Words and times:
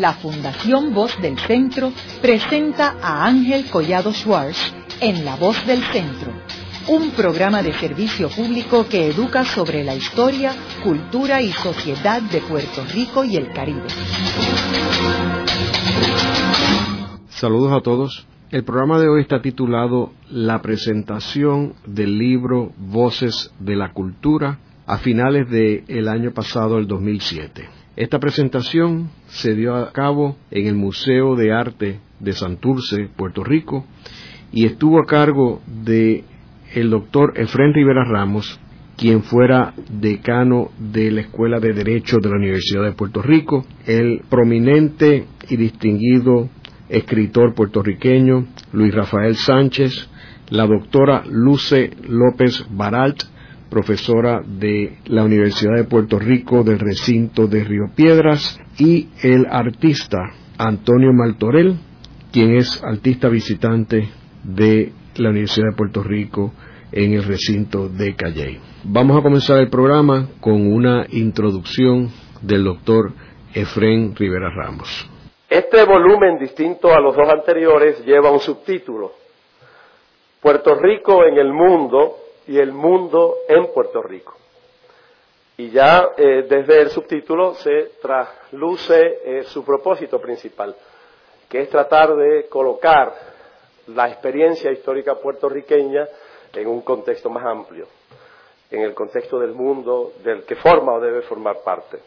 la 0.00 0.14
Fundación 0.14 0.94
Voz 0.94 1.20
del 1.20 1.38
Centro 1.38 1.92
presenta 2.22 2.96
a 3.02 3.26
Ángel 3.26 3.66
Collado 3.70 4.12
Schwartz 4.12 4.72
en 5.00 5.24
La 5.24 5.36
Voz 5.36 5.66
del 5.66 5.82
Centro, 5.92 6.32
un 6.88 7.10
programa 7.10 7.62
de 7.62 7.74
servicio 7.74 8.30
público 8.30 8.86
que 8.88 9.08
educa 9.08 9.44
sobre 9.44 9.84
la 9.84 9.94
historia, 9.94 10.54
cultura 10.82 11.42
y 11.42 11.52
sociedad 11.52 12.22
de 12.22 12.40
Puerto 12.40 12.82
Rico 12.92 13.24
y 13.24 13.36
el 13.36 13.52
Caribe. 13.52 13.88
Saludos 17.28 17.72
a 17.72 17.82
todos. 17.82 18.26
El 18.50 18.64
programa 18.64 18.98
de 18.98 19.08
hoy 19.08 19.20
está 19.20 19.42
titulado 19.42 20.12
La 20.30 20.60
presentación 20.62 21.74
del 21.86 22.18
libro 22.18 22.72
Voces 22.78 23.52
de 23.60 23.76
la 23.76 23.92
Cultura 23.92 24.58
a 24.86 24.98
finales 24.98 25.48
del 25.48 26.08
año 26.08 26.32
pasado, 26.32 26.78
el 26.78 26.88
2007. 26.88 27.79
Esta 28.00 28.18
presentación 28.18 29.10
se 29.26 29.54
dio 29.54 29.76
a 29.76 29.92
cabo 29.92 30.38
en 30.50 30.66
el 30.66 30.74
Museo 30.74 31.36
de 31.36 31.52
Arte 31.52 32.00
de 32.18 32.32
Santurce, 32.32 33.10
Puerto 33.14 33.44
Rico, 33.44 33.84
y 34.52 34.64
estuvo 34.64 34.98
a 34.98 35.04
cargo 35.04 35.60
de 35.66 36.24
el 36.72 36.88
doctor 36.88 37.34
Efren 37.36 37.74
Rivera 37.74 38.02
Ramos, 38.06 38.58
quien 38.96 39.22
fuera 39.22 39.74
decano 39.90 40.70
de 40.78 41.10
la 41.10 41.20
Escuela 41.20 41.60
de 41.60 41.74
Derecho 41.74 42.16
de 42.22 42.30
la 42.30 42.36
Universidad 42.36 42.84
de 42.84 42.92
Puerto 42.92 43.20
Rico, 43.20 43.66
el 43.84 44.22
prominente 44.30 45.26
y 45.50 45.56
distinguido 45.58 46.48
escritor 46.88 47.54
puertorriqueño 47.54 48.46
Luis 48.72 48.94
Rafael 48.94 49.36
Sánchez, 49.36 50.08
la 50.48 50.66
doctora 50.66 51.22
Luce 51.26 51.90
López 52.08 52.64
Baralt, 52.70 53.24
profesora 53.70 54.42
de 54.44 54.98
la 55.06 55.24
Universidad 55.24 55.76
de 55.76 55.84
Puerto 55.84 56.18
Rico 56.18 56.64
del 56.64 56.78
recinto 56.78 57.46
de 57.46 57.64
Río 57.64 57.86
Piedras, 57.94 58.60
y 58.78 59.08
el 59.22 59.46
artista 59.46 60.18
Antonio 60.58 61.12
Maltorel, 61.12 61.76
quien 62.32 62.56
es 62.56 62.82
artista 62.82 63.28
visitante 63.28 64.08
de 64.42 64.92
la 65.16 65.30
Universidad 65.30 65.68
de 65.70 65.76
Puerto 65.76 66.02
Rico 66.02 66.52
en 66.92 67.12
el 67.12 67.24
recinto 67.24 67.88
de 67.88 68.14
Calley. 68.14 68.58
Vamos 68.84 69.18
a 69.18 69.22
comenzar 69.22 69.58
el 69.58 69.68
programa 69.68 70.28
con 70.40 70.72
una 70.72 71.06
introducción 71.10 72.10
del 72.42 72.64
doctor 72.64 73.12
Efren 73.54 74.14
Rivera 74.16 74.50
Ramos. 74.50 75.08
Este 75.48 75.84
volumen, 75.84 76.38
distinto 76.38 76.92
a 76.92 77.00
los 77.00 77.14
dos 77.14 77.28
anteriores, 77.28 78.04
lleva 78.04 78.30
un 78.30 78.40
subtítulo. 78.40 79.12
Puerto 80.40 80.74
Rico 80.76 81.24
en 81.24 81.38
el 81.38 81.52
mundo 81.52 82.16
y 82.50 82.58
el 82.58 82.72
mundo 82.72 83.36
en 83.46 83.68
Puerto 83.72 84.02
Rico. 84.02 84.34
Y 85.56 85.70
ya 85.70 86.10
eh, 86.16 86.46
desde 86.48 86.80
el 86.80 86.90
subtítulo 86.90 87.54
se 87.54 87.92
trasluce 88.02 89.20
eh, 89.24 89.44
su 89.44 89.64
propósito 89.64 90.20
principal, 90.20 90.74
que 91.48 91.60
es 91.60 91.70
tratar 91.70 92.16
de 92.16 92.48
colocar 92.48 93.14
la 93.86 94.08
experiencia 94.08 94.72
histórica 94.72 95.14
puertorriqueña 95.14 96.08
en 96.52 96.66
un 96.66 96.80
contexto 96.80 97.30
más 97.30 97.44
amplio, 97.44 97.86
en 98.68 98.82
el 98.82 98.94
contexto 98.94 99.38
del 99.38 99.52
mundo 99.52 100.14
del 100.24 100.42
que 100.42 100.56
forma 100.56 100.94
o 100.94 101.00
debe 101.00 101.22
formar 101.22 101.58
parte. 101.64 102.00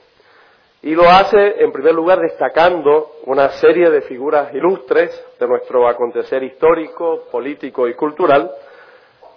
Y 0.81 0.94
lo 0.94 1.07
hace, 1.07 1.63
en 1.63 1.72
primer 1.72 1.94
lugar, 1.94 2.19
destacando 2.19 3.11
una 3.28 3.47
serie 3.52 3.89
de 3.89 4.02
figuras 4.02 4.53
ilustres 4.53 5.25
de 5.39 5.47
nuestro 5.47 5.88
acontecer 5.88 6.44
histórico, 6.44 7.28
político 7.31 7.88
y 7.88 7.94
cultural, 7.94 8.52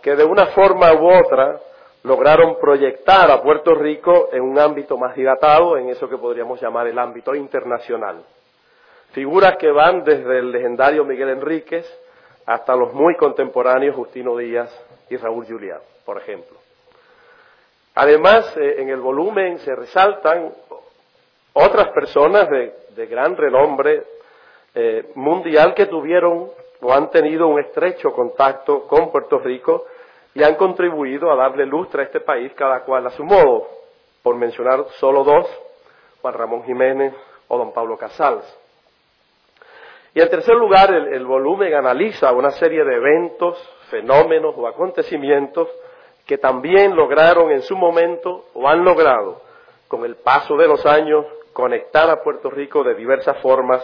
que 0.06 0.14
de 0.14 0.22
una 0.22 0.46
forma 0.52 0.92
u 0.92 1.12
otra 1.12 1.58
lograron 2.04 2.60
proyectar 2.60 3.28
a 3.28 3.42
Puerto 3.42 3.74
Rico 3.74 4.28
en 4.30 4.40
un 4.40 4.56
ámbito 4.56 4.96
más 4.96 5.16
dilatado, 5.16 5.76
en 5.76 5.88
eso 5.88 6.08
que 6.08 6.16
podríamos 6.16 6.62
llamar 6.62 6.86
el 6.86 6.96
ámbito 6.96 7.34
internacional. 7.34 8.22
Figuras 9.10 9.56
que 9.56 9.68
van 9.68 10.04
desde 10.04 10.38
el 10.38 10.52
legendario 10.52 11.04
Miguel 11.04 11.30
Enríquez 11.30 11.84
hasta 12.46 12.76
los 12.76 12.92
muy 12.92 13.16
contemporáneos 13.16 13.96
Justino 13.96 14.36
Díaz 14.36 14.70
y 15.10 15.16
Raúl 15.16 15.44
Julián, 15.44 15.80
por 16.04 16.18
ejemplo. 16.18 16.56
Además, 17.96 18.56
eh, 18.58 18.76
en 18.78 18.90
el 18.90 19.00
volumen 19.00 19.58
se 19.58 19.74
resaltan 19.74 20.52
otras 21.52 21.88
personas 21.88 22.48
de, 22.48 23.06
gran 23.06 23.36
renombre 23.36 24.04
eh, 24.72 25.10
mundial 25.16 25.74
que 25.74 25.86
tuvieron 25.86 26.48
o 26.80 26.92
han 26.92 27.10
tenido 27.10 27.48
un 27.48 27.58
estrecho 27.58 28.12
contacto 28.12 28.86
con 28.86 29.10
Puerto 29.10 29.40
Rico 29.40 29.86
y 30.36 30.44
han 30.44 30.56
contribuido 30.56 31.32
a 31.32 31.36
darle 31.36 31.64
lustre 31.64 32.02
a 32.02 32.04
este 32.04 32.20
país 32.20 32.52
cada 32.54 32.80
cual 32.80 33.06
a 33.06 33.10
su 33.10 33.24
modo, 33.24 33.68
por 34.22 34.36
mencionar 34.36 34.84
solo 34.98 35.24
dos, 35.24 35.46
Juan 36.20 36.34
Ramón 36.34 36.62
Jiménez 36.64 37.14
o 37.48 37.56
don 37.56 37.72
Pablo 37.72 37.96
Casals. 37.96 38.44
Y 40.12 40.20
en 40.20 40.28
tercer 40.28 40.54
lugar, 40.54 40.92
el 40.92 41.24
volumen 41.24 41.72
analiza 41.72 42.32
una 42.32 42.50
serie 42.50 42.84
de 42.84 42.96
eventos, 42.96 43.58
fenómenos 43.88 44.54
o 44.58 44.68
acontecimientos 44.68 45.68
que 46.26 46.36
también 46.36 46.94
lograron 46.94 47.50
en 47.50 47.62
su 47.62 47.74
momento 47.74 48.44
o 48.52 48.68
han 48.68 48.84
logrado 48.84 49.40
con 49.88 50.04
el 50.04 50.16
paso 50.16 50.54
de 50.56 50.68
los 50.68 50.84
años 50.84 51.24
conectar 51.54 52.10
a 52.10 52.22
Puerto 52.22 52.50
Rico 52.50 52.84
de 52.84 52.94
diversas 52.94 53.40
formas 53.40 53.82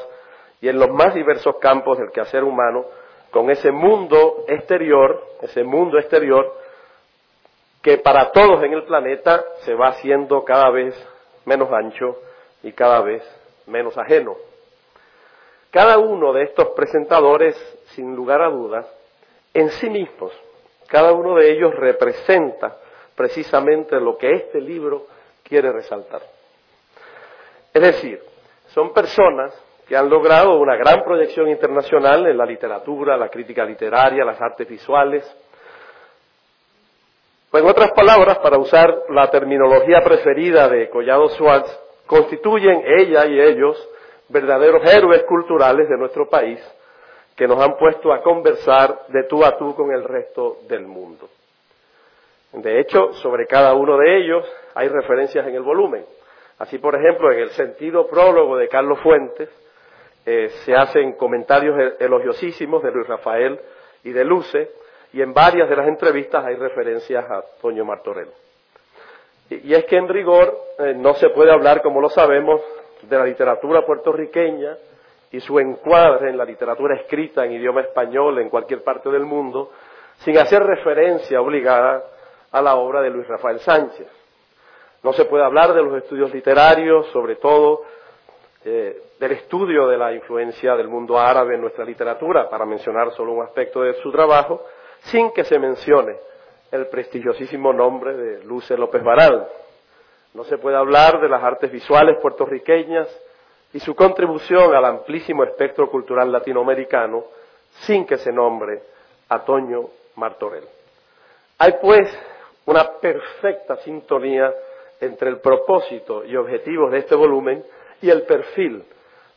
y 0.60 0.68
en 0.68 0.78
los 0.78 0.91
más 0.91 1.14
diversos 1.14 1.56
campos 1.56 1.96
del 1.96 2.10
quehacer 2.10 2.44
humano 2.44 2.84
con 3.32 3.50
ese 3.50 3.72
mundo 3.72 4.44
exterior, 4.47 5.26
ese 5.41 5.65
mundo 5.65 5.98
exterior 5.98 6.54
que 7.82 7.98
para 7.98 8.31
todos 8.31 8.62
en 8.62 8.75
el 8.75 8.84
planeta 8.84 9.43
se 9.62 9.75
va 9.75 9.88
haciendo 9.88 10.44
cada 10.44 10.70
vez 10.70 10.94
menos 11.47 11.72
ancho 11.72 12.19
y 12.62 12.72
cada 12.72 13.00
vez 13.00 13.22
menos 13.66 13.97
ajeno. 13.97 14.37
Cada 15.71 15.98
uno 15.98 16.34
de 16.34 16.42
estos 16.44 16.69
presentadores, 16.76 17.56
sin 17.94 18.15
lugar 18.15 18.42
a 18.42 18.50
dudas, 18.50 18.87
en 19.54 19.71
sí 19.71 19.88
mismos, 19.88 20.32
cada 20.87 21.12
uno 21.12 21.34
de 21.34 21.50
ellos 21.53 21.75
representa 21.75 22.76
precisamente 23.16 23.98
lo 23.98 24.19
que 24.19 24.31
este 24.31 24.60
libro 24.60 25.06
quiere 25.42 25.72
resaltar. 25.72 26.21
Es 27.72 27.82
decir, 27.82 28.22
son 28.69 28.92
personas 28.92 29.54
que 29.92 29.98
han 29.98 30.08
logrado 30.08 30.54
una 30.54 30.75
gran 30.75 31.04
proyección 31.04 31.50
internacional 31.50 32.26
en 32.26 32.38
la 32.38 32.47
literatura, 32.47 33.14
la 33.14 33.28
crítica 33.28 33.62
literaria, 33.62 34.25
las 34.25 34.41
artes 34.41 34.66
visuales. 34.66 35.22
Pues 37.50 37.62
en 37.62 37.69
otras 37.69 37.92
palabras, 37.92 38.38
para 38.38 38.56
usar 38.56 39.03
la 39.10 39.28
terminología 39.28 40.00
preferida 40.03 40.66
de 40.66 40.88
Collado 40.88 41.28
Schwartz, 41.28 41.78
constituyen 42.06 42.82
ella 42.86 43.26
y 43.26 43.38
ellos 43.38 43.86
verdaderos 44.30 44.82
héroes 44.91 45.25
culturales 45.25 45.86
de 45.91 45.98
nuestro 45.98 46.26
país 46.26 46.59
que 47.36 47.47
nos 47.47 47.60
han 47.60 47.76
puesto 47.76 48.14
a 48.14 48.22
conversar 48.22 49.09
de 49.09 49.24
tú 49.24 49.44
a 49.44 49.59
tú 49.59 49.74
con 49.74 49.92
el 49.92 50.04
resto 50.04 50.60
del 50.70 50.86
mundo. 50.86 51.28
De 52.54 52.80
hecho, 52.80 53.12
sobre 53.12 53.47
cada 53.47 53.74
uno 53.74 53.98
de 53.98 54.16
ellos 54.16 54.50
hay 54.74 54.88
referencias 54.88 55.47
en 55.47 55.54
el 55.54 55.62
volumen. 55.62 56.06
Así, 56.60 56.78
por 56.78 56.94
ejemplo, 56.94 57.30
en 57.30 57.41
el 57.41 57.50
sentido 57.50 58.06
prólogo 58.06 58.56
de 58.56 58.69
Carlos 58.69 58.98
Fuentes 59.00 59.50
eh, 60.25 60.50
se 60.65 60.75
hacen 60.75 61.12
comentarios 61.12 61.78
e-, 61.78 62.05
elogiosísimos 62.05 62.83
de 62.83 62.93
Luis 62.93 63.06
Rafael 63.06 63.59
y 64.05 64.12
de 64.12 64.25
Luce, 64.25 64.71
y 65.12 65.21
en 65.21 65.34
varias 65.34 65.69
de 65.69 65.77
las 65.77 65.88
entrevistas 65.88 66.44
hay 66.44 66.56
referencias 66.56 67.31
a 67.31 67.43
Toño 67.60 67.84
Martorell. 67.84 68.28
Y, 69.50 69.75
es 69.75 69.84
que 69.84 69.97
en 69.97 70.09
rigor 70.09 70.56
eh, 70.78 70.94
no 70.97 71.15
se 71.15 71.28
puede 71.31 71.53
hablar, 71.53 71.83
como 71.83 72.00
lo 72.00 72.09
sabemos, 72.09 72.60
de 73.03 73.19
la 73.19 73.25
literatura 73.25 73.84
puertorriqueña 73.84 74.77
y 75.31 75.41
su 75.41 75.59
encuadre 75.59 76.31
en 76.31 76.39
la 76.39 76.44
literatura 76.44 76.97
escrita 76.97 77.44
en 77.44 77.53
idioma 77.53 77.81
español 77.81 78.39
en 78.39 78.49
cualquier 78.49 78.83
parte 78.83 79.10
del 79.10 79.25
mundo, 79.25 79.72
sin 80.19 80.39
hacer 80.39 80.62
referencia 80.62 81.41
obligada 81.41 82.04
a 82.50 82.62
la 82.62 82.77
obra 82.77 83.00
de 83.00 83.10
Luis 83.10 83.27
Rafael 83.27 83.59
Sánchez. 83.60 84.06
No 85.03 85.12
se 85.12 85.25
puede 85.25 85.44
hablar 85.44 85.75
de 85.75 85.83
los 85.83 86.03
estudios 86.03 86.33
literarios, 86.33 87.09
sobre 87.09 87.37
todo 87.37 87.83
eh, 88.64 89.03
del 89.18 89.32
estudio 89.32 89.88
de 89.88 89.97
la 89.97 90.12
influencia 90.12 90.76
del 90.76 90.88
mundo 90.88 91.18
árabe 91.18 91.54
en 91.54 91.60
nuestra 91.60 91.84
literatura, 91.84 92.48
para 92.48 92.64
mencionar 92.64 93.12
solo 93.12 93.32
un 93.32 93.42
aspecto 93.42 93.82
de 93.82 93.94
su 93.94 94.10
trabajo, 94.12 94.64
sin 95.04 95.32
que 95.32 95.44
se 95.44 95.59
mencione 95.59 96.16
el 96.70 96.86
prestigiosísimo 96.86 97.72
nombre 97.72 98.14
de 98.14 98.44
Luce 98.44 98.76
López 98.76 99.03
Baral. 99.03 99.48
No 100.34 100.44
se 100.44 100.59
puede 100.59 100.76
hablar 100.76 101.20
de 101.20 101.28
las 101.28 101.42
artes 101.42 101.70
visuales 101.70 102.18
puertorriqueñas 102.22 103.09
y 103.72 103.80
su 103.80 103.94
contribución 103.94 104.74
al 104.74 104.84
amplísimo 104.84 105.44
espectro 105.44 105.91
cultural 105.91 106.30
latinoamericano 106.30 107.24
sin 107.80 108.06
que 108.06 108.16
se 108.18 108.32
nombre 108.32 108.82
a 109.28 109.44
Toño 109.44 109.88
Martorell. 110.16 110.65
Hay 111.58 111.74
pues 111.80 112.08
una 112.66 112.84
perfecta 113.00 113.76
sintonía 113.76 114.53
entre 115.00 115.30
el 115.30 115.41
propósito 115.41 116.24
y 116.24 116.36
objetivos 116.36 116.92
de 116.92 116.98
este 116.98 117.15
volumen 117.15 117.65
y 118.03 118.10
el 118.10 118.22
perfil 118.22 118.84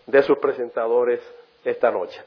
de 0.05 0.21
sus 0.23 0.37
presentadores 0.39 1.21
esta 1.63 1.91
noche. 1.91 2.21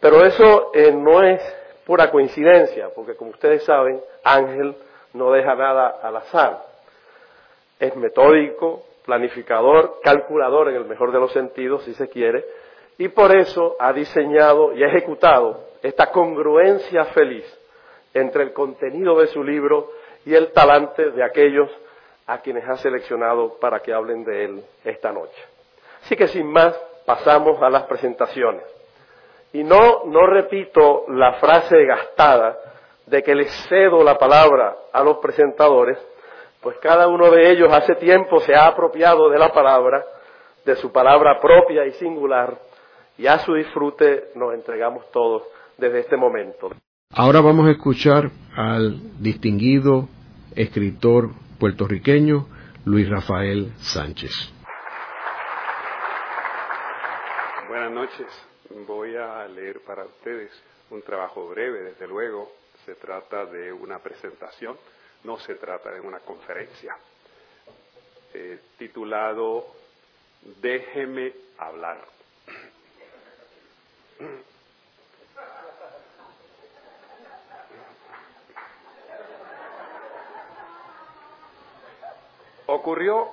Pero 0.00 0.24
eso 0.24 0.70
eh, 0.74 0.92
no 0.92 1.22
es 1.22 1.40
pura 1.86 2.10
coincidencia, 2.10 2.90
porque 2.94 3.14
como 3.14 3.30
ustedes 3.30 3.64
saben, 3.64 4.00
Ángel 4.22 4.74
no 5.14 5.32
deja 5.32 5.54
nada 5.54 5.98
al 6.02 6.16
azar. 6.16 6.62
Es 7.78 7.94
metódico, 7.96 8.82
planificador, 9.04 10.00
calculador 10.02 10.68
en 10.68 10.76
el 10.76 10.84
mejor 10.84 11.12
de 11.12 11.20
los 11.20 11.32
sentidos, 11.32 11.84
si 11.84 11.94
se 11.94 12.08
quiere, 12.08 12.44
y 12.98 13.08
por 13.08 13.34
eso 13.34 13.76
ha 13.78 13.92
diseñado 13.92 14.74
y 14.74 14.82
ha 14.82 14.88
ejecutado 14.88 15.60
esta 15.82 16.10
congruencia 16.10 17.04
feliz 17.06 17.44
entre 18.14 18.42
el 18.42 18.52
contenido 18.52 19.18
de 19.20 19.28
su 19.28 19.44
libro 19.44 19.92
y 20.24 20.34
el 20.34 20.52
talante 20.52 21.10
de 21.10 21.22
aquellos 21.22 21.70
a 22.26 22.38
quienes 22.38 22.68
ha 22.68 22.76
seleccionado 22.78 23.58
para 23.60 23.80
que 23.80 23.92
hablen 23.92 24.24
de 24.24 24.44
él 24.44 24.64
esta 24.84 25.12
noche. 25.12 25.55
Así 26.06 26.14
que 26.14 26.28
sin 26.28 26.46
más, 26.46 26.72
pasamos 27.04 27.60
a 27.60 27.68
las 27.68 27.82
presentaciones. 27.82 28.62
Y 29.52 29.64
no, 29.64 30.04
no 30.04 30.24
repito 30.24 31.04
la 31.08 31.32
frase 31.40 31.84
gastada 31.84 32.56
de 33.06 33.24
que 33.24 33.34
les 33.34 33.50
cedo 33.68 34.04
la 34.04 34.16
palabra 34.16 34.76
a 34.92 35.02
los 35.02 35.16
presentadores, 35.16 35.98
pues 36.62 36.76
cada 36.80 37.08
uno 37.08 37.28
de 37.32 37.50
ellos 37.50 37.72
hace 37.72 37.96
tiempo 37.96 38.38
se 38.38 38.54
ha 38.54 38.66
apropiado 38.66 39.28
de 39.30 39.38
la 39.40 39.52
palabra, 39.52 40.04
de 40.64 40.76
su 40.76 40.92
palabra 40.92 41.40
propia 41.40 41.84
y 41.86 41.92
singular, 41.94 42.56
y 43.18 43.26
a 43.26 43.40
su 43.40 43.54
disfrute 43.54 44.26
nos 44.36 44.54
entregamos 44.54 45.10
todos 45.10 45.42
desde 45.76 46.00
este 46.00 46.16
momento. 46.16 46.70
Ahora 47.10 47.40
vamos 47.40 47.66
a 47.66 47.72
escuchar 47.72 48.30
al 48.54 49.00
distinguido 49.20 50.08
escritor 50.54 51.30
puertorriqueño 51.58 52.46
Luis 52.84 53.08
Rafael 53.08 53.72
Sánchez. 53.78 54.55
Buenas 57.86 58.10
noches. 58.10 58.26
Voy 58.84 59.14
a 59.14 59.46
leer 59.46 59.78
para 59.82 60.04
ustedes 60.04 60.50
un 60.90 61.02
trabajo 61.02 61.46
breve, 61.46 61.82
desde 61.82 62.08
luego. 62.08 62.52
Se 62.84 62.96
trata 62.96 63.46
de 63.46 63.72
una 63.72 64.00
presentación, 64.00 64.76
no 65.22 65.38
se 65.38 65.54
trata 65.54 65.92
de 65.92 66.00
una 66.00 66.18
conferencia. 66.18 66.96
Eh, 68.34 68.58
titulado 68.76 69.68
Déjeme 70.60 71.32
hablar. 71.58 72.04
Ocurrió 82.66 83.30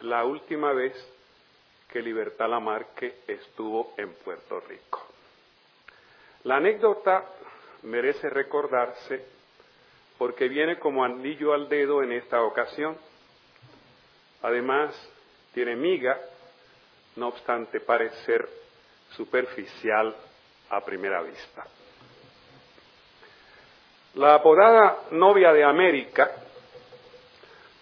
la 0.00 0.24
última 0.24 0.72
vez 0.72 0.94
que 1.90 2.00
Libertad 2.00 2.48
Lamarque 2.48 3.20
estuvo 3.26 3.94
en 3.96 4.12
Puerto 4.14 4.60
Rico. 4.60 5.06
La 6.44 6.56
anécdota 6.56 7.24
merece 7.82 8.30
recordarse 8.30 9.24
porque 10.16 10.48
viene 10.48 10.78
como 10.78 11.04
anillo 11.04 11.52
al 11.52 11.68
dedo 11.68 12.02
en 12.02 12.12
esta 12.12 12.42
ocasión. 12.42 12.96
Además, 14.42 14.94
tiene 15.52 15.76
miga, 15.76 16.18
no 17.16 17.28
obstante 17.28 17.80
parecer 17.80 18.48
superficial 19.10 20.14
a 20.70 20.80
primera 20.84 21.22
vista. 21.22 21.66
La 24.14 24.34
apodada 24.34 25.04
novia 25.12 25.52
de 25.52 25.64
América, 25.64 26.30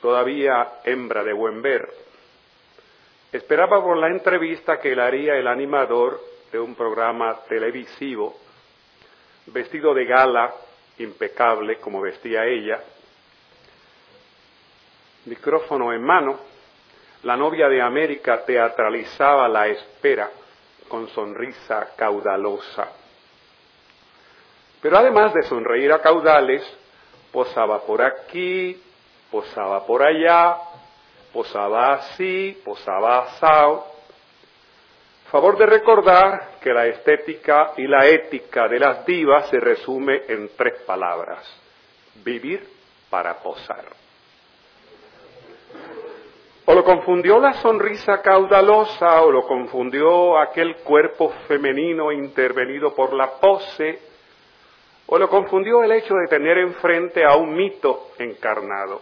todavía 0.00 0.80
hembra 0.84 1.22
de 1.24 1.32
buen 1.32 1.60
ver, 1.62 1.88
esperaba 3.32 3.82
por 3.82 3.96
la 3.96 4.08
entrevista 4.08 4.80
que 4.80 4.94
le 4.94 5.02
haría 5.02 5.34
el 5.34 5.46
animador 5.46 6.20
de 6.50 6.58
un 6.58 6.74
programa 6.74 7.40
televisivo, 7.48 8.36
vestido 9.46 9.94
de 9.94 10.04
gala, 10.04 10.54
impecable 10.98 11.76
como 11.76 12.00
vestía 12.00 12.44
ella, 12.44 12.80
micrófono 15.26 15.92
en 15.92 16.02
mano, 16.02 16.38
la 17.22 17.36
novia 17.36 17.68
de 17.68 17.82
América 17.82 18.44
teatralizaba 18.44 19.48
la 19.48 19.66
espera 19.68 20.30
con 20.88 21.08
sonrisa 21.08 21.90
caudalosa. 21.96 22.88
Pero 24.80 24.96
además 24.96 25.34
de 25.34 25.42
sonreír 25.42 25.92
a 25.92 26.00
caudales, 26.00 26.62
posaba 27.32 27.82
por 27.82 28.00
aquí, 28.00 28.80
posaba 29.30 29.84
por 29.84 30.02
allá, 30.02 30.56
posaba 31.32 31.94
así, 31.94 32.60
posaba 32.64 33.20
asado. 33.20 33.86
Favor 35.30 35.58
de 35.58 35.66
recordar 35.66 36.58
que 36.60 36.72
la 36.72 36.86
estética 36.86 37.72
y 37.76 37.86
la 37.86 38.06
ética 38.06 38.66
de 38.66 38.80
las 38.80 39.04
divas 39.04 39.48
se 39.50 39.60
resume 39.60 40.22
en 40.28 40.50
tres 40.56 40.80
palabras. 40.86 41.44
Vivir 42.24 42.66
para 43.10 43.34
posar. 43.34 43.84
O 46.64 46.74
lo 46.74 46.84
confundió 46.84 47.38
la 47.38 47.54
sonrisa 47.54 48.20
caudalosa, 48.20 49.22
o 49.22 49.30
lo 49.30 49.46
confundió 49.46 50.38
aquel 50.38 50.76
cuerpo 50.76 51.30
femenino 51.46 52.12
intervenido 52.12 52.94
por 52.94 53.14
la 53.14 53.40
pose, 53.40 53.98
o 55.06 55.18
lo 55.18 55.30
confundió 55.30 55.82
el 55.82 55.92
hecho 55.92 56.14
de 56.14 56.26
tener 56.28 56.58
enfrente 56.58 57.24
a 57.24 57.36
un 57.36 57.54
mito 57.54 58.10
encarnado. 58.18 59.00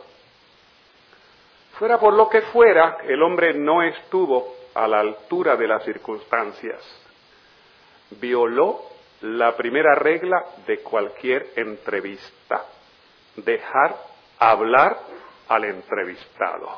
Fuera 1.79 1.99
por 1.99 2.15
lo 2.15 2.31
que 2.31 2.41
fuera, 2.41 2.99
el 3.07 3.23
hombre 3.23 3.53
no 3.53 3.83
estuvo 3.83 4.57
a 4.75 4.89
la 4.89 5.01
altura 5.01 5.57
de 5.57 5.69
las 5.69 5.85
circunstancias. 5.85 6.83
Violó 8.13 8.81
la 9.21 9.55
primera 9.57 9.95
regla 9.95 10.43
de 10.67 10.79
cualquier 10.79 11.49
entrevista, 11.55 12.65
dejar 13.37 13.95
hablar 14.39 14.97
al 15.49 15.65
entrevistado. 15.65 16.69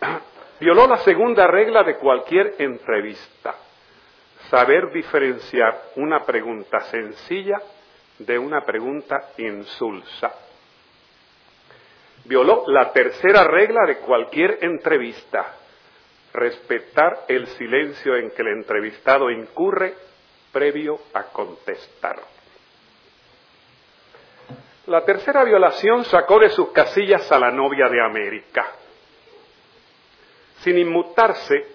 Violó 0.60 0.86
la 0.86 0.98
segunda 0.98 1.46
regla 1.46 1.82
de 1.82 1.96
cualquier 1.96 2.54
entrevista, 2.58 3.56
saber 4.48 4.90
diferenciar 4.90 5.82
una 5.96 6.20
pregunta 6.24 6.80
sencilla 6.80 7.60
de 8.18 8.38
una 8.38 8.62
pregunta 8.62 9.32
insulsa 9.36 10.32
violó 12.24 12.64
la 12.66 12.92
tercera 12.92 13.44
regla 13.44 13.86
de 13.86 13.98
cualquier 13.98 14.58
entrevista, 14.62 15.56
respetar 16.32 17.24
el 17.28 17.46
silencio 17.48 18.16
en 18.16 18.30
que 18.30 18.42
el 18.42 18.48
entrevistado 18.48 19.30
incurre 19.30 19.94
previo 20.52 20.98
a 21.14 21.24
contestar. 21.24 22.20
La 24.86 25.04
tercera 25.04 25.44
violación 25.44 26.04
sacó 26.04 26.38
de 26.40 26.50
sus 26.50 26.70
casillas 26.70 27.30
a 27.30 27.38
la 27.38 27.50
novia 27.50 27.88
de 27.88 28.02
América. 28.02 28.66
Sin 30.58 30.78
inmutarse, 30.78 31.66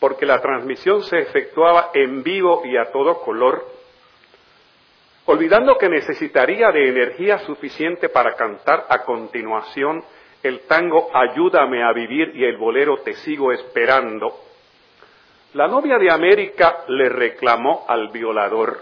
porque 0.00 0.24
la 0.24 0.40
transmisión 0.40 1.02
se 1.02 1.18
efectuaba 1.18 1.90
en 1.92 2.22
vivo 2.22 2.62
y 2.64 2.76
a 2.76 2.90
todo 2.90 3.20
color, 3.20 3.71
olvidando 5.26 5.76
que 5.78 5.88
necesitaría 5.88 6.70
de 6.70 6.88
energía 6.88 7.38
suficiente 7.40 8.08
para 8.08 8.34
cantar 8.34 8.86
a 8.88 9.02
continuación 9.04 10.04
el 10.42 10.60
tango 10.66 11.08
Ayúdame 11.14 11.82
a 11.84 11.92
vivir 11.92 12.32
y 12.34 12.44
el 12.44 12.56
bolero 12.56 12.98
Te 12.98 13.14
sigo 13.14 13.52
esperando, 13.52 14.34
la 15.54 15.68
novia 15.68 15.98
de 15.98 16.10
América 16.10 16.84
le 16.88 17.08
reclamó 17.08 17.84
al 17.86 18.08
violador 18.08 18.80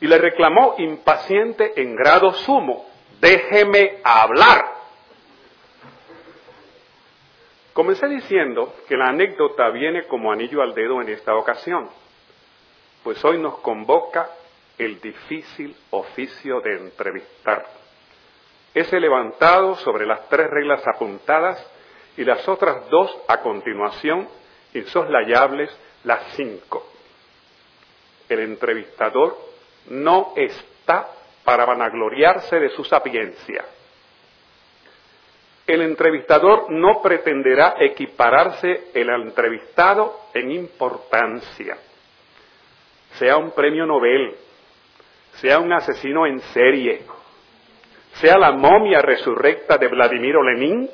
y 0.00 0.06
le 0.06 0.18
reclamó 0.18 0.74
impaciente 0.78 1.80
en 1.80 1.94
grado 1.96 2.32
sumo, 2.32 2.86
déjeme 3.20 3.98
hablar. 4.04 4.64
Comencé 7.72 8.08
diciendo 8.08 8.74
que 8.88 8.96
la 8.96 9.10
anécdota 9.10 9.70
viene 9.70 10.04
como 10.04 10.32
anillo 10.32 10.62
al 10.62 10.74
dedo 10.74 11.00
en 11.00 11.08
esta 11.08 11.36
ocasión, 11.36 11.88
pues 13.04 13.24
hoy 13.24 13.38
nos 13.38 13.58
convoca 13.58 14.28
el 14.78 15.00
difícil 15.00 15.76
oficio 15.90 16.60
de 16.60 16.76
entrevistar. 16.76 17.66
Ese 18.74 19.00
levantado 19.00 19.74
sobre 19.76 20.06
las 20.06 20.28
tres 20.28 20.48
reglas 20.48 20.82
apuntadas 20.86 21.64
y 22.16 22.24
las 22.24 22.48
otras 22.48 22.88
dos 22.88 23.16
a 23.26 23.40
continuación, 23.40 24.28
insoslayables, 24.74 25.76
las 26.04 26.22
cinco. 26.36 26.86
El 28.28 28.40
entrevistador 28.40 29.36
no 29.88 30.32
está 30.36 31.08
para 31.44 31.64
vanagloriarse 31.64 32.58
de 32.60 32.70
su 32.70 32.84
sapiencia. 32.84 33.64
El 35.66 35.82
entrevistador 35.82 36.70
no 36.70 37.02
pretenderá 37.02 37.76
equipararse 37.78 38.90
el 38.94 39.10
entrevistado 39.10 40.18
en 40.34 40.50
importancia. 40.50 41.76
Sea 43.14 43.36
un 43.36 43.50
premio 43.52 43.84
Nobel, 43.84 44.34
sea 45.40 45.58
un 45.58 45.72
asesino 45.72 46.26
en 46.26 46.40
serie, 46.40 47.02
sea 48.14 48.36
la 48.38 48.52
momia 48.52 49.00
resurrecta 49.00 49.78
de 49.78 49.88
Vladimiro 49.88 50.42
Lenin, 50.42 50.88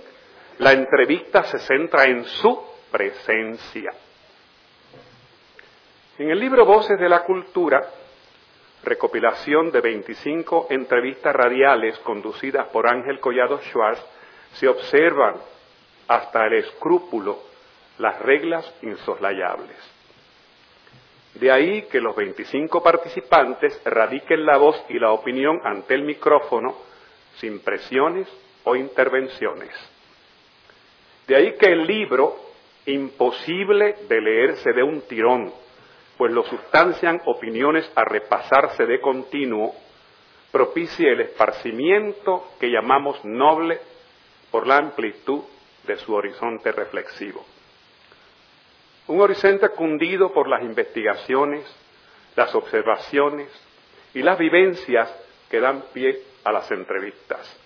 la 0.59 0.73
entrevista 0.73 1.45
se 1.45 1.59
centra 1.61 2.05
en 2.05 2.25
su 2.25 2.63
presencia. 2.91 3.93
En 6.19 6.31
el 6.31 6.39
libro 6.39 6.65
Voces 6.65 6.99
de 6.99 7.09
la 7.09 7.25
Cultura, 7.25 7.83
recopilación 8.85 9.73
de 9.73 9.81
25 9.81 10.69
entrevistas 10.71 11.35
radiales 11.35 11.99
conducidas 12.01 12.69
por 12.69 12.87
Ángel 12.87 13.21
Collado 13.21 13.59
Schwartz, 13.63 14.05
se 14.53 14.69
observan 14.69 15.37
hasta 16.07 16.47
el 16.47 16.55
escrúpulo 16.55 17.39
las 17.99 18.21
reglas 18.21 18.73
insoslayables. 18.83 19.94
De 21.35 21.51
ahí 21.51 21.83
que 21.83 22.01
los 22.01 22.15
25 22.15 22.83
participantes 22.83 23.81
radiquen 23.85 24.47
la 24.47 24.57
voz 24.57 24.81
y 24.89 24.99
la 24.99 25.11
opinión 25.11 25.61
ante 25.65 25.95
el 25.95 26.03
micrófono 26.03 26.77
sin 27.39 27.59
presiones 27.61 28.29
o 28.63 28.77
intervenciones. 28.77 29.71
De 31.27 31.35
ahí 31.35 31.55
que 31.59 31.67
el 31.67 31.87
libro, 31.87 32.37
imposible 32.87 33.97
de 34.09 34.21
leerse 34.21 34.73
de 34.73 34.83
un 34.83 35.03
tirón, 35.03 35.53
pues 36.17 36.33
lo 36.33 36.45
sustancian 36.45 37.21
opiniones 37.25 37.91
a 37.97 38.05
repasarse 38.05 38.87
de 38.87 39.01
continuo, 39.01 39.75
propicie 40.53 41.11
el 41.11 41.23
esparcimiento 41.23 42.53
que 42.61 42.71
llamamos 42.71 43.25
noble 43.25 43.81
por 44.53 44.69
la 44.69 44.77
amplitud 44.77 45.43
de 45.85 45.97
su 45.97 46.15
horizonte 46.15 46.71
reflexivo. 46.71 47.45
Un 49.07 49.21
horizonte 49.21 49.69
cundido 49.71 50.33
por 50.33 50.49
las 50.49 50.63
investigaciones, 50.63 51.65
las 52.37 52.55
observaciones 52.55 53.49
y 54.15 54.23
las 54.23 54.39
vivencias 54.39 55.13
que 55.51 55.61
dan 55.61 55.83
pie 55.93 56.23
a 56.45 56.53
las 56.53 56.71
entrevistas, 56.71 57.57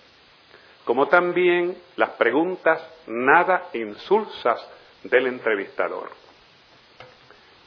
como 0.83 1.07
también 1.07 1.77
las 1.95 2.09
preguntas 2.11 2.81
nada 3.07 3.69
insulsas 3.73 4.59
del 5.03 5.27
entrevistador. 5.27 6.09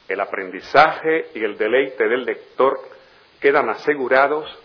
El 0.07 0.19
aprendizaje 0.19 1.31
y 1.33 1.43
el 1.43 1.57
deleite 1.57 2.07
del 2.07 2.25
lector 2.25 2.79
quedan 3.39 3.69
asegurados 3.69 4.55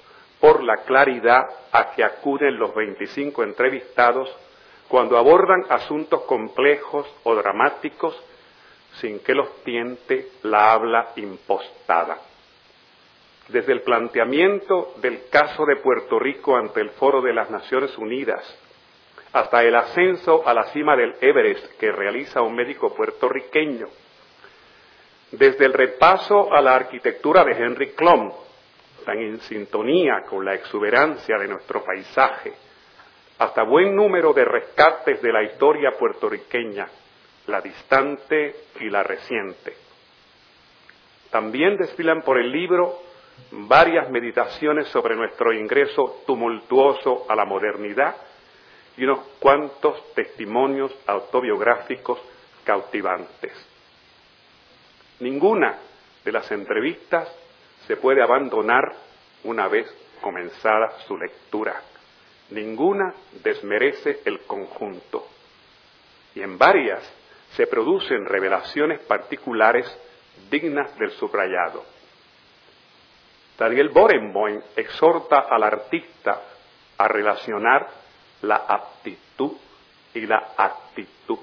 por 0.41 0.63
la 0.63 0.79
claridad 0.85 1.49
a 1.73 1.93
que 1.93 2.05
acuden 2.05 2.59
los 2.59 2.75
25 2.75 3.43
entrevistados 3.43 4.31
cuando 4.89 5.17
abordan 5.17 5.65
asuntos 5.69 6.23
complejos 6.23 7.07
o 7.25 7.35
dramáticos 7.35 8.15
sin 9.01 9.21
que 9.21 9.35
los 9.35 9.63
tiente 9.65 10.29
la 10.43 10.73
habla 10.73 11.13
impostada. 11.17 12.19
Desde 13.49 13.73
el 13.73 13.83
planteamiento 13.83 14.95
del 14.99 15.29
caso 15.31 15.65
de 15.65 15.77
Puerto 15.77 16.19
Rico 16.19 16.57
ante 16.57 16.81
el 16.81 16.91
Foro 16.91 17.23
de 17.23 17.33
las 17.33 17.51
Naciones 17.51 17.97
Unidas, 17.97 18.45
hasta 19.33 19.63
el 19.63 19.75
ascenso 19.75 20.47
a 20.47 20.55
la 20.55 20.65
cima 20.65 20.97
del 20.97 21.15
Everest 21.21 21.79
que 21.79 21.93
realiza 21.93 22.43
un 22.43 22.55
médico 22.55 22.95
puertorriqueño, 22.95 23.89
desde 25.33 25.67
el 25.67 25.73
repaso 25.73 26.53
a 26.53 26.61
la 26.61 26.75
arquitectura 26.75 27.45
de 27.45 27.53
Henry 27.53 27.93
Klum, 27.93 28.33
tan 29.05 29.19
en 29.19 29.41
sintonía 29.41 30.23
con 30.29 30.45
la 30.45 30.55
exuberancia 30.55 31.39
de 31.39 31.49
nuestro 31.49 31.83
paisaje, 31.85 32.53
hasta 33.39 33.63
buen 33.63 33.95
número 33.95 34.33
de 34.33 34.45
rescates 34.45 35.23
de 35.23 35.33
la 35.33 35.43
historia 35.43 35.93
puertorriqueña, 35.99 36.89
la 37.49 37.61
distante 37.61 38.55
y 38.81 38.91
la 38.91 39.03
reciente. 39.03 39.75
También 41.31 41.77
desfilan 41.77 42.23
por 42.23 42.39
el 42.39 42.53
libro 42.53 43.01
varias 43.51 44.11
meditaciones 44.11 44.89
sobre 44.89 45.17
nuestro 45.17 45.53
ingreso 45.53 46.23
tumultuoso 46.27 47.27
a 47.29 47.35
la 47.35 47.45
modernidad 47.45 48.17
y 48.97 49.05
unos 49.05 49.21
cuantos 49.39 50.13
testimonios 50.15 50.95
autobiográficos 51.07 52.19
cautivantes. 52.65 53.53
Ninguna 55.21 55.79
de 56.25 56.33
las 56.33 56.51
entrevistas 56.51 57.29
se 57.87 57.97
puede 57.97 58.23
abandonar 58.23 58.95
una 59.45 59.69
vez 59.69 59.87
comenzada 60.21 60.99
su 61.07 61.17
lectura. 61.17 61.81
Ninguna 62.51 63.15
desmerece 63.43 64.21
el 64.25 64.41
conjunto. 64.41 65.27
Y 66.35 66.43
en 66.43 66.59
varias 66.59 67.18
se 67.53 67.67
producen 67.67 68.25
revelaciones 68.25 69.01
particulares 69.01 69.87
dignas 70.51 70.97
del 70.99 71.11
subrayado. 71.13 71.85
Daniel 73.59 73.89
Borenboim 73.89 74.61
exhorta 74.77 75.47
al 75.51 75.63
artista 75.65 76.43
a 76.97 77.09
relacionar 77.09 77.89
la 78.43 78.57
aptitud 78.57 79.53
y 80.15 80.27
la 80.27 80.53
actitud. 80.57 81.39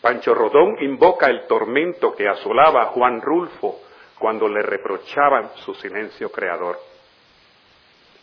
Pancho 0.00 0.34
Rodón 0.34 0.82
invoca 0.82 1.28
el 1.28 1.46
tormento 1.46 2.14
que 2.16 2.28
asolaba 2.28 2.82
a 2.82 2.86
Juan 2.86 3.20
Rulfo 3.20 3.80
cuando 4.18 4.48
le 4.48 4.62
reprochaban 4.62 5.50
su 5.64 5.74
silencio 5.74 6.30
creador. 6.30 6.78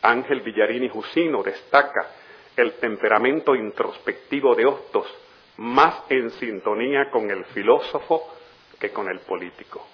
Ángel 0.01 0.41
Villarini 0.41 0.89
Jusino 0.89 1.41
destaca 1.41 2.07
el 2.55 2.73
temperamento 2.73 3.55
introspectivo 3.55 4.55
de 4.55 4.65
Hostos, 4.65 5.07
más 5.59 6.03
en 6.09 6.31
sintonía 6.31 7.09
con 7.11 7.29
el 7.29 7.43
filósofo 7.45 8.33
que 8.79 8.91
con 8.91 9.09
el 9.09 9.19
político. 9.19 9.85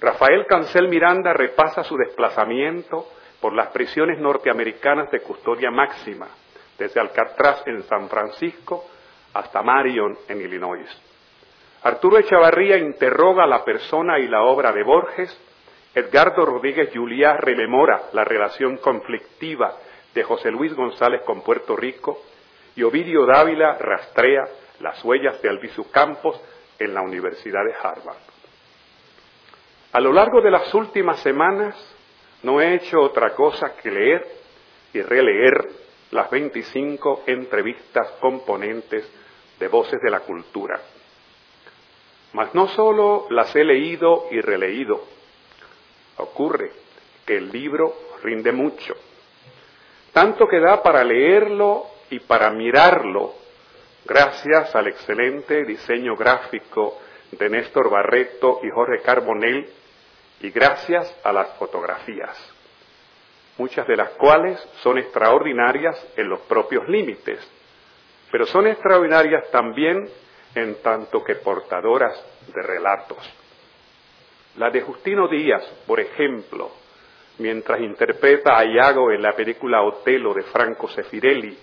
Rafael 0.00 0.44
Cancel 0.46 0.88
Miranda 0.88 1.32
repasa 1.32 1.82
su 1.82 1.96
desplazamiento 1.96 3.08
por 3.40 3.54
las 3.54 3.68
prisiones 3.68 4.18
norteamericanas 4.18 5.10
de 5.10 5.20
custodia 5.20 5.70
máxima, 5.70 6.28
desde 6.76 7.00
Alcatraz 7.00 7.66
en 7.66 7.84
San 7.84 8.08
Francisco 8.10 8.84
hasta 9.32 9.62
Marion 9.62 10.16
en 10.28 10.42
Illinois. 10.42 10.90
Arturo 11.82 12.18
Echavarría 12.18 12.76
interroga 12.76 13.46
la 13.46 13.64
persona 13.64 14.18
y 14.18 14.28
la 14.28 14.42
obra 14.42 14.72
de 14.72 14.82
Borges, 14.82 15.40
Edgardo 15.94 16.44
Rodríguez 16.44 16.90
Juliá 16.92 17.38
rememora 17.38 18.10
la 18.12 18.24
relación 18.24 18.76
conflictiva 18.76 19.74
de 20.12 20.22
José 20.22 20.50
Luis 20.50 20.74
González 20.74 21.22
con 21.22 21.42
Puerto 21.42 21.76
Rico 21.76 22.20
y 22.76 22.82
Ovidio 22.82 23.26
Dávila 23.26 23.78
rastrea 23.78 24.44
las 24.80 25.02
huellas 25.04 25.40
de 25.40 25.48
Albizu 25.48 25.90
Campos 25.90 26.40
en 26.78 26.94
la 26.94 27.02
Universidad 27.02 27.64
de 27.64 27.74
Harvard. 27.74 28.18
A 29.92 30.00
lo 30.00 30.12
largo 30.12 30.40
de 30.40 30.50
las 30.50 30.72
últimas 30.74 31.20
semanas 31.20 31.76
no 32.42 32.60
he 32.60 32.74
hecho 32.74 33.00
otra 33.00 33.30
cosa 33.34 33.76
que 33.76 33.90
leer 33.90 34.26
y 34.92 35.00
releer 35.02 35.68
las 36.10 36.30
25 36.30 37.22
entrevistas 37.26 38.10
componentes 38.20 39.08
de 39.58 39.68
Voces 39.68 40.00
de 40.02 40.10
la 40.10 40.20
Cultura 40.20 40.80
mas 42.34 42.52
no 42.52 42.68
solo 42.68 43.26
las 43.30 43.54
he 43.54 43.64
leído 43.64 44.26
y 44.30 44.40
releído, 44.40 45.00
ocurre 46.18 46.72
que 47.24 47.36
el 47.36 47.50
libro 47.50 47.94
rinde 48.22 48.50
mucho, 48.50 48.94
tanto 50.12 50.46
que 50.48 50.58
da 50.58 50.82
para 50.82 51.04
leerlo 51.04 51.86
y 52.14 52.20
para 52.20 52.48
mirarlo, 52.50 53.34
gracias 54.04 54.72
al 54.76 54.86
excelente 54.86 55.64
diseño 55.64 56.14
gráfico 56.14 57.00
de 57.32 57.50
Néstor 57.50 57.90
Barreto 57.90 58.60
y 58.62 58.70
Jorge 58.70 59.02
Carbonell, 59.02 59.68
y 60.40 60.50
gracias 60.50 61.12
a 61.24 61.32
las 61.32 61.56
fotografías, 61.58 62.38
muchas 63.58 63.88
de 63.88 63.96
las 63.96 64.10
cuales 64.10 64.60
son 64.82 64.98
extraordinarias 64.98 66.06
en 66.16 66.28
los 66.28 66.38
propios 66.42 66.88
límites, 66.88 67.40
pero 68.30 68.46
son 68.46 68.68
extraordinarias 68.68 69.50
también 69.50 70.08
en 70.54 70.80
tanto 70.82 71.24
que 71.24 71.34
portadoras 71.34 72.24
de 72.54 72.62
relatos. 72.62 73.18
La 74.56 74.70
de 74.70 74.82
Justino 74.82 75.26
Díaz, 75.26 75.64
por 75.84 75.98
ejemplo, 75.98 76.70
mientras 77.38 77.80
interpreta 77.80 78.56
a 78.56 78.64
Iago 78.64 79.10
en 79.10 79.20
la 79.20 79.32
película 79.32 79.82
Otelo 79.82 80.32
de 80.32 80.42
Franco 80.42 80.88
Sefirelli, 80.88 81.58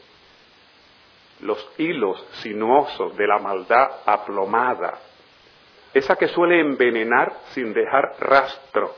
los 1.41 1.74
hilos 1.77 2.24
sinuosos 2.41 3.15
de 3.17 3.27
la 3.27 3.39
maldad 3.39 3.89
aplomada, 4.05 5.00
esa 5.93 6.15
que 6.15 6.29
suele 6.29 6.60
envenenar 6.60 7.33
sin 7.51 7.74
dejar 7.74 8.15
rastro, 8.19 8.95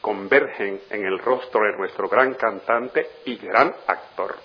convergen 0.00 0.80
en 0.90 1.04
el 1.04 1.18
rostro 1.18 1.64
de 1.64 1.76
nuestro 1.78 2.08
gran 2.08 2.34
cantante 2.34 3.06
y 3.24 3.36
gran 3.36 3.74
actor 3.86 4.36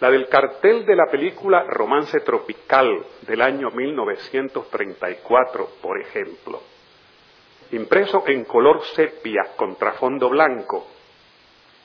La 0.00 0.10
del 0.10 0.28
cartel 0.28 0.84
de 0.84 0.94
la 0.94 1.06
película 1.10 1.64
Romance 1.64 2.20
Tropical 2.20 3.06
del 3.22 3.40
año 3.40 3.70
1934, 3.70 5.68
por 5.80 5.98
ejemplo. 5.98 6.60
Impreso 7.70 8.22
en 8.26 8.44
color 8.44 8.84
sepia 8.94 9.52
contra 9.56 9.92
fondo 9.92 10.28
blanco. 10.28 10.86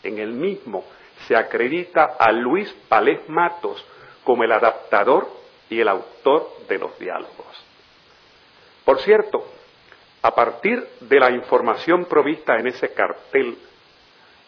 En 0.04 0.18
el 0.18 0.34
mismo 0.34 0.84
se 1.28 1.38
acredita 1.38 2.18
a 2.20 2.34
Luis 2.34 2.70
Palés 2.90 3.22
Matos 3.30 3.86
como 4.28 4.44
el 4.44 4.52
adaptador 4.52 5.26
y 5.70 5.80
el 5.80 5.88
autor 5.88 6.50
de 6.68 6.78
los 6.78 7.00
diálogos. 7.00 7.66
Por 8.84 9.00
cierto, 9.00 9.42
a 10.22 10.36
partir 10.36 10.86
de 11.00 11.18
la 11.18 11.32
información 11.32 12.04
provista 12.04 12.58
en 12.58 12.68
ese 12.68 12.94
cartel, 12.94 13.58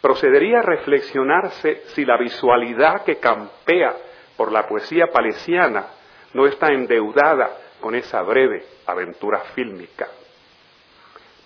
procedería 0.01 0.59
a 0.59 0.63
reflexionarse 0.63 1.83
si 1.95 2.03
la 2.03 2.17
visualidad 2.17 3.05
que 3.05 3.19
campea 3.19 3.95
por 4.35 4.51
la 4.51 4.67
poesía 4.67 5.05
palesiana 5.13 5.87
no 6.33 6.45
está 6.45 6.73
endeudada 6.73 7.49
con 7.79 7.95
esa 7.95 8.21
breve 8.21 8.65
aventura 8.85 9.39
fílmica. 9.55 10.09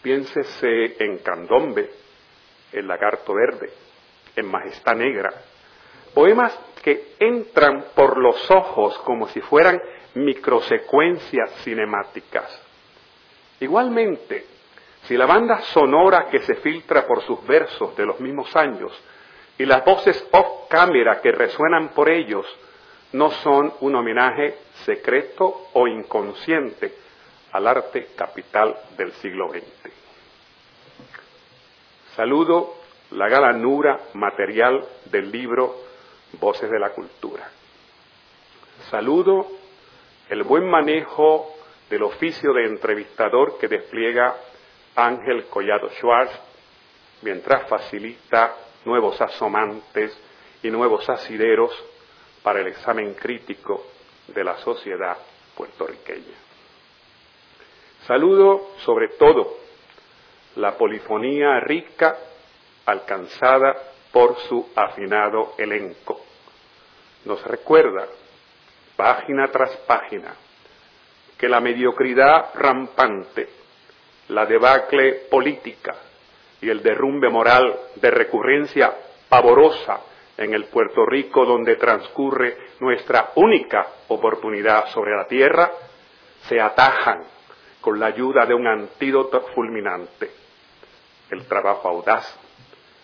Piénsese 0.02 1.04
en 1.04 1.20
Candombe, 1.20 1.88
El 2.72 2.88
lagarto 2.88 3.36
verde, 3.36 3.70
en 4.36 4.48
Majestad 4.48 4.96
Negra, 4.96 5.32
poemas 6.16 6.73
que 6.84 7.16
entran 7.20 7.86
por 7.96 8.18
los 8.18 8.52
ojos 8.52 8.98
como 9.00 9.28
si 9.30 9.40
fueran 9.42 9.82
microsecuencias 10.16 11.50
cinemáticas. 11.64 12.62
Igualmente, 13.62 14.46
si 15.04 15.16
la 15.16 15.26
banda 15.26 15.62
sonora 15.62 16.28
que 16.30 16.40
se 16.40 16.56
filtra 16.56 17.08
por 17.08 17.22
sus 17.24 17.46
versos 17.48 17.96
de 17.96 18.06
los 18.06 18.20
mismos 18.20 18.54
años 18.56 18.92
y 19.58 19.66
las 19.66 19.84
voces 19.86 20.28
off 20.32 20.68
cámara 20.70 21.22
que 21.22 21.32
resuenan 21.32 21.90
por 21.90 22.10
ellos 22.10 22.46
no 23.14 23.30
son 23.30 23.74
un 23.82 23.96
homenaje 23.96 24.58
secreto 24.86 25.68
o 25.74 25.88
inconsciente 25.88 26.94
al 27.52 27.68
arte 27.68 28.10
capital 28.16 28.76
del 28.98 29.12
siglo 29.14 29.50
XX. 29.50 29.94
Saludo 32.16 32.76
la 33.12 33.30
galanura 33.30 34.00
material 34.14 34.84
del 35.06 35.32
libro 35.32 35.93
Voces 36.40 36.70
de 36.70 36.80
la 36.80 36.90
Cultura. 36.92 37.50
Saludo 38.90 39.48
el 40.30 40.44
buen 40.44 40.70
manejo 40.70 41.54
del 41.90 42.04
oficio 42.04 42.54
de 42.54 42.66
entrevistador 42.66 43.58
que 43.58 43.68
despliega 43.68 44.36
Ángel 44.96 45.46
Collado 45.46 45.90
Schwartz 45.92 46.34
mientras 47.22 47.68
facilita 47.68 48.56
nuevos 48.86 49.20
asomantes 49.22 50.18
y 50.62 50.70
nuevos 50.70 51.08
asideros 51.10 51.72
para 52.42 52.62
el 52.62 52.68
examen 52.68 53.14
crítico 53.14 53.86
de 54.28 54.44
la 54.44 54.58
sociedad 54.58 55.18
puertorriqueña. 55.56 56.38
Saludo 58.08 58.72
sobre 58.84 59.10
todo 59.10 59.58
la 60.56 60.78
polifonía 60.78 61.60
rica 61.62 62.18
alcanzada 62.86 63.76
por 64.12 64.38
su 64.42 64.70
afinado 64.76 65.54
elenco. 65.58 66.23
Nos 67.26 67.44
recuerda, 67.46 68.08
página 68.96 69.48
tras 69.50 69.76
página, 69.88 70.34
que 71.38 71.48
la 71.48 71.60
mediocridad 71.60 72.52
rampante, 72.56 73.50
la 74.30 74.46
debacle 74.46 75.26
política 75.30 75.96
y 76.62 76.70
el 76.70 76.82
derrumbe 76.82 77.30
moral 77.30 77.78
de 77.96 78.12
recurrencia 78.12 78.94
pavorosa 79.30 80.02
en 80.38 80.54
el 80.54 80.66
Puerto 80.66 81.06
Rico 81.06 81.46
donde 81.46 81.76
transcurre 81.76 82.58
nuestra 82.80 83.32
única 83.36 83.88
oportunidad 84.08 84.88
sobre 84.88 85.16
la 85.16 85.28
tierra, 85.28 85.72
se 86.48 86.60
atajan 86.60 87.24
con 87.82 88.00
la 88.00 88.08
ayuda 88.08 88.46
de 88.46 88.54
un 88.54 88.68
antídoto 88.68 89.42
fulminante, 89.54 90.32
el 91.30 91.46
trabajo 91.46 91.90
audaz, 91.90 92.38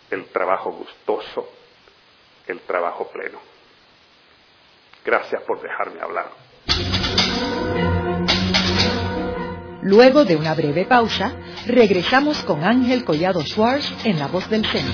el 0.09 0.25
trabajo 0.25 0.71
gustoso, 0.71 1.49
el 2.47 2.61
trabajo 2.61 3.09
pleno. 3.11 3.48
Gracias 5.05 5.41
por 5.43 5.61
dejarme 5.61 6.01
hablar. 6.01 6.25
Luego 9.81 10.25
de 10.25 10.35
una 10.35 10.53
breve 10.53 10.85
pausa, 10.85 11.33
regresamos 11.65 12.43
con 12.43 12.63
Ángel 12.63 13.05
Collado 13.05 13.41
Schwartz 13.41 14.05
en 14.05 14.19
La 14.19 14.27
Voz 14.27 14.49
del 14.49 14.65
Centro. 14.65 14.93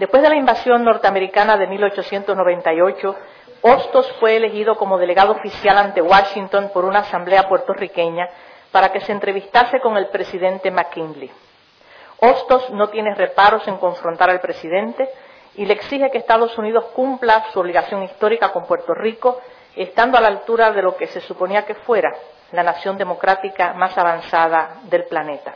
Después 0.01 0.23
de 0.23 0.29
la 0.29 0.35
invasión 0.35 0.83
norteamericana 0.83 1.57
de 1.57 1.67
1898, 1.67 3.15
Hostos 3.61 4.11
fue 4.19 4.35
elegido 4.35 4.75
como 4.75 4.97
delegado 4.97 5.33
oficial 5.33 5.77
ante 5.77 6.01
Washington 6.01 6.71
por 6.73 6.85
una 6.85 7.01
asamblea 7.01 7.47
puertorriqueña 7.47 8.27
para 8.71 8.91
que 8.91 9.01
se 9.01 9.11
entrevistase 9.11 9.79
con 9.79 9.97
el 9.97 10.07
presidente 10.07 10.71
McKinley. 10.71 11.29
Hostos 12.19 12.71
no 12.71 12.89
tiene 12.89 13.13
reparos 13.13 13.67
en 13.67 13.77
confrontar 13.77 14.31
al 14.31 14.39
presidente 14.39 15.07
y 15.53 15.65
le 15.65 15.73
exige 15.73 16.09
que 16.09 16.17
Estados 16.17 16.57
Unidos 16.57 16.85
cumpla 16.95 17.45
su 17.53 17.59
obligación 17.59 18.01
histórica 18.01 18.51
con 18.51 18.65
Puerto 18.65 18.95
Rico, 18.95 19.39
estando 19.75 20.17
a 20.17 20.21
la 20.21 20.29
altura 20.29 20.71
de 20.71 20.81
lo 20.81 20.97
que 20.97 21.05
se 21.05 21.21
suponía 21.21 21.63
que 21.67 21.75
fuera 21.75 22.11
la 22.53 22.63
nación 22.63 22.97
democrática 22.97 23.73
más 23.73 23.95
avanzada 23.99 24.77
del 24.85 25.05
planeta. 25.05 25.53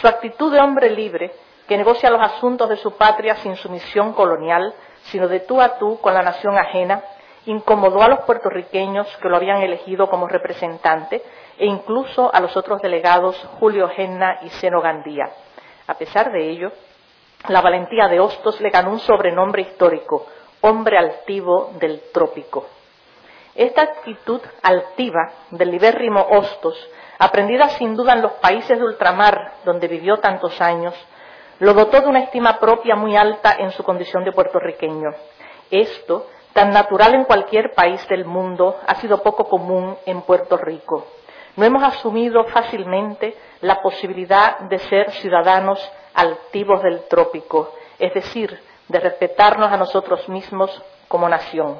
Su 0.00 0.08
actitud 0.08 0.52
de 0.52 0.58
hombre 0.58 0.90
libre, 0.90 1.30
que 1.68 1.76
negocia 1.76 2.10
los 2.10 2.22
asuntos 2.22 2.68
de 2.70 2.78
su 2.78 2.92
patria 2.96 3.36
sin 3.36 3.54
sumisión 3.56 4.14
colonial, 4.14 4.74
sino 5.10 5.28
de 5.28 5.40
tú 5.40 5.60
a 5.60 5.78
tú 5.78 6.00
con 6.00 6.14
la 6.14 6.22
nación 6.22 6.56
ajena, 6.56 7.02
incomodó 7.44 8.02
a 8.02 8.08
los 8.08 8.20
puertorriqueños 8.20 9.06
que 9.18 9.28
lo 9.28 9.36
habían 9.36 9.62
elegido 9.62 10.08
como 10.08 10.26
representante 10.26 11.22
e 11.58 11.66
incluso 11.66 12.34
a 12.34 12.40
los 12.40 12.56
otros 12.56 12.80
delegados 12.80 13.36
Julio 13.60 13.88
Genna 13.90 14.38
y 14.42 14.48
Seno 14.48 14.80
Gandía. 14.80 15.30
A 15.86 15.94
pesar 15.94 16.32
de 16.32 16.48
ello, 16.50 16.72
la 17.48 17.60
valentía 17.60 18.08
de 18.08 18.18
Hostos 18.18 18.60
le 18.62 18.70
ganó 18.70 18.90
un 18.90 19.00
sobrenombre 19.00 19.62
histórico, 19.62 20.26
hombre 20.62 20.96
altivo 20.96 21.72
del 21.78 22.02
trópico. 22.12 22.66
Esta 23.54 23.82
actitud 23.82 24.40
altiva 24.62 25.32
del 25.50 25.70
libérrimo 25.70 26.26
Hostos, 26.30 26.76
aprendida 27.18 27.68
sin 27.70 27.94
duda 27.94 28.14
en 28.14 28.22
los 28.22 28.32
países 28.32 28.78
de 28.78 28.84
ultramar 28.84 29.52
donde 29.64 29.88
vivió 29.88 30.18
tantos 30.18 30.60
años, 30.60 30.94
lo 31.60 31.74
dotó 31.74 32.00
de 32.00 32.06
una 32.06 32.20
estima 32.20 32.58
propia 32.58 32.94
muy 32.94 33.16
alta 33.16 33.56
en 33.58 33.70
su 33.72 33.82
condición 33.82 34.24
de 34.24 34.32
puertorriqueño. 34.32 35.10
Esto, 35.70 36.26
tan 36.52 36.70
natural 36.70 37.14
en 37.14 37.24
cualquier 37.24 37.72
país 37.74 38.06
del 38.08 38.24
mundo, 38.24 38.76
ha 38.86 38.94
sido 38.96 39.22
poco 39.22 39.48
común 39.48 39.96
en 40.06 40.22
Puerto 40.22 40.56
Rico. 40.56 41.06
No 41.56 41.64
hemos 41.64 41.82
asumido 41.82 42.44
fácilmente 42.44 43.36
la 43.60 43.82
posibilidad 43.82 44.60
de 44.60 44.78
ser 44.78 45.10
ciudadanos 45.12 45.80
altivos 46.14 46.82
del 46.82 47.08
trópico, 47.08 47.72
es 47.98 48.14
decir, 48.14 48.58
de 48.86 49.00
respetarnos 49.00 49.70
a 49.70 49.76
nosotros 49.76 50.28
mismos 50.28 50.82
como 51.08 51.28
nación. 51.28 51.78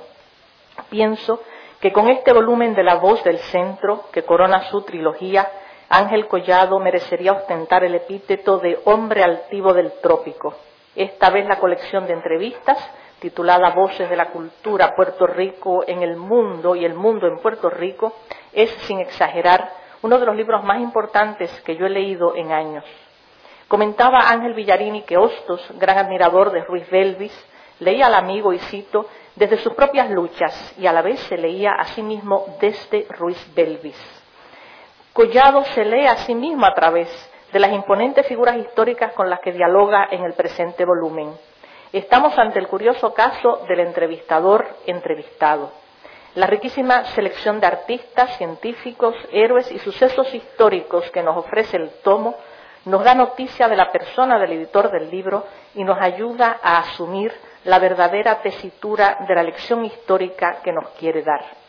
Pienso 0.90 1.40
que 1.80 1.92
con 1.92 2.08
este 2.10 2.32
volumen 2.32 2.74
de 2.74 2.82
La 2.82 2.96
Voz 2.96 3.22
del 3.22 3.38
Centro, 3.38 4.04
que 4.12 4.24
corona 4.24 4.68
su 4.70 4.82
trilogía, 4.82 5.48
Ángel 5.90 6.28
Collado 6.28 6.78
merecería 6.78 7.32
ostentar 7.32 7.82
el 7.82 7.94
epíteto 7.94 8.58
de 8.58 8.78
hombre 8.84 9.22
altivo 9.22 9.72
del 9.72 9.92
trópico. 10.02 10.54
Esta 10.94 11.30
vez 11.30 11.46
la 11.46 11.58
colección 11.58 12.06
de 12.06 12.12
entrevistas, 12.12 12.76
titulada 13.20 13.70
Voces 13.70 14.10
de 14.10 14.16
la 14.16 14.26
Cultura 14.26 14.94
Puerto 14.94 15.26
Rico 15.26 15.84
en 15.86 16.02
el 16.02 16.16
Mundo 16.16 16.76
y 16.76 16.84
el 16.84 16.92
Mundo 16.92 17.26
en 17.26 17.38
Puerto 17.38 17.70
Rico, 17.70 18.12
es, 18.52 18.70
sin 18.86 19.00
exagerar, 19.00 19.72
uno 20.02 20.18
de 20.18 20.26
los 20.26 20.36
libros 20.36 20.62
más 20.62 20.78
importantes 20.80 21.50
que 21.62 21.76
yo 21.76 21.86
he 21.86 21.90
leído 21.90 22.36
en 22.36 22.52
años. 22.52 22.84
Comentaba 23.66 24.28
Ángel 24.28 24.52
Villarini 24.52 25.02
que 25.02 25.16
Hostos, 25.16 25.66
gran 25.78 25.96
admirador 25.96 26.52
de 26.52 26.64
Ruiz 26.64 26.88
Belvis, 26.90 27.32
leía 27.80 28.06
al 28.08 28.14
amigo, 28.14 28.52
y 28.52 28.58
cito, 28.58 29.06
desde 29.36 29.56
sus 29.58 29.72
propias 29.72 30.10
luchas 30.10 30.74
y 30.78 30.86
a 30.86 30.92
la 30.92 31.00
vez 31.00 31.18
se 31.20 31.38
leía 31.38 31.72
a 31.72 31.84
sí 31.84 32.02
mismo 32.02 32.44
desde 32.60 33.06
Ruiz 33.10 33.38
Belvis. 33.54 34.17
Collado 35.18 35.64
se 35.74 35.84
lee 35.84 36.06
a 36.06 36.16
sí 36.18 36.32
mismo 36.32 36.64
a 36.64 36.74
través 36.74 37.08
de 37.52 37.58
las 37.58 37.72
imponentes 37.72 38.24
figuras 38.28 38.56
históricas 38.56 39.14
con 39.14 39.28
las 39.28 39.40
que 39.40 39.50
dialoga 39.50 40.06
en 40.12 40.22
el 40.22 40.34
presente 40.34 40.84
volumen. 40.84 41.34
Estamos 41.92 42.38
ante 42.38 42.60
el 42.60 42.68
curioso 42.68 43.12
caso 43.14 43.64
del 43.68 43.80
entrevistador 43.80 44.64
entrevistado. 44.86 45.72
La 46.36 46.46
riquísima 46.46 47.04
selección 47.16 47.58
de 47.58 47.66
artistas, 47.66 48.36
científicos, 48.36 49.16
héroes 49.32 49.72
y 49.72 49.80
sucesos 49.80 50.32
históricos 50.32 51.10
que 51.10 51.24
nos 51.24 51.36
ofrece 51.36 51.78
el 51.78 51.90
tomo 52.04 52.36
nos 52.84 53.02
da 53.02 53.16
noticia 53.16 53.66
de 53.66 53.74
la 53.74 53.90
persona 53.90 54.38
del 54.38 54.52
editor 54.52 54.88
del 54.92 55.10
libro 55.10 55.46
y 55.74 55.82
nos 55.82 56.00
ayuda 56.00 56.60
a 56.62 56.78
asumir 56.78 57.34
la 57.64 57.80
verdadera 57.80 58.40
tesitura 58.40 59.18
de 59.26 59.34
la 59.34 59.42
lección 59.42 59.84
histórica 59.84 60.60
que 60.62 60.72
nos 60.72 60.90
quiere 60.90 61.24
dar. 61.24 61.67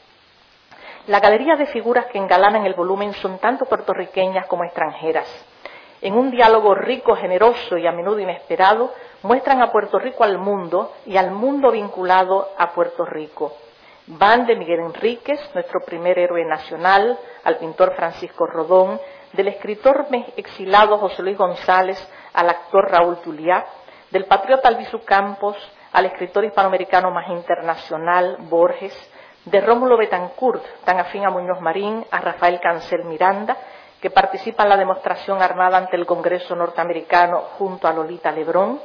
La 1.10 1.20
galería 1.20 1.56
de 1.56 1.66
figuras 1.66 2.06
que 2.06 2.20
engalanan 2.20 2.68
el 2.68 2.76
volumen 2.76 3.14
son 3.14 3.40
tanto 3.40 3.66
puertorriqueñas 3.66 4.46
como 4.46 4.64
extranjeras. 4.64 5.28
En 6.04 6.14
un 6.14 6.30
diálogo 6.30 6.76
rico, 6.76 7.16
generoso 7.16 7.80
y 7.80 7.88
a 7.88 7.92
menudo 7.92 8.20
inesperado, 8.20 8.94
muestran 9.24 9.60
a 9.64 9.72
Puerto 9.72 9.98
Rico 9.98 10.24
al 10.24 10.38
mundo 10.38 10.94
y 11.08 11.18
al 11.18 11.32
mundo 11.32 11.72
vinculado 11.72 12.50
a 12.56 12.74
Puerto 12.74 13.06
Rico. 13.06 13.54
Van 14.06 14.46
de 14.46 14.56
Miguel 14.56 14.82
Enríquez, 14.82 15.40
nuestro 15.56 15.80
primer 15.84 16.20
héroe 16.20 16.46
nacional, 16.46 17.18
al 17.44 17.58
pintor 17.58 17.96
Francisco 17.96 18.46
Rodón, 18.46 19.02
del 19.34 19.48
escritor 19.48 20.06
exilado 20.38 21.00
José 21.00 21.24
Luis 21.24 21.40
González 21.40 21.98
al 22.34 22.52
actor 22.52 22.88
Raúl 22.88 23.16
Juliá, 23.26 23.66
del 24.12 24.26
patriota 24.26 24.68
Albizu 24.68 25.04
Campos 25.06 25.58
al 25.92 26.06
escritor 26.06 26.46
hispanoamericano 26.46 27.10
más 27.10 27.28
internacional 27.30 28.38
Borges, 28.42 28.94
de 29.50 29.62
Rómulo 29.62 29.98
Betancourt, 29.98 30.64
tan 30.86 31.00
afín 31.00 31.26
a 31.26 31.32
Muñoz 31.32 31.60
Marín, 31.60 32.06
a 32.12 32.22
Rafael 32.22 32.60
Cancel 32.60 33.04
Miranda, 33.06 33.58
que 34.00 34.12
participa 34.12 34.64
en 34.64 34.70
la 34.70 34.78
demostración 34.78 35.42
armada 35.42 35.78
ante 35.78 35.96
el 35.96 36.06
Congreso 36.06 36.56
norteamericano 36.56 37.40
junto 37.58 37.88
a 37.88 37.94
Lolita 37.94 38.32
Lebrón, 38.32 38.80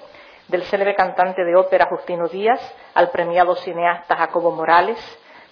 del 0.48 0.64
célebre 0.64 0.94
cantante 0.94 1.44
de 1.44 1.54
ópera 1.54 1.86
Justino 1.86 2.28
Díaz, 2.28 2.60
al 2.94 3.10
premiado 3.10 3.54
cineasta 3.56 4.16
Jacobo 4.16 4.52
Morales, 4.52 4.98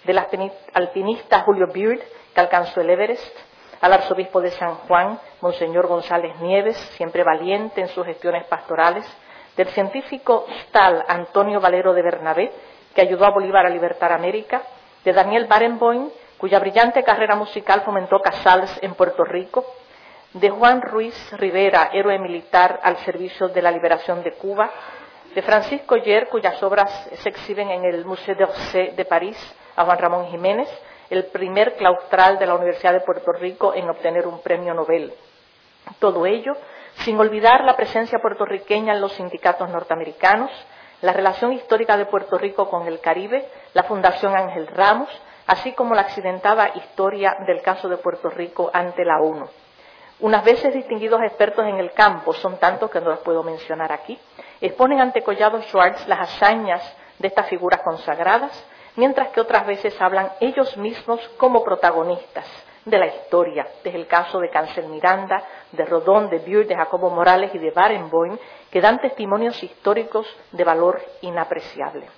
del 0.04 0.18
alpinista 0.18 1.40
Julio 1.40 1.66
Beard, 1.72 2.00
que 2.34 2.40
alcanzó 2.40 2.80
el 2.80 2.90
Everest, 2.90 3.36
al 3.82 3.92
arzobispo 3.92 4.40
de 4.40 4.50
San 4.52 4.76
Juan, 4.76 5.20
Monseñor 5.42 5.88
González 5.88 6.40
Nieves, 6.40 6.76
siempre 6.96 7.22
valiente 7.22 7.82
en 7.82 7.88
sus 7.88 8.06
gestiones 8.06 8.44
pastorales, 8.46 9.04
del 9.56 9.68
científico 9.68 10.46
Stahl 10.62 11.04
Antonio 11.06 11.60
Valero 11.60 11.92
de 11.92 12.02
Bernabé, 12.02 12.52
que 12.94 13.02
ayudó 13.02 13.26
a 13.26 13.30
Bolívar 13.30 13.66
a 13.66 13.70
libertar 13.70 14.12
América, 14.12 14.62
de 15.04 15.12
Daniel 15.12 15.46
Barenboim, 15.46 16.10
cuya 16.38 16.58
brillante 16.58 17.02
carrera 17.02 17.36
musical 17.36 17.82
fomentó 17.82 18.20
Casals 18.20 18.78
en 18.82 18.94
Puerto 18.94 19.24
Rico, 19.24 19.64
de 20.34 20.50
Juan 20.50 20.80
Ruiz 20.80 21.14
Rivera, 21.32 21.90
héroe 21.92 22.18
militar 22.18 22.80
al 22.82 22.96
servicio 22.98 23.48
de 23.48 23.62
la 23.62 23.70
liberación 23.70 24.22
de 24.22 24.32
Cuba, 24.32 24.70
de 25.34 25.42
Francisco 25.42 25.96
Yer, 25.96 26.28
cuyas 26.28 26.62
obras 26.62 26.90
se 27.14 27.28
exhiben 27.28 27.70
en 27.70 27.84
el 27.84 28.04
Musée 28.04 28.34
d'Orsay 28.34 28.94
de 28.96 29.04
París, 29.04 29.36
a 29.76 29.84
Juan 29.84 29.98
Ramón 29.98 30.26
Jiménez, 30.28 30.68
el 31.10 31.26
primer 31.26 31.74
claustral 31.76 32.38
de 32.38 32.46
la 32.46 32.54
Universidad 32.54 32.92
de 32.92 33.00
Puerto 33.00 33.32
Rico 33.32 33.74
en 33.74 33.88
obtener 33.88 34.26
un 34.26 34.40
premio 34.40 34.74
Nobel. 34.74 35.12
Todo 35.98 36.26
ello 36.26 36.52
sin 37.04 37.18
olvidar 37.18 37.64
la 37.64 37.76
presencia 37.76 38.18
puertorriqueña 38.18 38.94
en 38.94 39.00
los 39.00 39.12
sindicatos 39.12 39.68
norteamericanos, 39.70 40.50
la 41.02 41.12
relación 41.12 41.52
histórica 41.52 41.96
de 41.96 42.06
Puerto 42.06 42.38
Rico 42.38 42.70
con 42.70 42.86
el 42.86 43.00
Caribe, 43.00 43.46
la 43.74 43.82
Fundación 43.82 44.34
Ángel 44.34 44.68
Ramos, 44.68 45.08
así 45.46 45.72
como 45.72 45.94
la 45.94 46.02
accidentada 46.02 46.70
historia 46.74 47.36
del 47.46 47.60
caso 47.60 47.88
de 47.88 47.98
Puerto 47.98 48.30
Rico 48.30 48.70
ante 48.72 49.04
la 49.04 49.20
ONU. 49.20 49.46
Unas 50.20 50.44
veces 50.44 50.72
distinguidos 50.72 51.20
expertos 51.22 51.66
en 51.66 51.78
el 51.78 51.92
campo, 51.92 52.32
son 52.32 52.58
tantos 52.58 52.90
que 52.90 53.00
no 53.00 53.10
los 53.10 53.18
puedo 53.18 53.42
mencionar 53.42 53.92
aquí, 53.92 54.18
exponen 54.60 55.00
ante 55.00 55.22
Collado 55.22 55.60
Schwartz 55.62 56.06
las 56.06 56.20
hazañas 56.20 56.96
de 57.18 57.28
estas 57.28 57.48
figuras 57.48 57.80
consagradas, 57.82 58.52
mientras 58.94 59.28
que 59.28 59.40
otras 59.40 59.66
veces 59.66 60.00
hablan 60.00 60.30
ellos 60.38 60.76
mismos 60.76 61.20
como 61.36 61.64
protagonistas 61.64 62.46
de 62.84 62.98
la 62.98 63.06
historia, 63.06 63.66
desde 63.84 63.98
el 63.98 64.06
caso 64.06 64.40
de 64.40 64.50
Cancel 64.50 64.86
Miranda, 64.86 65.42
de 65.70 65.84
Rodón, 65.84 66.28
de 66.30 66.38
Beard, 66.38 66.66
de 66.66 66.76
Jacobo 66.76 67.10
Morales 67.10 67.54
y 67.54 67.58
de 67.58 67.70
Barenboim, 67.70 68.36
que 68.70 68.80
dan 68.80 69.00
testimonios 69.00 69.62
históricos 69.62 70.26
de 70.50 70.64
valor 70.64 71.00
inapreciable. 71.20 72.08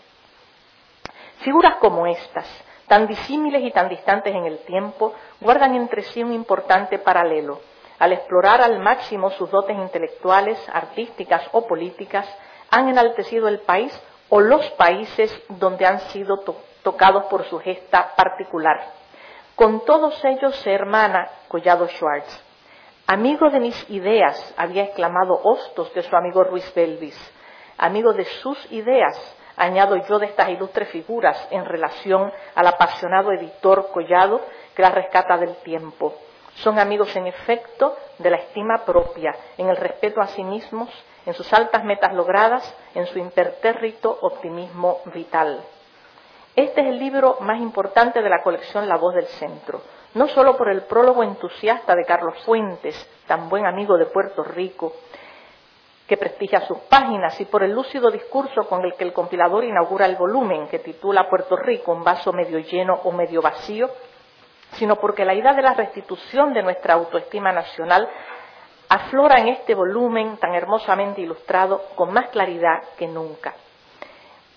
Figuras 1.39 1.77
como 1.77 2.07
estas, 2.07 2.47
tan 2.89 3.07
disímiles 3.07 3.63
y 3.63 3.71
tan 3.73 3.89
distantes 3.89 4.35
en 4.35 4.45
el 4.45 4.59
tiempo, 4.61 5.13
guardan 5.41 5.75
entre 5.75 6.03
sí 6.03 6.23
un 6.23 6.33
importante 6.33 6.99
paralelo. 6.99 7.61
Al 7.99 8.13
explorar 8.13 8.63
al 8.63 8.81
máximo 8.81 9.31
sus 9.31 9.51
dotes 9.51 9.77
intelectuales, 9.77 10.59
artísticas 10.73 11.43
o 11.53 11.67
políticas, 11.67 12.27
han 12.71 12.89
enaltecido 12.89 13.49
el 13.49 13.61
país 13.61 13.93
o 14.31 14.41
los 14.41 14.69
países 14.73 15.31
donde 15.49 15.87
han 15.87 16.01
sido 16.11 16.43
tocados 16.83 17.25
por 17.25 17.45
su 17.45 17.59
gesta 17.59 18.15
particular. 18.17 19.04
Con 19.57 19.85
todos 19.85 20.25
ellos 20.25 20.57
se 20.57 20.73
hermana 20.73 21.31
Collado 21.47 21.87
Schwartz. 21.87 22.43
Amigo 23.07 23.51
de 23.51 23.61
mis 23.61 23.89
ideas, 23.89 24.53
había 24.57 24.83
exclamado 24.83 25.39
Hostos 25.45 25.95
de 25.95 26.03
su 26.03 26.17
amigo 26.17 26.43
Ruiz 26.43 26.75
Belvis. 26.75 27.17
Amigo 27.79 28.13
de 28.15 28.25
sus 28.25 28.59
ideas, 28.73 29.17
añado 29.57 29.95
yo 30.09 30.19
de 30.19 30.27
estas 30.27 30.49
ilustres 30.49 30.89
figuras 30.89 31.47
en 31.53 31.65
relación 31.65 32.33
al 32.57 32.67
apasionado 32.67 33.31
editor 33.31 33.93
Collado 33.93 34.41
que 34.75 34.83
las 34.83 34.93
rescata 34.93 35.37
del 35.37 35.55
tiempo. 35.59 36.15
Son 36.57 36.81
amigos 36.81 37.15
en 37.15 37.29
efecto 37.29 37.97
de 38.19 38.31
la 38.31 38.39
estima 38.39 38.85
propia, 38.85 39.37
en 39.57 39.69
el 39.69 39.77
respeto 39.77 40.21
a 40.21 40.27
sí 40.27 40.43
mismos, 40.43 40.91
en 41.27 41.35
sus 41.35 41.53
altas 41.53 41.85
metas 41.85 42.13
logradas, 42.13 42.77
en 42.97 43.07
su 43.07 43.21
impertérrito 43.21 44.19
optimismo 44.21 44.99
vital. 45.15 45.61
Este 46.57 46.83
es 46.83 46.87
el 46.87 47.01
libro 47.01 47.39
más 47.41 47.61
importante 47.61 48.23
de 48.23 48.29
la 48.29 48.41
colección 48.41 48.89
La 48.89 48.97
Voz 48.97 49.15
del 49.15 49.27
Centro, 49.27 49.83
no 50.15 50.29
solo 50.29 50.57
por 50.57 50.69
el 50.69 50.83
prólogo 50.83 51.25
entusiasta 51.25 51.97
de 51.97 52.05
Carlos 52.05 52.45
Fuentes, 52.45 52.95
tan 53.27 53.49
buen 53.49 53.67
amigo 53.67 53.99
de 53.99 54.07
Puerto 54.07 54.45
Rico, 54.45 54.93
que 56.07 56.17
prestigia 56.17 56.61
sus 56.61 56.79
páginas, 56.83 57.41
y 57.41 57.47
por 57.47 57.65
el 57.65 57.73
lúcido 57.73 58.09
discurso 58.09 58.69
con 58.69 58.85
el 58.85 58.95
que 58.95 59.03
el 59.03 59.13
compilador 59.13 59.65
inaugura 59.65 60.07
el 60.07 60.15
volumen, 60.15 60.69
que 60.69 60.79
titula 60.79 61.29
Puerto 61.29 61.57
Rico, 61.57 61.91
un 61.91 62.05
vaso 62.05 62.33
medio 62.33 62.61
lleno 62.61 63.01
o 63.03 63.11
medio 63.11 63.43
vacío, 63.43 63.91
sino 64.75 64.95
porque 64.95 65.25
la 65.25 65.35
idea 65.35 65.55
de 65.55 65.63
la 65.63 65.75
restitución 65.75 66.53
de 66.53 66.63
nuestra 66.63 66.95
autoestima 66.95 67.51
nacional 67.51 68.09
aflora 68.89 69.41
en 69.41 69.49
este 69.49 69.75
volumen 69.75 70.37
tan 70.37 70.55
hermosamente 70.55 71.21
ilustrado 71.21 71.83
con 71.97 72.13
más 72.13 72.29
claridad 72.29 72.81
que 72.97 73.09
nunca. 73.09 73.55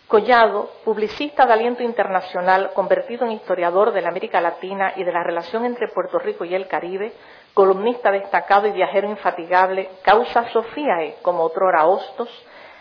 Collado, 0.08 0.70
publicista 0.86 1.46
de 1.46 1.52
aliento 1.52 1.84
internacional, 1.84 2.72
convertido 2.74 3.26
en 3.26 3.34
historiador 3.34 3.92
de 3.92 4.02
la 4.02 4.08
América 4.08 4.40
Latina 4.40 4.94
y 4.96 5.04
de 5.04 5.12
la 5.12 5.22
relación 5.22 5.66
entre 5.66 5.90
Puerto 5.90 6.18
Rico 6.18 6.46
y 6.46 6.56
el 6.56 6.70
Caribe, 6.70 7.12
columnista 7.54 8.10
destacado 8.10 8.68
y 8.68 8.72
viajero 8.72 9.10
infatigable, 9.10 9.90
causa 10.04 10.48
Sofiae, 10.48 11.18
como 11.22 11.44
otrora 11.44 11.86
Hostos, 11.88 12.30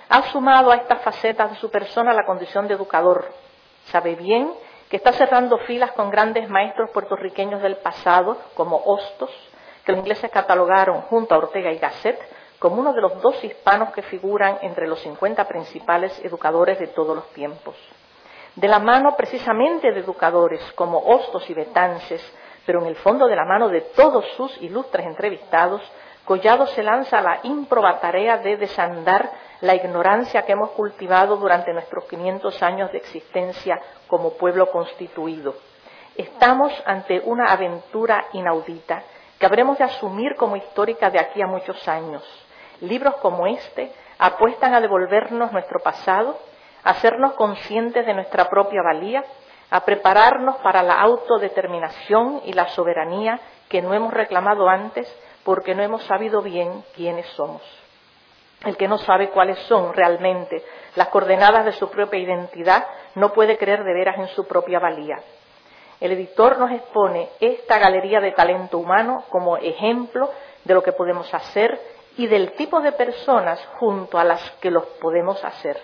ha 0.09 0.23
sumado 0.31 0.71
a 0.71 0.77
estas 0.77 1.03
facetas 1.03 1.51
de 1.51 1.57
su 1.57 1.69
persona 1.69 2.15
la 2.15 2.27
condición 2.27 2.69
de 2.69 2.75
educador. 2.75 3.27
Sabe 3.87 4.15
bien 4.15 4.53
que 4.89 4.97
está 4.97 5.13
cerrando 5.13 5.59
filas 5.59 5.91
con 5.93 6.13
grandes 6.13 6.49
maestros 6.49 6.91
puertorriqueños 6.91 7.61
del 7.61 7.75
pasado, 7.79 8.37
como 8.55 8.81
Hostos, 8.85 9.33
que 9.85 9.91
los 9.91 9.99
ingleses 9.99 10.31
catalogaron 10.31 11.03
junto 11.03 11.35
a 11.35 11.39
Ortega 11.39 11.73
y 11.73 11.79
Gasset 11.79 12.21
como 12.59 12.81
uno 12.81 12.93
de 12.93 13.01
los 13.01 13.21
dos 13.21 13.43
hispanos 13.45 13.93
que 13.93 14.03
figuran 14.03 14.59
entre 14.63 14.87
los 14.87 15.01
50 15.01 15.47
principales 15.47 16.19
educadores 16.25 16.79
de 16.79 16.89
todos 16.89 17.15
los 17.15 17.29
tiempos. 17.33 17.77
De 18.55 18.69
la 18.69 18.79
mano 18.79 19.15
precisamente 19.17 19.93
de 19.93 20.01
educadores 20.01 20.63
como 20.75 20.99
Hostos 20.99 21.49
y 21.51 21.55
Betances, 21.55 22.23
pero 22.65 22.81
en 22.81 22.87
el 22.87 22.97
fondo 22.97 23.27
de 23.27 23.37
la 23.37 23.45
mano 23.45 23.69
de 23.69 23.83
todos 23.83 24.25
sus 24.37 24.61
ilustres 24.63 25.07
entrevistados, 25.07 25.83
Collado 26.25 26.67
se 26.67 26.83
lanza 26.83 27.19
a 27.19 27.23
la 27.23 27.41
improba 27.45 28.01
tarea 28.01 28.39
de 28.39 28.57
desandar 28.57 29.31
la 29.61 29.75
ignorancia 29.75 30.43
que 30.43 30.53
hemos 30.53 30.71
cultivado 30.71 31.37
durante 31.37 31.73
nuestros 31.73 32.05
500 32.05 32.63
años 32.63 32.91
de 32.91 32.99
existencia 32.99 33.81
como 34.09 34.33
pueblo 34.33 34.71
constituido. 34.71 35.55
Estamos 36.17 36.73
ante 36.85 37.21
una 37.21 37.53
aventura 37.53 38.27
inaudita 38.33 39.03
que 39.39 39.47
habremos 39.47 39.79
de 39.79 39.85
asumir 39.85 40.35
como 40.37 40.57
histórica 40.57 41.11
de 41.11 41.21
aquí 41.21 41.43
a 41.43 41.47
muchos 41.47 41.87
años. 41.87 42.25
Libros 42.81 43.17
como 43.17 43.47
este 43.47 43.93
apuestan 44.19 44.75
a 44.75 44.81
devolvernos 44.81 45.53
nuestro 45.53 45.81
pasado, 45.81 46.39
a 46.85 46.91
hacernos 46.91 47.35
conscientes 47.35 48.07
de 48.07 48.15
nuestra 48.15 48.49
propia 48.49 48.83
valía, 48.83 49.25
a 49.71 49.85
prepararnos 49.85 50.57
para 50.57 50.83
la 50.83 51.01
autodeterminación 51.01 52.43
y 52.45 52.53
la 52.53 52.69
soberanía 52.69 53.41
que 53.69 53.83
no 53.83 53.95
hemos 53.95 54.15
reclamado 54.15 54.69
antes 54.69 55.13
porque 55.45 55.75
no 55.75 55.83
hemos 55.83 56.03
sabido 56.05 56.43
bien 56.43 56.85
quiénes 56.95 57.27
somos. 57.31 57.63
El 58.65 58.77
que 58.77 58.89
no 58.89 58.99
sabe 58.99 59.31
cuáles 59.31 59.59
son 59.61 59.93
realmente 59.93 60.65
las 60.95 61.09
coordenadas 61.09 61.65
de 61.65 61.73
su 61.73 61.91
propia 61.91 62.21
identidad 62.21 62.87
no 63.15 63.33
puede 63.33 63.59
creer 63.59 63.85
de 63.85 63.93
veras 63.93 64.19
en 64.19 64.29
su 64.29 64.47
propia 64.47 64.79
valía. 64.79 65.17
El 66.01 66.13
editor 66.13 66.59
nos 66.59 66.71
expone 66.73 67.31
esta 67.41 67.79
galería 67.79 68.21
de 68.21 68.33
talento 68.33 68.79
humano 68.79 69.25
como 69.31 69.57
ejemplo 69.57 70.31
de 70.65 70.75
lo 70.75 70.83
que 70.83 70.93
podemos 70.93 71.33
hacer 71.33 71.81
y 72.17 72.27
del 72.27 72.53
tipo 72.53 72.81
de 72.81 72.93
personas 72.93 73.65
junto 73.79 74.19
a 74.19 74.25
las 74.25 74.51
que 74.61 74.71
los 74.71 74.85
podemos 75.01 75.43
hacer. 75.45 75.81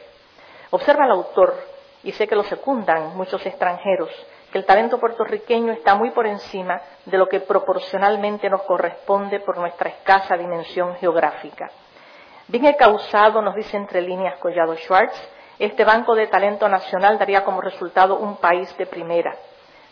Observa 0.71 1.05
el 1.05 1.13
autor, 1.13 1.55
y 2.03 2.13
sé 2.13 2.27
que 2.27 2.35
lo 2.35 2.45
secundan 2.45 3.17
muchos 3.17 3.45
extranjeros, 3.45 4.11
que 4.51 4.59
el 4.59 4.65
talento 4.65 4.99
puertorriqueño 4.99 5.73
está 5.73 5.95
muy 5.95 6.11
por 6.11 6.27
encima 6.27 6.81
de 7.07 7.19
lo 7.19 7.29
que 7.29 7.41
proporcionalmente 7.41 8.51
nos 8.51 8.63
corresponde 8.63 9.41
por 9.41 9.59
nuestra 9.59 9.91
escasa 9.91 10.37
dimensión 10.37 10.97
geográfica. 10.97 11.71
Bien 12.49 12.75
causado, 12.75 13.41
nos 13.41 13.55
dice 13.55 13.77
entre 13.77 14.03
líneas 14.03 14.39
Collado 14.39 14.77
Schwartz, 14.77 15.17
este 15.59 15.85
banco 15.85 16.15
de 16.15 16.27
talento 16.27 16.69
nacional 16.69 17.19
daría 17.19 17.45
como 17.45 17.61
resultado 17.61 18.17
un 18.17 18.37
país 18.37 18.77
de 18.77 18.87
primera. 18.87 19.37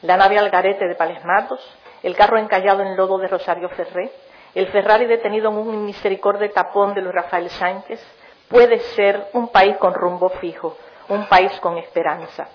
La 0.03 0.17
nave 0.17 0.39
Algarete 0.39 0.87
de 0.87 0.95
Palesmatos, 0.95 1.61
el 2.03 2.17
carro 2.17 2.39
encallado 2.39 2.83
en 2.83 2.97
lodo 2.97 3.19
de 3.19 3.29
Rosario 3.29 3.69
Ferré, 3.71 4.11
el 4.55 4.67
Ferrari 4.69 5.07
detenido 5.07 5.51
en 5.51 5.59
un 5.59 5.85
misericorde 5.85 6.49
tapón 6.49 6.95
de 6.95 7.03
Luis 7.03 7.15
Rafael 7.15 7.49
Sánchez, 7.51 8.01
puede 8.49 8.81
ser 8.81 9.29
un 9.33 9.49
país 9.49 9.77
con 9.77 9.95
rumbo 9.95 10.29
fijo, 10.41 10.77
un 11.09 11.27
país 11.27 11.53
con 11.61 11.79
esperanza. 11.79 12.49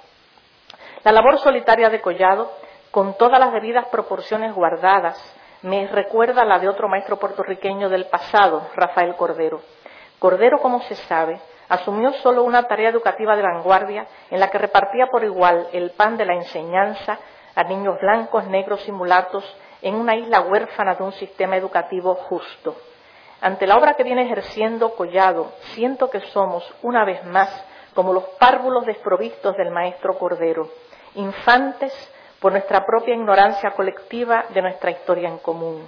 La 1.04 1.12
labor 1.12 1.38
solitaria 1.40 1.90
de 1.90 2.02
Collado, 2.02 2.52
con 2.92 3.18
todas 3.18 3.40
las 3.40 3.54
debidas 3.54 3.88
proporciones 3.88 4.54
guardadas, 4.54 5.18
me 5.62 5.88
recuerda 5.88 6.42
a 6.42 6.46
la 6.46 6.60
de 6.60 6.68
otro 6.68 6.88
maestro 6.88 7.18
puertorriqueño 7.18 7.90
del 7.90 8.06
pasado, 8.06 8.68
Rafael 8.76 9.16
Cordero. 9.16 9.62
Cordero, 10.20 10.60
como 10.60 10.82
se 10.82 10.96
sabe, 10.96 11.40
asumió 11.70 12.12
solo 12.14 12.44
una 12.44 12.64
tarea 12.64 12.90
educativa 12.90 13.36
de 13.36 13.42
vanguardia 13.42 14.06
en 14.30 14.40
la 14.40 14.50
que 14.50 14.58
repartía 14.58 15.08
por 15.08 15.24
igual 15.24 15.68
el 15.74 15.92
pan 15.92 16.18
de 16.18 16.26
la 16.26 16.34
enseñanza 16.34 17.20
a 17.56 17.64
niños 17.64 17.98
blancos, 18.00 18.46
negros 18.48 18.88
y 18.88 18.92
mulatos 18.92 19.44
en 19.82 19.96
una 19.96 20.16
isla 20.16 20.42
huérfana 20.42 20.96
de 20.96 21.04
un 21.04 21.12
sistema 21.14 21.58
educativo 21.58 22.16
justo. 22.16 22.76
Ante 23.42 23.68
la 23.68 23.78
obra 23.78 23.94
que 23.94 24.04
viene 24.04 24.24
ejerciendo 24.24 24.96
Collado, 24.96 25.52
siento 25.74 26.10
que 26.10 26.22
somos, 26.32 26.64
una 26.82 27.06
vez 27.06 27.24
más, 27.26 27.50
como 27.94 28.14
los 28.14 28.24
párvulos 28.40 28.86
desprovistos 28.86 29.56
del 29.58 29.72
maestro 29.72 30.18
Cordero, 30.18 30.70
infantes 31.16 31.94
por 32.40 32.52
nuestra 32.52 32.86
propia 32.86 33.16
ignorancia 33.16 33.72
colectiva 33.72 34.46
de 34.50 34.62
nuestra 34.62 34.92
historia 34.92 35.30
en 35.30 35.38
común. 35.38 35.88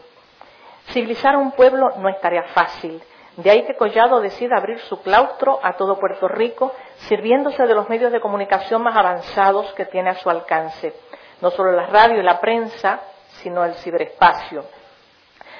Civilizar 0.87 1.35
a 1.35 1.37
un 1.37 1.51
pueblo 1.51 1.91
no 1.97 2.09
es 2.09 2.19
tarea 2.21 2.43
fácil, 2.53 3.01
de 3.37 3.51
ahí 3.51 3.65
que 3.65 3.75
Collado 3.75 4.19
decida 4.19 4.57
abrir 4.57 4.79
su 4.79 5.01
claustro 5.01 5.59
a 5.61 5.73
todo 5.73 5.99
Puerto 5.99 6.27
Rico, 6.27 6.73
sirviéndose 7.07 7.67
de 7.67 7.75
los 7.75 7.87
medios 7.87 8.11
de 8.11 8.19
comunicación 8.19 8.81
más 8.81 8.95
avanzados 8.95 9.71
que 9.73 9.85
tiene 9.85 10.09
a 10.09 10.15
su 10.15 10.29
alcance, 10.29 10.93
no 11.41 11.51
solo 11.51 11.71
la 11.71 11.85
radio 11.85 12.19
y 12.19 12.23
la 12.23 12.39
prensa, 12.39 12.99
sino 13.41 13.63
el 13.63 13.73
ciberespacio. 13.75 14.63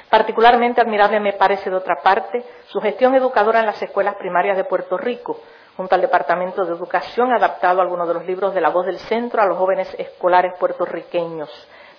Particularmente 0.10 0.80
admirable 0.80 1.20
me 1.20 1.34
parece, 1.34 1.70
de 1.70 1.76
otra 1.76 1.98
parte, 2.02 2.44
su 2.68 2.80
gestión 2.80 3.14
educadora 3.16 3.60
en 3.60 3.66
las 3.66 3.82
escuelas 3.82 4.16
primarias 4.16 4.56
de 4.56 4.64
Puerto 4.64 4.98
Rico, 4.98 5.40
junto 5.76 5.96
al 5.96 6.02
Departamento 6.02 6.66
de 6.66 6.74
Educación, 6.74 7.34
adaptado 7.34 7.82
algunos 7.82 8.08
de 8.08 8.14
los 8.14 8.26
libros 8.26 8.54
de 8.54 8.62
la 8.62 8.70
voz 8.70 8.86
del 8.86 9.00
centro 9.00 9.42
a 9.42 9.46
los 9.46 9.58
jóvenes 9.58 9.94
escolares 10.00 10.54
puertorriqueños. 10.60 11.50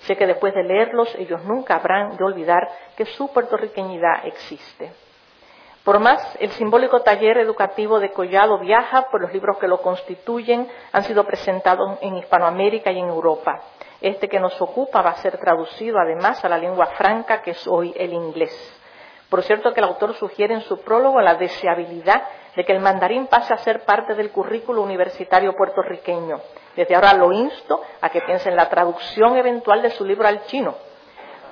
Sé 0.01 0.17
que 0.17 0.27
después 0.27 0.55
de 0.55 0.65
leerlos 0.65 1.15
ellos 1.17 1.45
nunca 1.45 1.77
habrán 1.77 2.17
de 2.17 2.25
olvidar 2.25 2.69
que 2.97 3.05
su 3.05 3.33
puertorriqueñidad 3.33 4.25
existe. 4.27 4.93
Por 5.85 6.01
más, 6.01 6.37
el 6.41 6.51
simbólico 6.51 7.01
taller 7.01 7.39
educativo 7.39 8.01
de 8.01 8.13
Collado 8.13 8.59
viaja 8.59 9.09
por 9.11 9.21
los 9.21 9.33
libros 9.33 9.59
que 9.59 9.69
lo 9.69 9.81
constituyen, 9.81 10.69
han 10.93 11.05
sido 11.05 11.25
presentados 11.25 11.99
en 12.03 12.17
Hispanoamérica 12.17 12.91
y 12.93 12.99
en 12.99 13.09
Europa. 13.09 13.61
Este 14.01 14.29
que 14.29 14.39
nos 14.39 14.61
ocupa 14.61 15.03
va 15.03 15.11
a 15.11 15.17
ser 15.17 15.39
traducido 15.39 15.99
además 15.99 16.45
a 16.45 16.49
la 16.49 16.59
lengua 16.59 16.87
franca 16.87 17.43
que 17.43 17.51
es 17.51 17.67
hoy 17.67 17.93
el 17.97 18.13
inglés. 18.13 18.53
Por 19.29 19.43
cierto 19.43 19.75
que 19.75 19.81
el 19.81 19.87
autor 19.87 20.15
sugiere 20.15 20.55
en 20.55 20.63
su 20.63 20.81
prólogo 20.81 21.21
la 21.21 21.35
deseabilidad 21.35 22.23
de 22.55 22.65
que 22.65 22.73
el 22.73 22.81
mandarín 22.81 23.27
pase 23.27 23.53
a 23.53 23.59
ser 23.59 23.85
parte 23.85 24.15
del 24.15 24.31
currículo 24.31 24.83
universitario 24.83 25.53
puertorriqueño. 25.55 26.41
Desde 26.77 26.95
ahora 26.95 27.13
lo 27.15 27.33
insto 27.33 27.83
a 28.01 28.09
que 28.09 28.21
piense 28.23 28.49
en 28.49 28.57
la 28.57 28.69
traducción 28.69 29.37
eventual 29.37 29.83
de 29.83 29.91
su 29.91 30.05
libro 30.05 30.29
al 30.29 30.45
chino. 30.47 30.77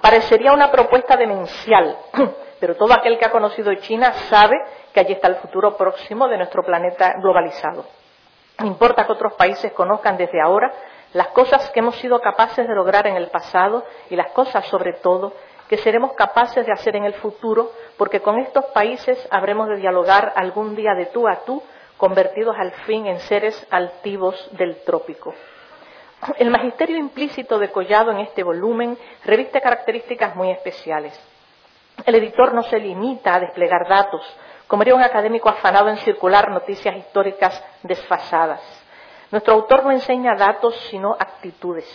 Parecería 0.01 0.53
una 0.53 0.71
propuesta 0.71 1.17
demencial, 1.17 1.99
pero 2.61 2.77
todo 2.77 2.95
aquel 2.95 3.19
que 3.19 3.25
ha 3.25 3.31
conocido 3.31 3.75
China 3.75 4.13
sabe 4.29 4.57
que 4.93 5.01
allí 5.01 5.13
está 5.13 5.29
el 5.29 5.37
futuro 5.37 5.77
próximo 5.77 6.29
de 6.29 6.39
nuestro 6.39 6.63
planeta 6.63 7.15
globalizado. 7.21 7.85
No 8.59 8.67
importa 8.67 9.05
que 9.05 9.13
otros 9.13 9.35
países 9.35 9.73
conozcan 9.73 10.17
desde 10.17 10.41
ahora 10.41 10.73
las 11.17 11.29
cosas 11.29 11.71
que 11.71 11.81
hemos 11.81 11.97
sido 11.97 12.21
capaces 12.21 12.69
de 12.69 12.75
lograr 12.75 13.07
en 13.07 13.17
el 13.17 13.29
pasado 13.29 13.87
y 14.11 14.17
las 14.17 14.33
cosas, 14.33 14.67
sobre 14.67 14.93
todo, 14.93 15.33
que 15.67 15.79
seremos 15.79 16.13
capaces 16.13 16.67
de 16.67 16.73
hacer 16.73 16.95
en 16.95 17.05
el 17.05 17.15
futuro, 17.15 17.73
porque 17.97 18.21
con 18.21 18.39
estos 18.39 18.67
países 18.67 19.27
habremos 19.31 19.67
de 19.69 19.77
dialogar 19.77 20.35
algún 20.37 20.77
día 20.77 20.93
de 20.93 21.07
tú 21.07 21.27
a 21.27 21.37
tú, 21.47 21.63
convertidos 21.97 22.55
al 22.59 22.71
fin 22.85 23.07
en 23.07 23.19
seres 23.21 23.67
altivos 23.71 24.51
del 24.59 24.85
trópico. 24.85 25.33
El 26.37 26.51
magisterio 26.51 26.99
implícito 26.99 27.59
de 27.59 27.71
Collado 27.71 28.11
en 28.11 28.19
este 28.19 28.43
volumen 28.43 28.99
reviste 29.25 29.63
características 29.63 30.37
muy 30.37 30.51
especiales. 30.51 31.19
El 32.05 32.15
editor 32.17 32.53
no 32.53 32.63
se 32.65 32.79
limita 32.79 33.37
a 33.37 33.41
desplegar 33.41 33.89
datos, 33.89 34.23
como 34.67 34.83
haría 34.83 34.95
un 34.95 35.03
académico 35.03 35.49
afanado 35.49 35.89
en 35.89 35.97
circular 35.97 36.51
noticias 36.51 36.95
históricas 36.95 37.65
desfasadas. 37.83 38.86
Nuestro 39.31 39.55
autor 39.55 39.85
no 39.85 39.91
enseña 39.91 40.37
datos, 40.37 40.75
sino 40.91 41.17
actitudes. 41.19 41.87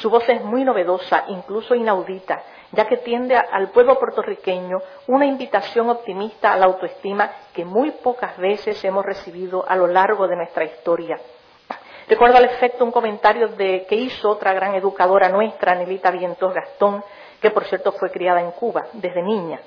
Su 0.00 0.10
voz 0.10 0.28
es 0.28 0.42
muy 0.42 0.64
novedosa, 0.64 1.24
incluso 1.28 1.74
inaudita, 1.74 2.42
ya 2.72 2.86
que 2.86 2.98
tiende 2.98 3.36
al 3.36 3.70
pueblo 3.70 3.98
puertorriqueño 3.98 4.78
una 5.06 5.24
invitación 5.24 5.88
optimista 5.88 6.52
a 6.52 6.56
la 6.56 6.66
autoestima 6.66 7.30
que 7.54 7.64
muy 7.64 7.92
pocas 7.92 8.36
veces 8.36 8.84
hemos 8.84 9.06
recibido 9.06 9.64
a 9.66 9.76
lo 9.76 9.86
largo 9.86 10.26
de 10.28 10.36
nuestra 10.36 10.64
historia. 10.64 11.18
Recuerdo 12.08 12.36
al 12.36 12.44
efecto 12.44 12.84
un 12.84 12.92
comentario 12.92 13.48
de, 13.48 13.86
que 13.88 13.96
hizo 13.96 14.30
otra 14.30 14.52
gran 14.52 14.74
educadora 14.74 15.28
nuestra, 15.28 15.74
Nelita 15.74 16.10
Vientos 16.10 16.52
Gastón, 16.52 17.02
que 17.40 17.50
por 17.50 17.64
cierto 17.64 17.92
fue 17.92 18.10
criada 18.10 18.40
en 18.40 18.50
Cuba 18.52 18.86
desde 18.92 19.22
niña. 19.22 19.60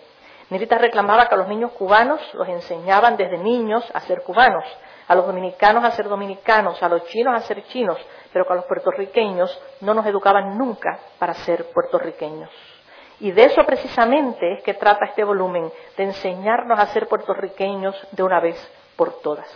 Nerita 0.49 0.77
reclamaba 0.77 1.27
que 1.27 1.35
a 1.35 1.37
los 1.37 1.47
niños 1.47 1.71
cubanos 1.73 2.21
los 2.33 2.47
enseñaban 2.47 3.17
desde 3.17 3.37
niños 3.37 3.85
a 3.93 3.99
ser 4.01 4.23
cubanos, 4.23 4.65
a 5.09 5.15
los 5.15 5.25
dominicanos 5.25 5.83
a 5.83 5.91
ser 5.91 6.07
dominicanos, 6.07 6.81
a 6.83 6.87
los 6.87 7.03
chinos 7.05 7.35
a 7.35 7.41
ser 7.41 7.63
chinos, 7.65 7.97
pero 8.31 8.45
que 8.45 8.53
a 8.53 8.57
los 8.57 8.65
puertorriqueños 8.65 9.59
no 9.81 9.95
nos 9.95 10.05
educaban 10.05 10.55
nunca 10.55 10.99
para 11.17 11.33
ser 11.33 11.71
puertorriqueños. 11.73 12.51
Y 13.19 13.31
de 13.31 13.45
eso 13.45 13.65
precisamente 13.65 14.53
es 14.53 14.63
que 14.63 14.75
trata 14.75 15.05
este 15.05 15.23
volumen, 15.23 15.71
de 15.97 16.03
enseñarnos 16.03 16.79
a 16.79 16.85
ser 16.87 17.07
puertorriqueños 17.07 17.95
de 18.11 18.21
una 18.21 18.39
vez 18.39 18.55
por 18.95 19.19
todas. 19.21 19.49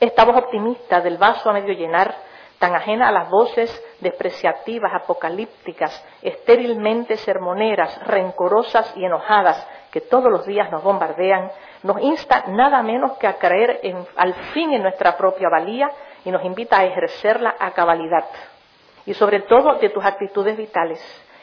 Esta 0.00 0.24
voz 0.24 0.38
optimista 0.38 1.02
del 1.02 1.18
vaso 1.18 1.50
a 1.50 1.52
medio 1.52 1.74
llenar 1.74 2.16
tan 2.58 2.74
ajena 2.74 3.08
a 3.08 3.12
las 3.12 3.28
voces 3.28 3.70
despreciativas, 4.00 4.92
apocalípticas, 4.94 6.04
estérilmente 6.22 7.16
sermoneras, 7.16 8.06
rencorosas 8.06 8.92
y 8.96 9.04
enojadas 9.04 9.66
que 9.90 10.00
todos 10.00 10.30
los 10.30 10.46
días 10.46 10.70
nos 10.72 10.82
bombardean, 10.82 11.50
nos 11.82 12.00
insta 12.00 12.44
nada 12.48 12.82
menos 12.82 13.12
que 13.18 13.26
a 13.26 13.38
creer 13.38 13.80
al 14.16 14.34
fin 14.52 14.72
en 14.72 14.82
nuestra 14.82 15.16
propia 15.16 15.48
valía 15.48 15.90
y 16.24 16.30
nos 16.30 16.44
invita 16.44 16.78
a 16.78 16.84
ejercerla 16.84 17.54
a 17.58 17.70
cabalidad. 17.72 18.24
Y 19.06 19.14
sobre 19.14 19.40
todo 19.40 19.74
de 19.78 19.90
tus 19.90 20.04
actitudes 20.04 20.56
vitales. 20.56 21.00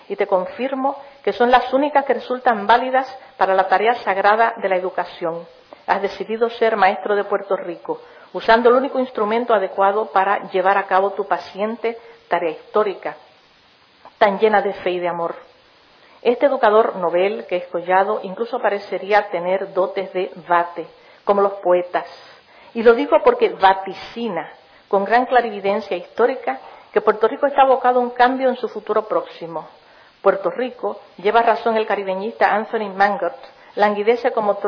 Y 0.09 0.15
te 0.15 0.27
confirmo 0.27 0.97
que 1.23 1.31
son 1.31 1.51
las 1.51 1.71
únicas 1.73 2.03
que 2.03 2.15
resultan 2.15 2.67
válidas 2.67 3.07
para 3.37 3.53
la 3.53 3.67
tarea 3.67 3.93
sagrada 3.95 4.55
de 4.57 4.67
la 4.67 4.75
educación. 4.75 5.45
Has 5.87 6.01
decidido 6.01 6.49
ser 6.49 6.75
maestro 6.75 7.15
de 7.15 7.23
Puerto 7.23 7.55
Rico, 7.55 8.01
usando 8.33 8.69
el 8.69 8.75
único 8.75 8.99
instrumento 8.99 9.53
adecuado 9.53 10.07
para 10.07 10.49
llevar 10.51 10.77
a 10.77 10.87
cabo 10.87 11.11
tu 11.11 11.27
paciente 11.27 11.97
tarea 12.27 12.51
histórica, 12.51 13.17
tan 14.17 14.39
llena 14.39 14.61
de 14.61 14.73
fe 14.73 14.91
y 14.91 14.99
de 14.99 15.07
amor. 15.07 15.35
Este 16.21 16.45
educador 16.45 16.95
novel 16.97 17.45
que 17.47 17.57
es 17.57 17.67
Collado 17.67 18.19
incluso 18.23 18.59
parecería 18.59 19.29
tener 19.29 19.73
dotes 19.73 20.13
de 20.13 20.31
vate, 20.47 20.87
como 21.23 21.41
los 21.41 21.53
poetas. 21.53 22.05
Y 22.73 22.83
lo 22.83 22.93
digo 22.93 23.17
porque 23.23 23.49
vaticina 23.49 24.51
con 24.87 25.03
gran 25.03 25.25
clarividencia 25.25 25.97
histórica 25.97 26.59
que 26.93 27.01
Puerto 27.01 27.27
Rico 27.27 27.47
está 27.47 27.63
abocado 27.63 27.99
a 27.99 28.03
un 28.03 28.11
cambio 28.11 28.49
en 28.49 28.57
su 28.57 28.67
futuro 28.67 29.07
próximo. 29.07 29.67
Puerto 30.21 30.51
Rico, 30.51 30.99
lleva 31.17 31.41
razón 31.41 31.75
el 31.77 31.87
caribeñista 31.87 32.53
Anthony 32.53 32.89
Mangott, 32.93 33.35
languidece 33.75 34.31
como, 34.31 34.59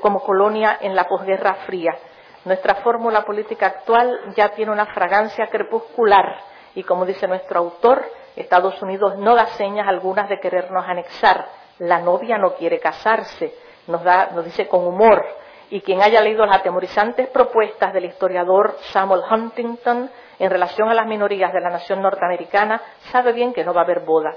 como 0.00 0.20
colonia 0.20 0.76
en 0.80 0.94
la 0.94 1.04
posguerra 1.04 1.54
fría, 1.66 1.96
nuestra 2.44 2.76
fórmula 2.76 3.24
política 3.24 3.66
actual 3.66 4.34
ya 4.34 4.50
tiene 4.50 4.72
una 4.72 4.86
fragancia 4.86 5.46
crepuscular 5.46 6.40
y, 6.74 6.82
como 6.82 7.04
dice 7.04 7.28
nuestro 7.28 7.60
autor, 7.60 8.04
Estados 8.34 8.80
Unidos 8.82 9.16
no 9.18 9.34
da 9.34 9.46
señas 9.46 9.86
algunas 9.86 10.28
de 10.28 10.40
querernos 10.40 10.84
anexar. 10.86 11.46
La 11.78 12.00
novia 12.00 12.38
no 12.38 12.54
quiere 12.54 12.80
casarse. 12.80 13.54
nos, 13.86 14.02
da, 14.02 14.30
nos 14.34 14.44
dice 14.44 14.68
con 14.68 14.86
humor, 14.86 15.24
y 15.70 15.80
quien 15.80 16.02
haya 16.02 16.20
leído 16.20 16.44
las 16.44 16.56
atemorizantes 16.56 17.28
propuestas 17.28 17.92
del 17.92 18.04
historiador 18.04 18.76
Samuel 18.92 19.22
Huntington 19.30 20.10
en 20.38 20.50
relación 20.50 20.88
a 20.90 20.94
las 20.94 21.06
minorías 21.06 21.52
de 21.52 21.60
la 21.60 21.70
nación 21.70 22.02
norteamericana 22.02 22.80
sabe 23.10 23.32
bien 23.32 23.52
que 23.52 23.64
no 23.64 23.72
va 23.72 23.80
a 23.80 23.84
haber 23.84 24.00
boda. 24.00 24.34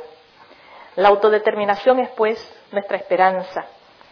La 0.96 1.10
autodeterminación 1.10 2.00
es, 2.00 2.10
pues, 2.12 2.40
nuestra 2.72 2.98
esperanza. 2.98 3.66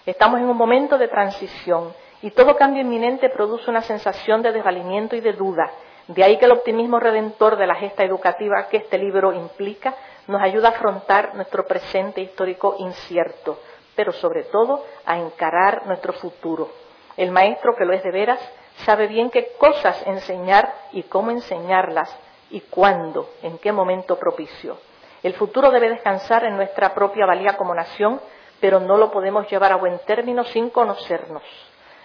Estamos 0.05 0.41
en 0.41 0.47
un 0.49 0.57
momento 0.57 0.97
de 0.97 1.07
transición 1.07 1.93
y 2.23 2.31
todo 2.31 2.55
cambio 2.55 2.81
inminente 2.81 3.27
produce 3.29 3.69
una 3.69 3.81
sensación 3.81 4.41
de 4.41 4.53
desvalimiento 4.53 5.17
y 5.17 5.19
de 5.19 5.33
duda. 5.33 5.69
De 6.07 6.23
ahí 6.23 6.37
que 6.37 6.45
el 6.45 6.53
optimismo 6.53 6.97
redentor 6.97 7.57
de 7.57 7.67
la 7.67 7.75
gesta 7.75 8.05
educativa 8.05 8.69
que 8.69 8.77
este 8.77 8.97
libro 8.97 9.33
implica 9.33 9.93
nos 10.27 10.41
ayuda 10.41 10.69
a 10.69 10.71
afrontar 10.71 11.35
nuestro 11.35 11.65
presente 11.65 12.21
histórico 12.21 12.77
incierto, 12.79 13.59
pero 13.93 14.13
sobre 14.13 14.45
todo 14.45 14.85
a 15.05 15.17
encarar 15.17 15.85
nuestro 15.85 16.13
futuro. 16.13 16.69
El 17.17 17.31
maestro, 17.31 17.75
que 17.75 17.83
lo 17.83 17.91
es 17.91 18.01
de 18.03 18.11
veras, 18.11 18.39
sabe 18.85 19.07
bien 19.07 19.29
qué 19.29 19.51
cosas 19.59 20.01
enseñar 20.07 20.73
y 20.93 21.03
cómo 21.03 21.29
enseñarlas 21.29 22.17
y 22.51 22.61
cuándo, 22.61 23.31
en 23.41 23.57
qué 23.57 23.73
momento 23.73 24.17
propicio. 24.17 24.77
El 25.23 25.33
futuro 25.33 25.71
debe 25.71 25.89
descansar 25.89 26.45
en 26.45 26.55
nuestra 26.55 26.93
propia 26.93 27.25
valía 27.25 27.57
como 27.57 27.75
nación, 27.75 28.21
pero 28.61 28.79
no 28.79 28.95
lo 28.95 29.11
podemos 29.11 29.45
llevar 29.51 29.73
a 29.73 29.75
buen 29.75 29.99
término 30.05 30.45
sin 30.45 30.69
conocernos. 30.69 31.43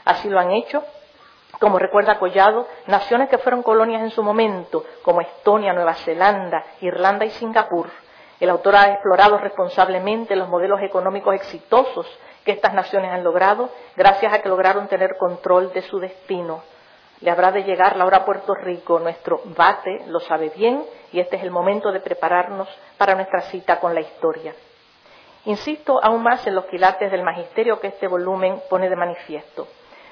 Así 0.08 0.30
lo 0.30 0.40
han 0.40 0.52
hecho, 0.52 0.82
como 1.60 1.78
recuerda 1.78 2.18
Collado, 2.18 2.66
naciones 2.86 3.28
que 3.28 3.36
fueron 3.36 3.62
colonias 3.62 4.00
en 4.00 4.10
su 4.10 4.22
momento, 4.22 4.82
como 5.02 5.20
Estonia, 5.20 5.74
Nueva 5.74 5.92
Zelanda, 5.96 6.64
Irlanda 6.80 7.26
y 7.26 7.30
Singapur. 7.30 7.90
El 8.40 8.48
autor 8.48 8.76
ha 8.76 8.92
explorado 8.92 9.36
responsablemente 9.36 10.34
los 10.34 10.48
modelos 10.48 10.80
económicos 10.80 11.34
exitosos 11.34 12.06
que 12.42 12.52
estas 12.52 12.72
naciones 12.72 13.10
han 13.12 13.22
logrado 13.22 13.68
gracias 13.96 14.32
a 14.32 14.40
que 14.40 14.48
lograron 14.48 14.88
tener 14.88 15.18
control 15.18 15.74
de 15.74 15.82
su 15.82 15.98
destino. 15.98 16.62
Le 17.20 17.30
habrá 17.30 17.52
de 17.52 17.64
llegar 17.64 17.94
la 17.96 18.06
hora 18.06 18.18
a 18.18 18.24
Puerto 18.24 18.54
Rico, 18.54 18.98
nuestro 19.00 19.42
bate 19.44 20.06
lo 20.06 20.20
sabe 20.20 20.48
bien 20.56 20.86
y 21.12 21.20
este 21.20 21.36
es 21.36 21.42
el 21.42 21.50
momento 21.50 21.92
de 21.92 22.00
prepararnos 22.00 22.66
para 22.96 23.14
nuestra 23.14 23.42
cita 23.42 23.78
con 23.78 23.94
la 23.94 24.00
historia. 24.00 24.54
Insisto 25.44 26.00
aún 26.02 26.22
más 26.22 26.46
en 26.46 26.54
los 26.54 26.64
quilates 26.64 27.10
del 27.10 27.22
magisterio 27.22 27.78
que 27.78 27.88
este 27.88 28.08
volumen 28.08 28.62
pone 28.70 28.88
de 28.88 28.96
manifiesto. 28.96 29.68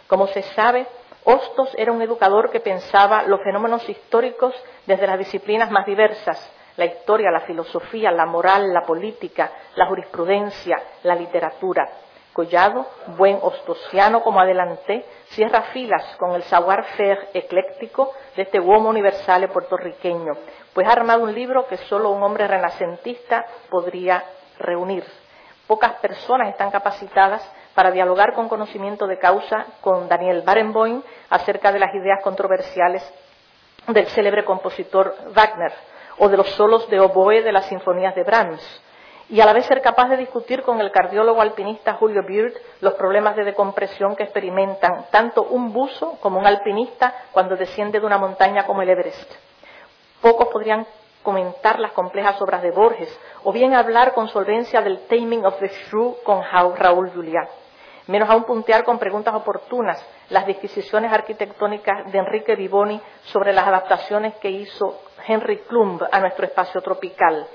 Como 0.06 0.26
se 0.28 0.42
sabe, 0.42 0.86
Hostos 1.28 1.74
era 1.76 1.90
un 1.90 2.00
educador 2.02 2.52
que 2.52 2.60
pensaba 2.60 3.24
los 3.24 3.42
fenómenos 3.42 3.88
históricos 3.88 4.54
desde 4.86 5.08
las 5.08 5.18
disciplinas 5.18 5.72
más 5.72 5.84
diversas, 5.84 6.38
la 6.76 6.84
historia, 6.84 7.32
la 7.32 7.40
filosofía, 7.40 8.12
la 8.12 8.26
moral, 8.26 8.72
la 8.72 8.82
política, 8.82 9.50
la 9.74 9.86
jurisprudencia, 9.86 10.80
la 11.02 11.16
literatura. 11.16 11.90
Collado, 12.32 12.86
buen 13.16 13.40
ostosiano 13.42 14.22
como 14.22 14.38
adelanté, 14.38 15.04
cierra 15.30 15.62
filas 15.72 16.04
con 16.16 16.36
el 16.36 16.44
savoir-faire 16.44 17.30
ecléctico 17.34 18.12
de 18.36 18.42
este 18.42 18.60
uomo 18.60 18.88
universal 18.90 19.48
puertorriqueño, 19.48 20.32
pues 20.72 20.86
ha 20.86 20.92
armado 20.92 21.24
un 21.24 21.34
libro 21.34 21.66
que 21.66 21.76
solo 21.76 22.10
un 22.10 22.22
hombre 22.22 22.46
renacentista 22.46 23.44
podría 23.68 24.22
reunir. 24.60 25.02
Pocas 25.66 25.94
personas 25.94 26.50
están 26.50 26.70
capacitadas 26.70 27.42
para 27.76 27.90
dialogar 27.90 28.32
con 28.32 28.48
conocimiento 28.48 29.06
de 29.06 29.18
causa 29.18 29.66
con 29.82 30.08
Daniel 30.08 30.40
Barenboim 30.46 31.02
acerca 31.28 31.70
de 31.72 31.78
las 31.78 31.94
ideas 31.94 32.22
controversiales 32.24 33.04
del 33.86 34.06
célebre 34.06 34.46
compositor 34.46 35.14
Wagner 35.34 35.74
o 36.16 36.30
de 36.30 36.38
los 36.38 36.48
solos 36.52 36.88
de 36.88 36.98
oboe 36.98 37.42
de 37.42 37.52
las 37.52 37.66
sinfonías 37.66 38.14
de 38.14 38.24
Brahms, 38.24 38.82
y 39.28 39.42
a 39.42 39.44
la 39.44 39.52
vez 39.52 39.66
ser 39.66 39.82
capaz 39.82 40.08
de 40.08 40.16
discutir 40.16 40.62
con 40.62 40.80
el 40.80 40.90
cardiólogo 40.90 41.42
alpinista 41.42 41.92
Julio 41.92 42.22
Beard 42.26 42.54
los 42.80 42.94
problemas 42.94 43.36
de 43.36 43.44
decompresión 43.44 44.16
que 44.16 44.22
experimentan 44.22 45.04
tanto 45.10 45.42
un 45.42 45.74
buzo 45.74 46.16
como 46.22 46.38
un 46.38 46.46
alpinista 46.46 47.12
cuando 47.32 47.56
desciende 47.56 48.00
de 48.00 48.06
una 48.06 48.16
montaña 48.16 48.64
como 48.64 48.80
el 48.80 48.88
Everest. 48.88 49.30
Pocos 50.22 50.48
podrían 50.48 50.86
comentar 51.22 51.78
las 51.78 51.92
complejas 51.92 52.40
obras 52.40 52.62
de 52.62 52.70
Borges 52.70 53.20
o 53.44 53.52
bien 53.52 53.74
hablar 53.74 54.14
con 54.14 54.28
solvencia 54.28 54.80
del 54.80 55.06
Taming 55.08 55.44
of 55.44 55.58
the 55.58 55.68
Shrew 55.68 56.16
con 56.24 56.42
Raúl 56.42 57.10
Juliá 57.10 57.46
menos 58.06 58.30
aún 58.30 58.44
puntear 58.44 58.84
con 58.84 58.98
preguntas 58.98 59.34
oportunas 59.34 60.04
las 60.30 60.46
disquisiciones 60.46 61.12
arquitectónicas 61.12 62.10
de 62.10 62.18
Enrique 62.18 62.56
Vivoni 62.56 63.00
sobre 63.24 63.52
las 63.52 63.66
adaptaciones 63.66 64.34
que 64.36 64.50
hizo 64.50 65.00
Henry 65.26 65.58
Klumb 65.58 66.02
a 66.10 66.20
nuestro 66.20 66.46
espacio 66.46 66.80
tropical. 66.80 67.46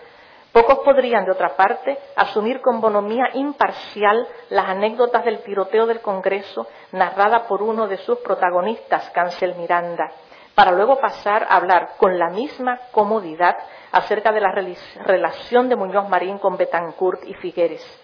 Pocos 0.51 0.79
podrían, 0.79 1.23
de 1.23 1.31
otra 1.31 1.55
parte, 1.55 1.97
asumir 2.15 2.59
con 2.59 2.81
bonomía 2.81 3.29
imparcial 3.33 4.27
las 4.49 4.67
anécdotas 4.67 5.23
del 5.23 5.43
tiroteo 5.43 5.85
del 5.85 6.01
Congreso 6.01 6.67
narrada 6.91 7.47
por 7.47 7.61
uno 7.61 7.87
de 7.87 7.97
sus 7.97 8.19
protagonistas, 8.19 9.09
Cancel 9.11 9.55
Miranda, 9.55 10.11
para 10.53 10.71
luego 10.71 10.99
pasar 10.99 11.43
a 11.43 11.55
hablar 11.55 11.91
con 11.97 12.19
la 12.19 12.29
misma 12.29 12.79
comodidad 12.91 13.55
acerca 13.93 14.33
de 14.33 14.41
la 14.41 14.53
relación 15.05 15.69
de 15.69 15.77
Muñoz 15.77 16.09
Marín 16.09 16.37
con 16.37 16.57
Betancourt 16.57 17.23
y 17.23 17.33
Figueres 17.35 18.00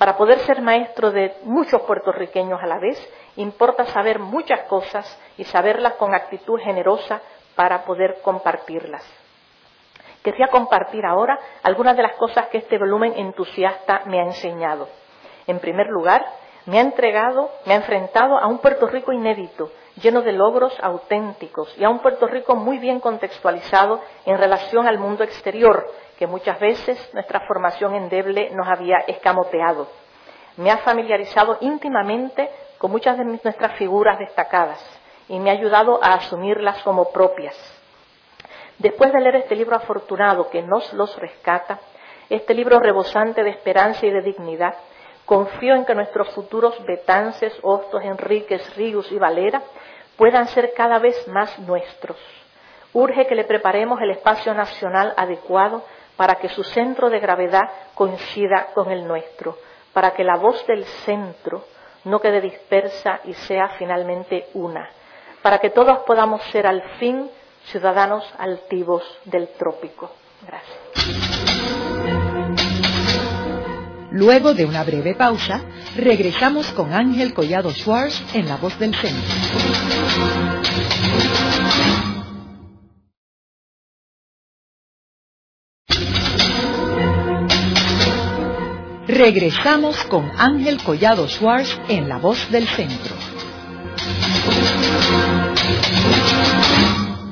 para 0.00 0.16
poder 0.16 0.38
ser 0.46 0.62
maestro 0.62 1.10
de 1.10 1.36
muchos 1.42 1.82
puertorriqueños 1.82 2.58
a 2.62 2.66
la 2.66 2.78
vez, 2.78 2.96
importa 3.36 3.84
saber 3.84 4.18
muchas 4.18 4.60
cosas 4.60 5.04
y 5.36 5.44
saberlas 5.44 5.96
con 5.96 6.14
actitud 6.14 6.58
generosa 6.58 7.20
para 7.54 7.84
poder 7.84 8.22
compartirlas. 8.22 9.04
Quería 10.24 10.46
compartir 10.46 11.04
ahora 11.04 11.38
algunas 11.62 11.98
de 11.98 12.02
las 12.02 12.14
cosas 12.16 12.46
que 12.46 12.56
este 12.56 12.78
volumen 12.78 13.12
entusiasta 13.14 14.00
me 14.06 14.20
ha 14.20 14.24
enseñado. 14.24 14.88
En 15.46 15.58
primer 15.58 15.88
lugar, 15.88 16.24
me 16.64 16.78
ha 16.78 16.80
entregado, 16.80 17.50
me 17.66 17.74
ha 17.74 17.76
enfrentado 17.76 18.38
a 18.38 18.46
un 18.46 18.60
Puerto 18.60 18.86
Rico 18.86 19.12
inédito, 19.12 19.70
lleno 20.00 20.22
de 20.22 20.32
logros 20.32 20.72
auténticos 20.80 21.76
y 21.76 21.84
a 21.84 21.90
un 21.90 21.98
Puerto 21.98 22.26
Rico 22.26 22.56
muy 22.56 22.78
bien 22.78 23.00
contextualizado 23.00 24.00
en 24.24 24.38
relación 24.38 24.88
al 24.88 24.98
mundo 24.98 25.24
exterior, 25.24 25.86
que 26.20 26.26
muchas 26.26 26.60
veces 26.60 26.98
nuestra 27.14 27.40
formación 27.46 27.94
endeble 27.94 28.50
nos 28.50 28.68
había 28.68 28.98
escamoteado. 29.06 29.88
Me 30.58 30.70
ha 30.70 30.76
familiarizado 30.76 31.56
íntimamente 31.62 32.50
con 32.76 32.90
muchas 32.90 33.16
de 33.16 33.24
nuestras 33.24 33.72
figuras 33.78 34.18
destacadas 34.18 34.78
y 35.28 35.40
me 35.40 35.48
ha 35.48 35.54
ayudado 35.54 35.98
a 36.04 36.12
asumirlas 36.12 36.82
como 36.82 37.10
propias. 37.10 37.56
Después 38.76 39.14
de 39.14 39.20
leer 39.22 39.36
este 39.36 39.56
libro 39.56 39.74
afortunado 39.74 40.50
que 40.50 40.60
nos 40.60 40.92
los 40.92 41.18
rescata, 41.18 41.80
este 42.28 42.52
libro 42.52 42.78
rebosante 42.80 43.42
de 43.42 43.48
esperanza 43.48 44.04
y 44.04 44.10
de 44.10 44.20
dignidad, 44.20 44.74
confío 45.24 45.74
en 45.74 45.86
que 45.86 45.94
nuestros 45.94 46.28
futuros 46.34 46.84
Betances, 46.84 47.58
Hostos, 47.62 48.04
Enríquez, 48.04 48.76
Ríos 48.76 49.10
y 49.10 49.18
Valera 49.18 49.62
puedan 50.18 50.48
ser 50.48 50.74
cada 50.76 50.98
vez 50.98 51.26
más 51.28 51.58
nuestros. 51.60 52.18
Urge 52.92 53.26
que 53.26 53.34
le 53.34 53.44
preparemos 53.44 54.02
el 54.02 54.10
espacio 54.10 54.52
nacional 54.52 55.14
adecuado 55.16 55.82
para 56.20 56.34
que 56.34 56.50
su 56.50 56.62
centro 56.62 57.08
de 57.08 57.18
gravedad 57.18 57.70
coincida 57.94 58.66
con 58.74 58.92
el 58.92 59.08
nuestro, 59.08 59.56
para 59.94 60.10
que 60.10 60.22
la 60.22 60.36
voz 60.36 60.66
del 60.66 60.84
centro 61.06 61.64
no 62.04 62.20
quede 62.20 62.42
dispersa 62.42 63.20
y 63.24 63.32
sea 63.32 63.70
finalmente 63.78 64.48
una, 64.52 64.86
para 65.40 65.60
que 65.60 65.70
todos 65.70 66.00
podamos 66.00 66.42
ser 66.52 66.66
al 66.66 66.82
fin 66.98 67.30
ciudadanos 67.64 68.22
altivos 68.36 69.02
del 69.24 69.48
trópico. 69.56 70.10
Gracias. 70.46 70.76
Luego 74.10 74.52
de 74.52 74.66
una 74.66 74.84
breve 74.84 75.14
pausa, 75.14 75.62
regresamos 75.96 76.70
con 76.72 76.92
Ángel 76.92 77.32
Collado 77.32 77.70
Schwartz 77.70 78.34
en 78.34 78.46
La 78.46 78.56
Voz 78.56 78.78
del 78.78 78.94
Centro. 78.94 79.24
Regresamos 89.20 90.02
con 90.04 90.24
Ángel 90.38 90.78
Collado 90.82 91.28
Schwartz 91.28 91.78
en 91.90 92.08
La 92.08 92.16
Voz 92.16 92.50
del 92.50 92.64
Centro. 92.64 93.14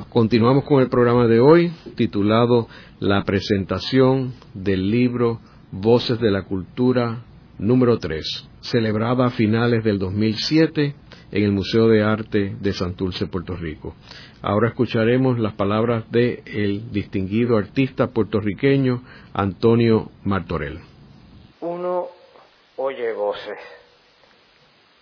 Continuamos 0.09 0.65
con 0.65 0.83
el 0.83 0.89
programa 0.89 1.25
de 1.25 1.39
hoy 1.39 1.71
titulado 1.95 2.67
La 2.99 3.23
presentación 3.23 4.33
del 4.53 4.91
libro 4.91 5.39
Voces 5.71 6.19
de 6.19 6.29
la 6.29 6.43
Cultura 6.43 7.23
número 7.57 7.97
3, 7.97 8.49
celebrada 8.61 9.25
a 9.25 9.31
finales 9.31 9.83
del 9.83 9.97
2007 9.97 10.93
en 11.31 11.43
el 11.43 11.51
Museo 11.51 11.87
de 11.87 12.03
Arte 12.03 12.55
de 12.59 12.73
Santurce, 12.73 13.25
Puerto 13.25 13.55
Rico. 13.55 13.95
Ahora 14.43 14.69
escucharemos 14.69 15.39
las 15.39 15.53
palabras 15.55 16.03
del 16.11 16.43
el 16.45 16.91
distinguido 16.91 17.57
artista 17.57 18.11
puertorriqueño 18.11 19.01
Antonio 19.33 20.11
Martorell 20.23 20.81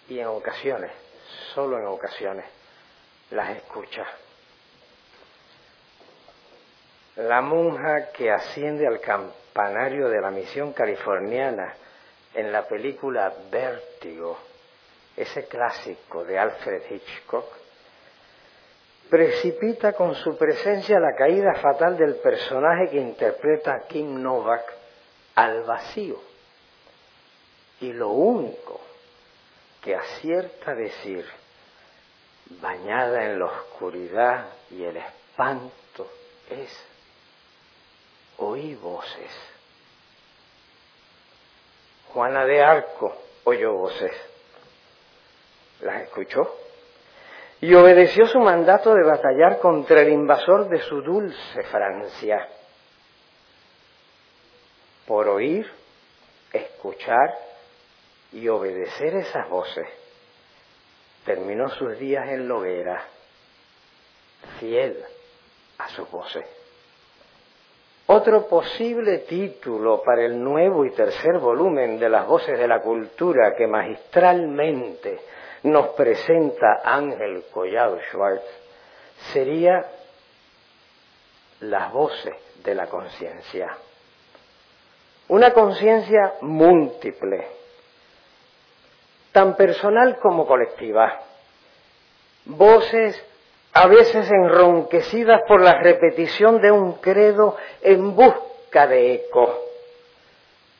y 0.10 0.20
en 0.20 0.28
ocasiones, 0.28 0.92
solo 1.54 1.80
en 1.80 1.86
ocasiones, 1.86 2.46
las 3.32 3.58
escucha. 3.58 4.06
La 7.18 7.42
monja 7.42 8.12
que 8.12 8.32
asciende 8.32 8.88
al 8.88 9.00
campanario 9.00 10.08
de 10.10 10.22
la 10.22 10.32
misión 10.32 10.74
californiana 10.74 11.74
en 12.34 12.52
la 12.52 12.68
película 12.68 13.34
Vértigo 13.50 14.38
ese 15.18 15.48
clásico 15.48 16.24
de 16.24 16.38
Alfred 16.38 16.84
Hitchcock, 16.92 17.46
precipita 19.10 19.94
con 19.94 20.14
su 20.14 20.38
presencia 20.38 21.00
la 21.00 21.16
caída 21.16 21.56
fatal 21.56 21.98
del 21.98 22.18
personaje 22.18 22.90
que 22.92 22.98
interpreta 22.98 23.84
Kim 23.88 24.22
Novak 24.22 24.64
al 25.36 25.64
vacío. 25.64 26.20
Y 27.82 27.94
lo 27.94 28.10
único 28.10 28.82
que 29.82 29.96
acierta 29.96 30.74
decir, 30.74 31.26
bañada 32.62 33.26
en 33.26 33.40
la 33.40 33.46
oscuridad 33.46 34.48
y 34.72 34.84
el 34.84 34.98
espanto, 34.98 36.10
es 36.50 36.70
oí 38.38 38.76
voces. 38.76 39.32
Juana 42.14 42.46
de 42.46 42.64
Arco 42.64 43.16
oyó 43.44 43.74
voces. 43.74 44.14
Las 45.82 46.04
escuchó 46.04 46.56
y 47.62 47.74
obedeció 47.74 48.28
su 48.28 48.40
mandato 48.40 48.94
de 48.94 49.04
batallar 49.04 49.60
contra 49.60 50.02
el 50.02 50.10
invasor 50.10 50.70
de 50.70 50.82
su 50.82 51.02
dulce 51.02 51.64
Francia. 51.64 52.48
Por 55.06 55.28
oír, 55.28 55.72
escuchar 56.52 57.47
y 58.38 58.48
obedecer 58.50 59.16
esas 59.16 59.50
voces, 59.50 59.88
terminó 61.26 61.70
sus 61.70 61.98
días 61.98 62.30
en 62.30 62.48
Loguera, 62.48 63.04
fiel 64.60 65.04
a 65.80 65.90
sus 65.90 66.10
voces. 66.12 66.46
Otro 68.06 68.48
posible 68.48 69.20
título 69.20 70.04
para 70.04 70.24
el 70.24 70.42
nuevo 70.42 70.86
y 70.86 70.92
tercer 70.92 71.40
volumen 71.40 72.00
de 72.00 72.10
las 72.10 72.28
voces 72.28 72.60
de 72.60 72.68
la 72.68 72.80
cultura 72.80 73.56
que 73.56 73.66
magistralmente 73.66 75.20
nos 75.64 75.90
presenta 75.90 76.82
Ángel 76.84 77.46
Collado 77.52 78.00
Schwartz 78.12 78.46
sería 79.34 79.84
las 81.62 81.92
voces 81.92 82.36
de 82.64 82.76
la 82.76 82.86
conciencia. 82.86 83.76
Una 85.30 85.52
conciencia 85.52 86.36
múltiple, 86.42 87.48
tan 89.38 89.56
personal 89.56 90.18
como 90.18 90.48
colectiva. 90.48 91.22
Voces 92.46 93.24
a 93.72 93.86
veces 93.86 94.28
enronquecidas 94.32 95.44
por 95.48 95.62
la 95.62 95.80
repetición 95.80 96.60
de 96.60 96.72
un 96.72 96.94
credo 96.94 97.56
en 97.84 98.16
busca 98.16 98.88
de 98.88 99.14
eco. 99.14 99.64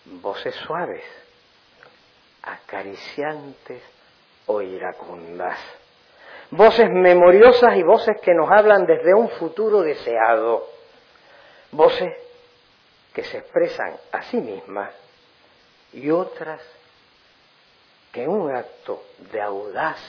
Voces 0.06 0.56
suaves, 0.56 1.04
acariciantes 2.42 3.84
o 4.48 4.60
iracundas. 4.64 5.60
Voces 6.50 6.90
memoriosas 6.90 7.78
y 7.78 7.84
voces 7.84 8.20
que 8.24 8.34
nos 8.34 8.50
hablan 8.50 8.88
desde 8.88 9.14
un 9.14 9.30
futuro 9.30 9.82
deseado. 9.82 10.68
Voces 11.74 12.12
que 13.14 13.24
se 13.24 13.38
expresan 13.38 13.98
a 14.12 14.24
sí 14.24 14.38
mismas 14.38 14.90
y 15.94 16.10
otras 16.10 16.60
que 18.18 18.28
un 18.28 18.50
acto 18.50 19.04
de 19.32 19.40
audaz 19.40 20.00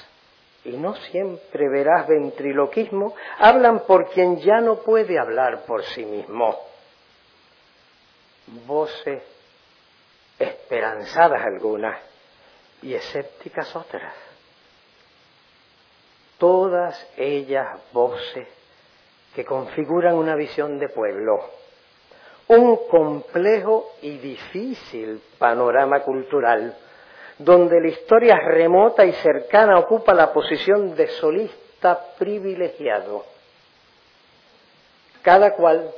y 0.65 0.71
no 0.71 0.95
siempre 0.95 1.69
verás 1.69 2.09
ventriloquismo 2.09 3.15
hablan 3.39 3.81
por 3.81 4.09
quien 4.09 4.39
ya 4.39 4.63
no 4.63 4.77
puede 4.77 5.19
hablar 5.19 5.67
por 5.67 5.85
sí 5.85 6.07
mismo. 6.07 6.59
Voces 8.67 9.23
esperanzadas 10.39 11.45
algunas 11.45 12.01
y 12.81 12.95
escépticas 12.95 13.77
otras 13.77 14.15
todas 16.39 17.07
ellas 17.17 17.79
voces 17.93 18.49
que 19.35 19.45
configuran 19.45 20.15
una 20.15 20.35
visión 20.37 20.79
de 20.79 20.89
pueblo, 20.89 21.51
un 22.47 22.89
complejo 22.89 23.91
y 24.01 24.17
difícil 24.19 25.21
panorama 25.39 26.01
cultural, 26.01 26.75
donde 27.39 27.81
la 27.81 27.89
historia 27.89 28.37
remota 28.37 29.05
y 29.05 29.13
cercana 29.13 29.79
ocupa 29.79 30.13
la 30.13 30.33
posición 30.33 30.97
de 30.97 31.07
solista 31.07 32.15
privilegiado, 32.19 33.25
cada 35.23 35.55
cual 35.55 35.91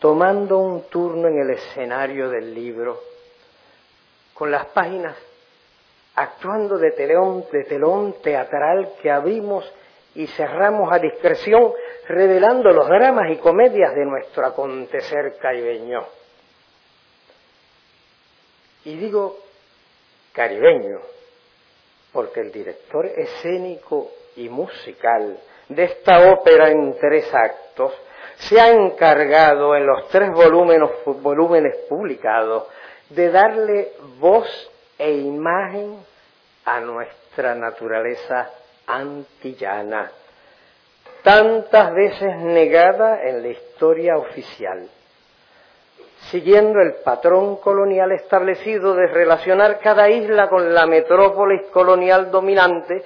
tomando 0.00 0.58
un 0.58 0.82
turno 0.88 1.28
en 1.28 1.38
el 1.38 1.50
escenario 1.50 2.28
del 2.28 2.52
libro, 2.52 3.00
con 4.34 4.50
las 4.50 4.66
páginas 4.66 5.16
actuando 6.16 6.76
de 6.76 6.90
telón, 6.90 7.44
de 7.52 7.64
telón 7.64 8.16
teatral 8.20 8.94
que 9.00 9.10
abrimos 9.10 9.64
y 10.14 10.26
cerramos 10.26 10.92
a 10.92 10.98
discreción, 10.98 11.72
revelando 12.08 12.70
los 12.70 12.86
dramas 12.88 13.30
y 13.30 13.36
comedias 13.36 13.94
de 13.94 14.04
nuestro 14.04 14.44
acontecer 14.44 15.36
caribeño. 15.40 16.04
Y 18.84 18.96
digo 18.96 19.38
caribeño, 20.32 20.98
porque 22.12 22.40
el 22.40 22.52
director 22.52 23.06
escénico 23.06 24.10
y 24.36 24.48
musical 24.48 25.38
de 25.68 25.84
esta 25.84 26.32
ópera 26.32 26.70
en 26.70 26.96
tres 26.98 27.32
actos 27.32 27.92
se 28.36 28.60
ha 28.60 28.70
encargado 28.70 29.76
en 29.76 29.86
los 29.86 30.08
tres 30.08 30.30
volúmenes, 30.32 31.76
publicados 31.88 32.64
de 33.10 33.30
darle 33.30 33.92
voz 34.18 34.48
e 34.98 35.12
imagen 35.12 35.98
a 36.64 36.80
nuestra 36.80 37.54
naturaleza 37.54 38.50
antillana, 38.86 40.10
tantas 41.22 41.94
veces 41.94 42.36
negada 42.38 43.22
en 43.22 43.42
la 43.42 43.48
historia 43.48 44.16
oficial, 44.16 44.88
siguiendo 46.30 46.80
el 46.80 46.94
patrón 47.04 47.56
colonial 47.56 48.12
establecido 48.12 48.94
de 48.94 49.06
relacionar 49.06 49.78
cada 49.80 50.08
isla 50.08 50.48
con 50.48 50.72
la 50.72 50.86
metrópolis 50.86 51.62
colonial 51.72 52.30
dominante, 52.30 53.04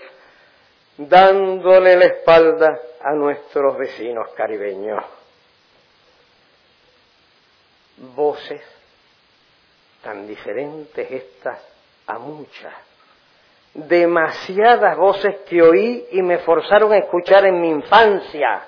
dándole 0.98 1.96
la 1.96 2.04
espalda 2.06 2.78
a 3.00 3.12
nuestros 3.12 3.76
vecinos 3.78 4.28
caribeños. 4.36 5.04
Voces 8.14 8.62
tan 10.02 10.26
diferentes 10.26 11.10
estas 11.10 11.58
a 12.06 12.18
muchas, 12.18 12.72
demasiadas 13.74 14.96
voces 14.96 15.38
que 15.48 15.60
oí 15.60 16.06
y 16.12 16.22
me 16.22 16.38
forzaron 16.38 16.92
a 16.92 16.98
escuchar 16.98 17.44
en 17.46 17.60
mi 17.60 17.68
infancia, 17.68 18.64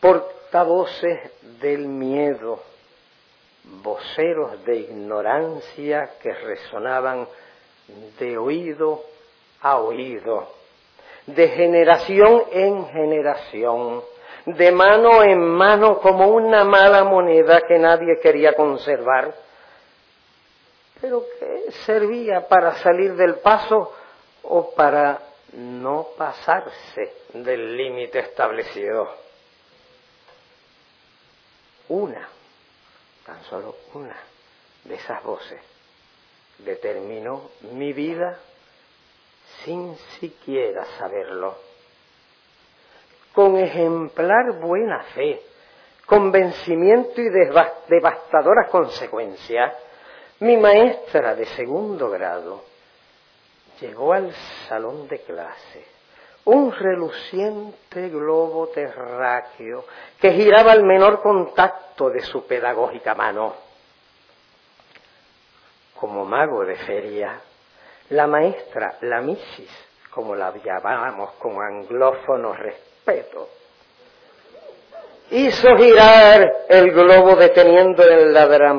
portavoces 0.00 1.30
del 1.60 1.86
miedo, 1.86 2.60
voceros 3.82 4.64
de 4.64 4.76
ignorancia 4.76 6.10
que 6.22 6.32
resonaban 6.32 7.26
de 8.18 8.38
oído 8.38 9.02
a 9.60 9.78
oído, 9.78 10.48
de 11.26 11.48
generación 11.48 12.44
en 12.52 12.86
generación, 12.88 14.02
de 14.46 14.72
mano 14.72 15.22
en 15.22 15.40
mano 15.40 15.98
como 15.98 16.28
una 16.28 16.64
mala 16.64 17.04
moneda 17.04 17.62
que 17.66 17.78
nadie 17.78 18.18
quería 18.20 18.54
conservar 18.54 19.34
pero 21.00 21.24
que 21.38 21.72
servía 21.86 22.46
para 22.46 22.76
salir 22.76 23.14
del 23.14 23.36
paso 23.36 23.92
o 24.42 24.74
para 24.74 25.20
no 25.52 26.08
pasarse 26.16 27.14
del 27.32 27.76
límite 27.76 28.20
establecido. 28.20 29.08
Una, 31.88 32.28
tan 33.30 33.44
solo 33.44 33.76
una 33.94 34.16
de 34.82 34.94
esas 34.96 35.22
voces 35.22 35.60
determinó 36.58 37.50
mi 37.72 37.92
vida 37.92 38.36
sin 39.64 39.96
siquiera 40.18 40.84
saberlo. 40.98 41.56
Con 43.32 43.56
ejemplar 43.56 44.58
buena 44.60 45.04
fe, 45.14 45.42
convencimiento 46.06 47.20
y 47.20 47.28
devastadoras 47.28 48.68
consecuencias, 48.68 49.74
mi 50.40 50.56
maestra 50.56 51.36
de 51.36 51.46
segundo 51.46 52.10
grado 52.10 52.64
llegó 53.80 54.12
al 54.12 54.34
salón 54.68 55.06
de 55.06 55.20
clase, 55.20 55.86
un 56.44 56.72
reluciente 56.72 58.08
globo 58.08 58.68
terráqueo 58.68 59.84
que 60.20 60.32
giraba 60.32 60.72
al 60.72 60.82
menor 60.84 61.22
contacto 61.22 62.10
de 62.10 62.20
su 62.20 62.46
pedagógica 62.46 63.14
mano. 63.14 63.54
Como 65.94 66.24
mago 66.24 66.64
de 66.64 66.76
feria, 66.76 67.40
la 68.10 68.26
maestra, 68.26 68.96
la 69.02 69.20
misis, 69.20 69.70
como 70.10 70.34
la 70.34 70.52
llamábamos 70.56 71.32
con 71.32 71.62
anglófono 71.62 72.54
respeto, 72.54 73.48
hizo 75.30 75.76
girar 75.76 76.64
el 76.68 76.90
globo 76.90 77.36
deteniendo 77.36 78.02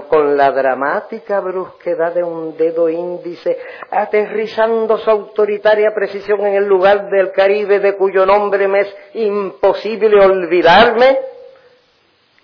con 0.08 0.36
la 0.36 0.52
dramática 0.52 1.40
brusquedad 1.40 2.14
de 2.14 2.24
un 2.24 2.58
dedo 2.58 2.90
índice, 2.90 3.58
aterrizando 3.90 4.98
su 4.98 5.10
autoritaria 5.10 5.94
precisión 5.96 6.46
en 6.46 6.56
el 6.56 6.66
lugar 6.66 7.10
del 7.10 7.32
Caribe 7.32 7.80
de 7.80 7.96
cuyo 7.96 8.26
nombre 8.26 8.68
me 8.68 8.82
es 8.82 8.96
imposible 9.14 10.24
olvidarme, 10.24 11.18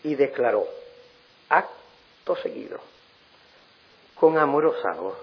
y 0.03 0.15
declaró, 0.15 0.65
acto 1.49 2.35
seguido, 2.37 2.79
con 4.15 4.37
amorosa 4.37 4.93
voz, 4.93 5.17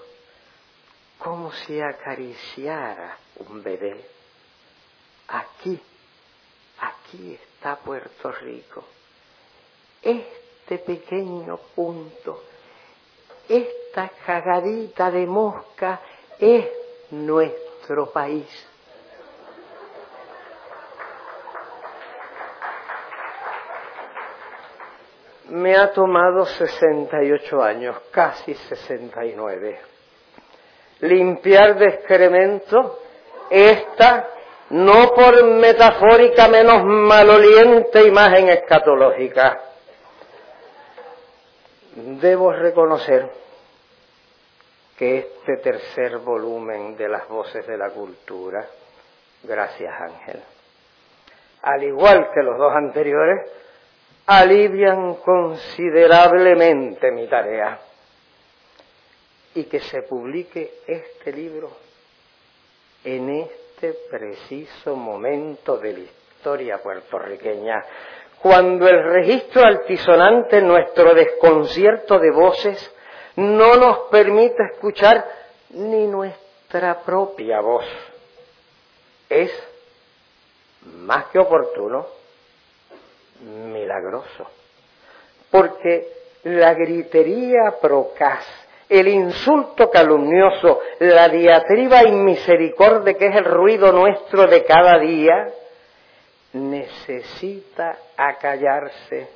como 1.19 1.53
si 1.53 1.81
acariciara 1.81 3.17
un 3.49 3.63
bebé, 3.63 4.05
aquí, 5.29 5.81
aquí 6.81 7.35
está 7.35 7.77
Puerto 7.77 8.31
Rico. 8.33 8.85
Este 10.03 10.79
pequeño 10.79 11.59
punto, 11.75 12.43
esta 13.49 14.11
cagadita 14.27 15.11
de 15.11 15.27
mosca 15.27 16.01
es 16.39 16.67
nuestro 17.11 18.11
país. 18.11 18.47
Me 25.49 25.77
ha 25.77 25.93
tomado 25.93 26.47
68 26.47 27.63
años, 27.63 27.97
casi 28.11 28.55
69. 28.55 29.81
Limpiar 31.01 31.79
de 31.79 31.87
excremento 31.87 32.99
esta 33.51 34.34
no 34.71 35.13
por 35.15 35.45
metafórica 35.45 36.49
menos 36.49 36.85
maloliente 36.85 38.07
imagen 38.07 38.49
escatológica. 38.49 39.61
Debo 41.95 42.53
reconocer 42.53 43.31
que 44.97 45.19
este 45.19 45.57
tercer 45.59 46.19
volumen 46.19 46.97
de 46.97 47.09
las 47.09 47.29
voces 47.29 47.67
de 47.67 47.77
la 47.77 47.91
cultura, 47.91 48.67
gracias 49.43 49.93
Ángel, 50.01 50.43
al 51.63 51.83
igual 51.83 52.31
que 52.33 52.43
los 52.43 52.59
dos 52.59 52.73
anteriores, 52.75 53.51
alivian 54.27 55.17
considerablemente 55.17 57.11
mi 57.11 57.29
tarea 57.29 57.79
y 59.55 59.65
que 59.65 59.81
se 59.81 60.03
publique 60.03 60.79
este 60.87 61.33
libro 61.33 61.71
en 63.05 63.29
este 63.29 63.64
este 63.85 64.09
preciso 64.09 64.97
momento 64.97 65.77
de 65.77 65.93
la 65.93 65.99
historia 66.01 66.79
puertorriqueña, 66.79 67.85
cuando 68.41 68.89
el 68.89 69.03
registro 69.05 69.63
altisonante, 69.63 70.61
nuestro 70.63 71.15
desconcierto 71.15 72.19
de 72.19 72.31
voces, 72.31 72.95
no 73.37 73.77
nos 73.77 73.99
permite 74.11 74.63
escuchar 74.73 75.25
ni 75.71 76.07
nuestra 76.07 77.01
propia 77.01 77.61
voz. 77.61 77.85
Es 79.29 79.51
más 81.05 81.27
que 81.27 81.39
oportuno, 81.39 82.07
milagroso, 83.41 84.49
porque 85.51 86.09
la 86.45 86.73
gritería 86.75 87.75
procaz 87.81 88.64
el 88.89 89.09
insulto 89.09 89.91
calumnioso, 89.91 90.81
la 91.01 91.29
diatriba 91.29 92.05
inmisericordia 92.05 93.15
que 93.15 93.27
es 93.27 93.37
el 93.37 93.45
ruido 93.45 93.93
nuestro 93.93 94.47
de 94.47 94.65
cada 94.65 94.99
día, 94.99 95.49
necesita 96.53 97.99
acallarse 98.17 99.29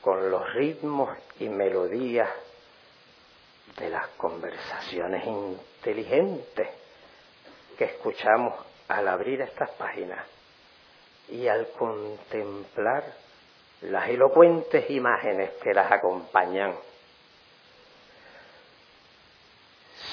con 0.00 0.30
los 0.30 0.52
ritmos 0.54 1.10
y 1.40 1.48
melodías 1.48 2.28
de 3.78 3.90
las 3.90 4.08
conversaciones 4.16 5.24
inteligentes 5.26 6.68
que 7.76 7.84
escuchamos 7.84 8.54
al 8.88 9.08
abrir 9.08 9.40
estas 9.40 9.70
páginas 9.70 10.24
y 11.28 11.48
al 11.48 11.68
contemplar 11.70 13.04
las 13.82 14.08
elocuentes 14.08 14.88
imágenes 14.90 15.50
que 15.62 15.74
las 15.74 15.90
acompañan. 15.90 16.74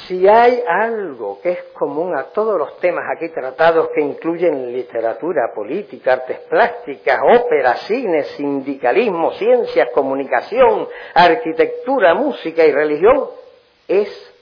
Si 0.08 0.28
hay 0.28 0.64
algo 0.68 1.40
que 1.42 1.52
es 1.52 1.64
común 1.74 2.16
a 2.16 2.26
todos 2.26 2.58
los 2.58 2.80
temas 2.80 3.06
aquí 3.16 3.30
tratados 3.30 3.90
que 3.94 4.02
incluyen 4.02 4.72
literatura, 4.72 5.52
política, 5.54 6.14
artes 6.14 6.40
plásticas, 6.50 7.20
ópera, 7.24 7.76
cine, 7.76 8.24
sindicalismo, 8.24 9.32
ciencias, 9.34 9.90
comunicación, 9.94 10.88
arquitectura, 11.14 12.14
música 12.14 12.66
y 12.66 12.72
religión, 12.72 13.30
es 13.88 14.34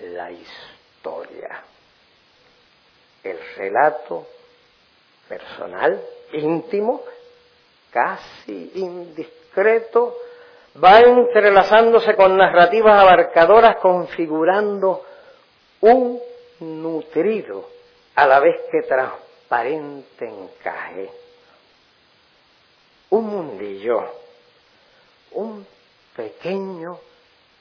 la 0.00 0.30
historia. 0.30 1.62
El 3.22 3.38
relato 3.56 4.26
personal, 5.28 6.00
íntimo, 6.32 7.02
casi 7.90 8.72
indiscreto, 8.74 10.16
va 10.82 11.00
entrelazándose 11.00 12.14
con 12.14 12.36
narrativas 12.36 13.00
abarcadoras 13.00 13.76
configurando 13.76 15.04
un 15.80 16.20
nutrido 16.60 17.68
a 18.14 18.26
la 18.26 18.40
vez 18.40 18.56
que 18.70 18.82
transparente 18.82 20.28
encaje. 20.28 21.10
Un 23.10 23.26
mundillo, 23.26 24.04
un 25.32 25.66
pequeño 26.14 26.98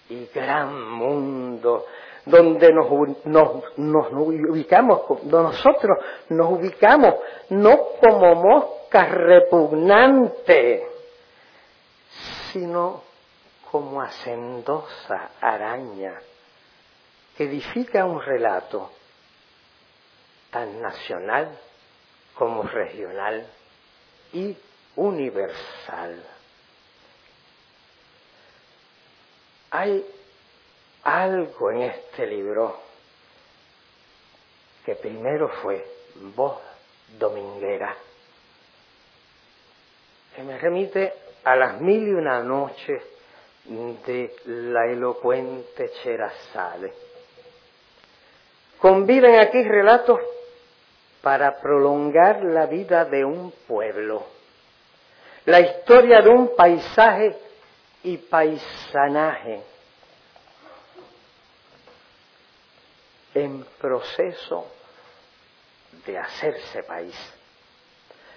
y 0.09 0.26
gran 0.34 0.89
mundo 0.89 1.86
donde 2.26 2.74
nosotros 2.74 3.18
nos 6.30 6.51
ubicamos 6.51 7.15
no 7.49 7.78
como 8.01 8.36
moscas 8.36 9.11
repugnantes, 9.11 10.84
sino 12.51 13.07
como 13.72 14.01
hacendosa 14.01 15.32
araña 15.41 16.20
que 17.36 17.43
edifica 17.43 18.05
un 18.05 18.22
relato 18.22 18.91
tan 20.49 20.82
nacional 20.82 21.57
como 22.34 22.63
regional 22.63 23.45
y 24.34 24.57
universal. 24.95 26.24
Hay 29.72 30.05
algo 31.03 31.72
en 31.72 31.82
este 31.84 32.26
libro 32.26 32.80
que 34.86 34.95
primero 34.95 35.49
fue 35.61 35.86
voz 36.36 36.59
dominguera, 37.20 37.95
que 40.36 40.43
me 40.43 40.57
remite 40.57 41.13
a 41.43 41.55
las 41.55 41.82
mil 41.82 42.07
y 42.07 42.13
una 42.13 42.41
noches 42.41 43.03
de 43.68 44.36
la 44.45 44.86
elocuente 44.86 45.91
Cherazade. 46.01 46.93
Conviven 48.80 49.39
aquí 49.39 49.61
relatos 49.63 50.20
para 51.22 51.59
prolongar 51.59 52.43
la 52.43 52.65
vida 52.65 53.03
de 53.05 53.26
un 53.26 53.51
pueblo, 53.68 54.26
la 55.45 55.59
historia 55.59 56.22
de 56.22 56.30
un 56.30 56.55
paisaje 56.55 57.36
y 58.03 58.18
paisanaje 58.18 59.61
en 63.34 63.65
proceso 63.80 64.68
de 66.05 66.18
hacerse 66.18 66.84
país, 66.84 67.15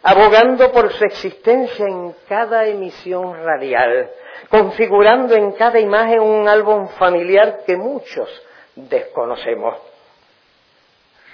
abogando 0.02 0.72
por 0.72 0.92
su 0.92 1.04
existencia 1.04 1.86
en 1.86 2.14
cada 2.28 2.66
emisión 2.66 3.44
radial, 3.44 4.10
configurando 4.48 5.34
en 5.34 5.52
cada 5.52 5.78
imagen 5.78 6.20
un 6.20 6.48
álbum 6.48 6.88
familiar 6.88 7.60
que 7.66 7.76
muchos 7.76 8.28
desconocemos, 8.74 9.76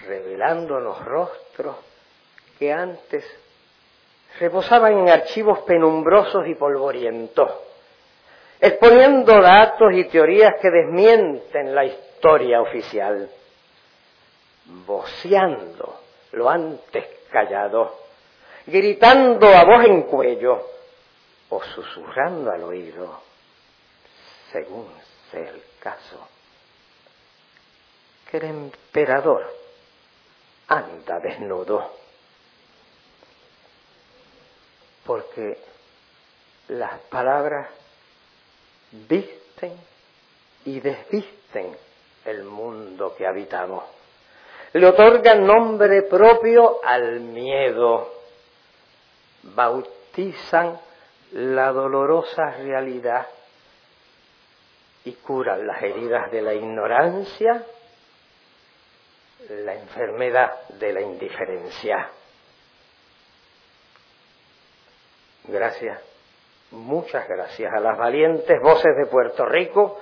revelándonos 0.07 1.05
rostros 1.05 1.77
que 2.59 2.73
antes 2.73 3.25
reposaban 4.41 4.99
en 4.99 5.09
archivos 5.11 5.61
penumbrosos 5.61 6.47
y 6.49 6.55
polvorientos, 6.55 7.51
exponiendo 8.61 9.41
datos 9.41 9.93
y 9.93 10.05
teorías 10.05 10.55
que 10.61 10.71
desmienten 10.71 11.75
la 11.75 11.85
historia 11.85 12.61
oficial, 12.61 13.31
voceando 14.87 16.01
lo 16.33 16.51
antes 16.51 17.07
callado, 17.31 18.06
gritando 18.67 19.49
a 19.49 19.65
voz 19.65 19.85
en 19.85 20.03
cuello, 20.03 20.67
o 21.49 21.63
susurrando 21.63 22.51
al 22.51 22.63
oído, 22.65 23.21
según 24.53 24.89
sea 25.31 25.49
el 25.49 25.63
caso, 25.79 26.29
que 28.31 28.39
el 28.39 28.45
emperador 28.45 29.45
anda 30.69 31.21
desnudo. 31.21 32.07
porque 35.07 35.57
las 36.69 36.99
palabras 37.09 37.69
visten 39.09 39.73
y 40.65 40.81
desvisten 40.81 41.77
el 42.25 42.43
mundo 42.43 43.15
que 43.17 43.27
habitamos. 43.27 43.85
Le 44.73 44.85
otorgan 44.87 45.47
nombre 45.47 46.03
propio 46.03 46.81
al 46.85 47.21
miedo, 47.21 48.15
bautizan 49.55 50.79
la 51.33 51.73
dolorosa 51.73 52.51
realidad 52.53 53.27
y 55.05 55.13
curan 55.13 55.67
las 55.67 55.83
heridas 55.83 56.31
de 56.31 56.43
la 56.43 56.55
ignorancia, 56.55 57.65
la 59.49 59.75
enfermedad 59.75 60.69
de 60.71 60.93
la 60.93 61.01
indiferencia. 61.01 62.11
Gracias, 65.45 66.01
muchas 66.73 67.29
gracias 67.29 67.73
a 67.73 67.79
las 67.79 67.97
valientes 67.97 68.61
voces 68.61 68.97
de 68.97 69.07
Puerto 69.07 69.47
Rico, 69.47 70.01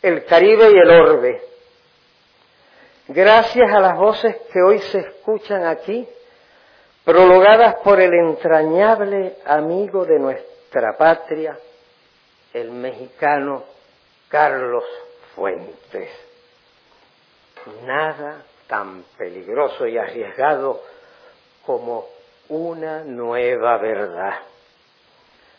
el 0.00 0.24
Caribe 0.24 0.70
y 0.70 0.76
el 0.76 0.90
Orbe. 0.90 1.42
Gracias 3.08 3.70
a 3.72 3.80
las 3.80 3.98
voces 3.98 4.36
que 4.52 4.62
hoy 4.62 4.78
se 4.78 5.00
escuchan 5.00 5.66
aquí, 5.66 6.08
prologadas 7.04 7.76
por 7.84 8.00
el 8.00 8.12
entrañable 8.14 9.36
amigo 9.44 10.04
de 10.04 10.18
nuestra 10.18 10.96
patria, 10.96 11.58
el 12.52 12.70
mexicano 12.70 13.64
Carlos 14.28 14.84
Fuentes. 15.34 16.10
Nada 17.84 18.42
tan 18.66 19.04
peligroso 19.16 19.86
y 19.86 19.98
arriesgado 19.98 20.82
como 21.64 22.06
una 22.48 23.04
nueva 23.04 23.78
verdad 23.78 24.34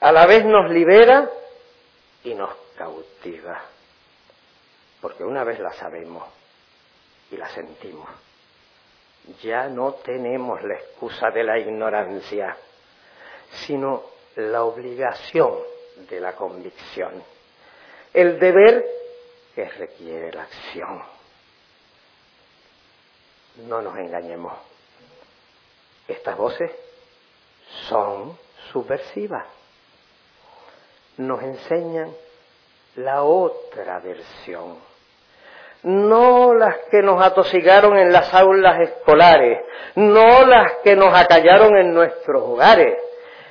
a 0.05 0.11
la 0.11 0.27
vez 0.27 0.45
nos 0.45 0.69
libera 0.69 1.29
y 2.23 2.35
nos 2.35 2.51
cautiva. 2.77 3.59
Porque 5.01 5.23
una 5.23 5.43
vez 5.43 5.59
la 5.59 5.73
sabemos 5.73 6.23
y 7.31 7.37
la 7.37 7.49
sentimos, 7.49 8.07
ya 9.41 9.67
no 9.67 9.93
tenemos 9.95 10.61
la 10.63 10.75
excusa 10.75 11.29
de 11.31 11.43
la 11.43 11.57
ignorancia, 11.59 12.55
sino 13.65 14.03
la 14.35 14.63
obligación 14.63 15.53
de 16.09 16.19
la 16.19 16.33
convicción, 16.33 17.23
el 18.13 18.39
deber 18.39 18.85
que 19.53 19.69
requiere 19.69 20.31
la 20.33 20.43
acción. 20.43 21.01
No 23.67 23.81
nos 23.81 23.97
engañemos. 23.97 24.53
Estas 26.07 26.37
voces 26.37 26.71
son 27.87 28.37
subversivas 28.71 29.45
nos 31.17 31.41
enseñan 31.41 32.13
la 32.95 33.23
otra 33.23 33.99
versión. 33.99 34.77
No 35.85 36.53
las 36.53 36.75
que 36.91 37.01
nos 37.01 37.23
atosigaron 37.23 37.97
en 37.97 38.11
las 38.11 38.33
aulas 38.33 38.81
escolares, 38.81 39.63
no 39.95 40.45
las 40.45 40.73
que 40.83 40.95
nos 40.95 41.13
acallaron 41.13 41.77
en 41.77 41.93
nuestros 41.93 42.43
hogares, 42.43 42.97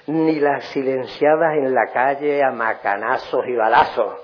ni 0.06 0.40
las 0.40 0.64
silenciadas 0.66 1.54
en 1.56 1.74
la 1.74 1.92
calle 1.92 2.42
a 2.42 2.50
macanazos 2.50 3.46
y 3.46 3.54
balazos, 3.54 4.18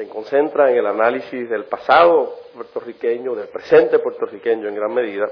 se 0.00 0.08
concentra 0.08 0.70
en 0.70 0.78
el 0.78 0.86
análisis 0.86 1.50
del 1.50 1.66
pasado 1.66 2.34
puertorriqueño, 2.54 3.34
del 3.34 3.48
presente 3.48 3.98
puertorriqueño 3.98 4.66
en 4.66 4.74
gran 4.74 4.94
medida, 4.94 5.28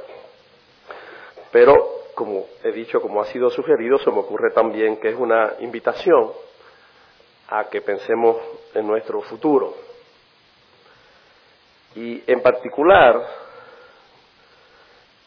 pero 1.51 2.03
como 2.15 2.45
he 2.63 2.71
dicho, 2.73 3.01
como 3.01 3.23
ha 3.23 3.25
sido 3.27 3.49
sugerido, 3.49 3.97
se 3.97 4.11
me 4.11 4.19
ocurre 4.19 4.51
también 4.51 4.99
que 4.99 5.09
es 5.09 5.17
una 5.17 5.55
invitación 5.61 6.33
a 7.49 7.65
que 7.71 7.81
pensemos 7.81 8.37
en 8.75 8.87
nuestro 8.87 9.23
futuro, 9.23 9.75
y 11.95 12.23
en 12.27 12.43
particular 12.43 13.27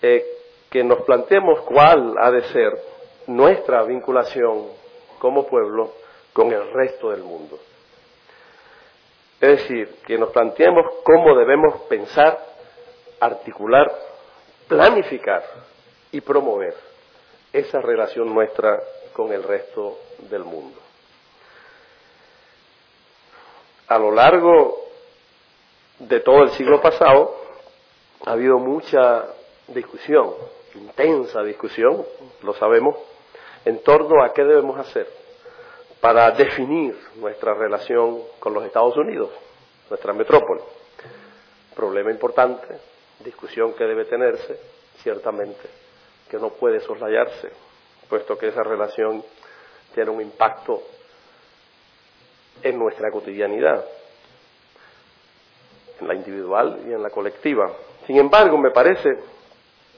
eh, 0.04 0.24
que 0.70 0.84
nos 0.84 1.02
planteemos 1.02 1.62
cuál 1.62 2.14
ha 2.20 2.30
de 2.30 2.44
ser 2.44 2.80
nuestra 3.26 3.82
vinculación 3.86 4.68
como 5.18 5.48
pueblo 5.48 5.94
con 6.32 6.54
el 6.54 6.72
resto 6.72 7.10
del 7.10 7.24
mundo. 7.24 7.58
Es 9.42 9.58
decir, 9.58 9.96
que 10.06 10.20
nos 10.20 10.30
planteemos 10.30 10.86
cómo 11.04 11.36
debemos 11.36 11.82
pensar, 11.90 12.38
articular, 13.20 13.92
planificar 14.68 15.44
y 16.12 16.22
promover 16.22 16.76
esa 17.52 17.82
relación 17.82 18.32
nuestra 18.32 18.80
con 19.14 19.34
el 19.34 19.42
resto 19.42 19.98
del 20.30 20.44
mundo. 20.44 20.80
A 23.88 23.98
lo 23.98 24.12
largo 24.12 24.78
de 25.98 26.20
todo 26.20 26.44
el 26.44 26.52
siglo 26.52 26.80
pasado 26.80 27.36
ha 28.24 28.34
habido 28.34 28.60
mucha 28.60 29.26
discusión, 29.70 30.36
intensa 30.76 31.42
discusión, 31.42 32.06
lo 32.44 32.54
sabemos, 32.54 32.96
en 33.66 33.82
torno 33.82 34.24
a 34.24 34.34
qué 34.34 34.44
debemos 34.44 34.80
hacer 34.80 35.21
para 36.02 36.32
definir 36.32 36.98
nuestra 37.16 37.54
relación 37.54 38.24
con 38.40 38.54
los 38.54 38.66
Estados 38.66 38.98
Unidos, 38.98 39.30
nuestra 39.90 40.14
metrópoli. 40.14 40.62
Problema 41.76 42.12
importante, 42.12 42.80
discusión 43.20 43.74
que 43.74 43.86
debe 43.86 44.06
tenerse, 44.06 44.60
ciertamente, 45.04 45.70
que 46.30 46.38
no 46.38 46.50
puede 46.50 46.80
soslayarse, 46.80 47.52
puesto 48.10 48.38
que 48.38 48.48
esa 48.48 48.64
relación 48.64 49.24
tiene 49.94 50.10
un 50.10 50.22
impacto 50.22 50.82
en 52.64 52.78
nuestra 52.78 53.12
cotidianidad 53.12 53.86
en 56.02 56.08
la 56.08 56.16
individual 56.16 56.80
y 56.88 56.94
en 56.94 57.04
la 57.04 57.12
colectiva. 57.12 57.72
Sin 58.08 58.18
embargo, 58.18 58.58
me 58.58 58.72
parece 58.72 59.10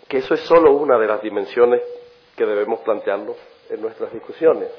que 0.08 0.18
eso 0.18 0.34
es 0.34 0.42
solo 0.42 0.74
una 0.74 1.00
de 1.00 1.08
las 1.08 1.22
dimensiones 1.22 1.82
que 2.36 2.46
debemos 2.46 2.82
plantearnos 2.82 3.38
en 3.70 3.82
nuestras 3.82 4.12
discusiones, 4.12 4.70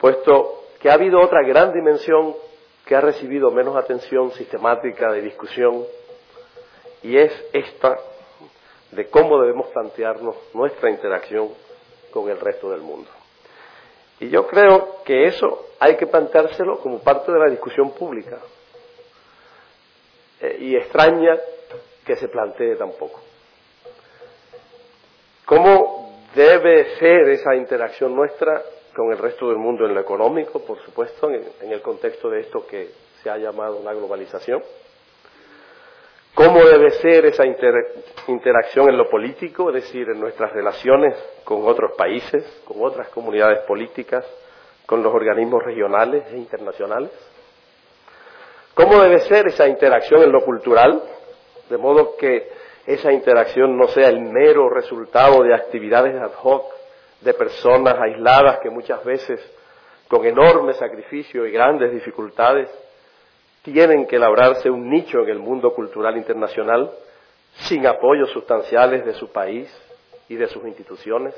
puesto 0.00 0.64
que 0.80 0.90
ha 0.90 0.94
habido 0.94 1.20
otra 1.20 1.42
gran 1.42 1.72
dimensión 1.72 2.34
que 2.86 2.96
ha 2.96 3.00
recibido 3.00 3.50
menos 3.50 3.76
atención 3.76 4.32
sistemática 4.32 5.12
de 5.12 5.20
discusión 5.20 5.84
y 7.02 7.16
es 7.16 7.32
esta 7.52 7.98
de 8.90 9.08
cómo 9.08 9.38
debemos 9.40 9.68
plantearnos 9.68 10.34
nuestra 10.54 10.90
interacción 10.90 11.50
con 12.10 12.28
el 12.28 12.40
resto 12.40 12.70
del 12.70 12.80
mundo. 12.80 13.08
Y 14.18 14.28
yo 14.28 14.46
creo 14.46 15.02
que 15.04 15.26
eso 15.26 15.66
hay 15.78 15.96
que 15.96 16.06
planteárselo 16.06 16.78
como 16.80 16.98
parte 17.00 17.30
de 17.30 17.38
la 17.38 17.48
discusión 17.48 17.92
pública, 17.92 18.38
eh, 20.40 20.56
y 20.60 20.76
extraña 20.76 21.38
que 22.04 22.16
se 22.16 22.28
plantee 22.28 22.76
tampoco. 22.76 23.20
¿Cómo 25.44 26.24
debe 26.34 26.96
ser 26.96 27.28
esa 27.28 27.54
interacción 27.54 28.14
nuestra 28.14 28.62
con 28.94 29.12
el 29.12 29.18
resto 29.18 29.48
del 29.48 29.58
mundo 29.58 29.86
en 29.86 29.94
lo 29.94 30.00
económico, 30.00 30.60
por 30.60 30.78
supuesto, 30.84 31.30
en 31.30 31.72
el 31.72 31.80
contexto 31.80 32.28
de 32.30 32.40
esto 32.40 32.66
que 32.66 32.90
se 33.22 33.30
ha 33.30 33.36
llamado 33.36 33.76
una 33.76 33.92
globalización. 33.92 34.62
¿Cómo 36.34 36.64
debe 36.64 36.90
ser 36.92 37.26
esa 37.26 37.44
interacción 37.44 38.88
en 38.88 38.96
lo 38.96 39.10
político, 39.10 39.68
es 39.68 39.84
decir, 39.84 40.08
en 40.08 40.20
nuestras 40.20 40.52
relaciones 40.52 41.14
con 41.44 41.66
otros 41.68 41.92
países, 41.96 42.62
con 42.64 42.78
otras 42.82 43.08
comunidades 43.08 43.60
políticas, 43.60 44.24
con 44.86 45.02
los 45.02 45.12
organismos 45.12 45.62
regionales 45.62 46.24
e 46.32 46.36
internacionales? 46.36 47.10
¿Cómo 48.74 49.02
debe 49.02 49.20
ser 49.20 49.48
esa 49.48 49.68
interacción 49.68 50.22
en 50.22 50.32
lo 50.32 50.42
cultural, 50.42 51.02
de 51.68 51.76
modo 51.76 52.16
que 52.16 52.48
esa 52.86 53.12
interacción 53.12 53.76
no 53.76 53.88
sea 53.88 54.08
el 54.08 54.20
mero 54.20 54.70
resultado 54.70 55.42
de 55.42 55.54
actividades 55.54 56.14
ad 56.20 56.32
hoc 56.42 56.79
de 57.20 57.34
personas 57.34 57.96
aisladas 57.98 58.60
que 58.60 58.70
muchas 58.70 59.04
veces, 59.04 59.40
con 60.08 60.24
enorme 60.24 60.74
sacrificio 60.74 61.46
y 61.46 61.52
grandes 61.52 61.92
dificultades, 61.92 62.68
tienen 63.62 64.06
que 64.06 64.18
labrarse 64.18 64.70
un 64.70 64.88
nicho 64.88 65.20
en 65.20 65.28
el 65.28 65.38
mundo 65.38 65.74
cultural 65.74 66.16
internacional 66.16 66.90
sin 67.68 67.86
apoyos 67.86 68.30
sustanciales 68.30 69.04
de 69.04 69.14
su 69.14 69.30
país 69.30 69.70
y 70.28 70.36
de 70.36 70.48
sus 70.48 70.64
instituciones? 70.64 71.34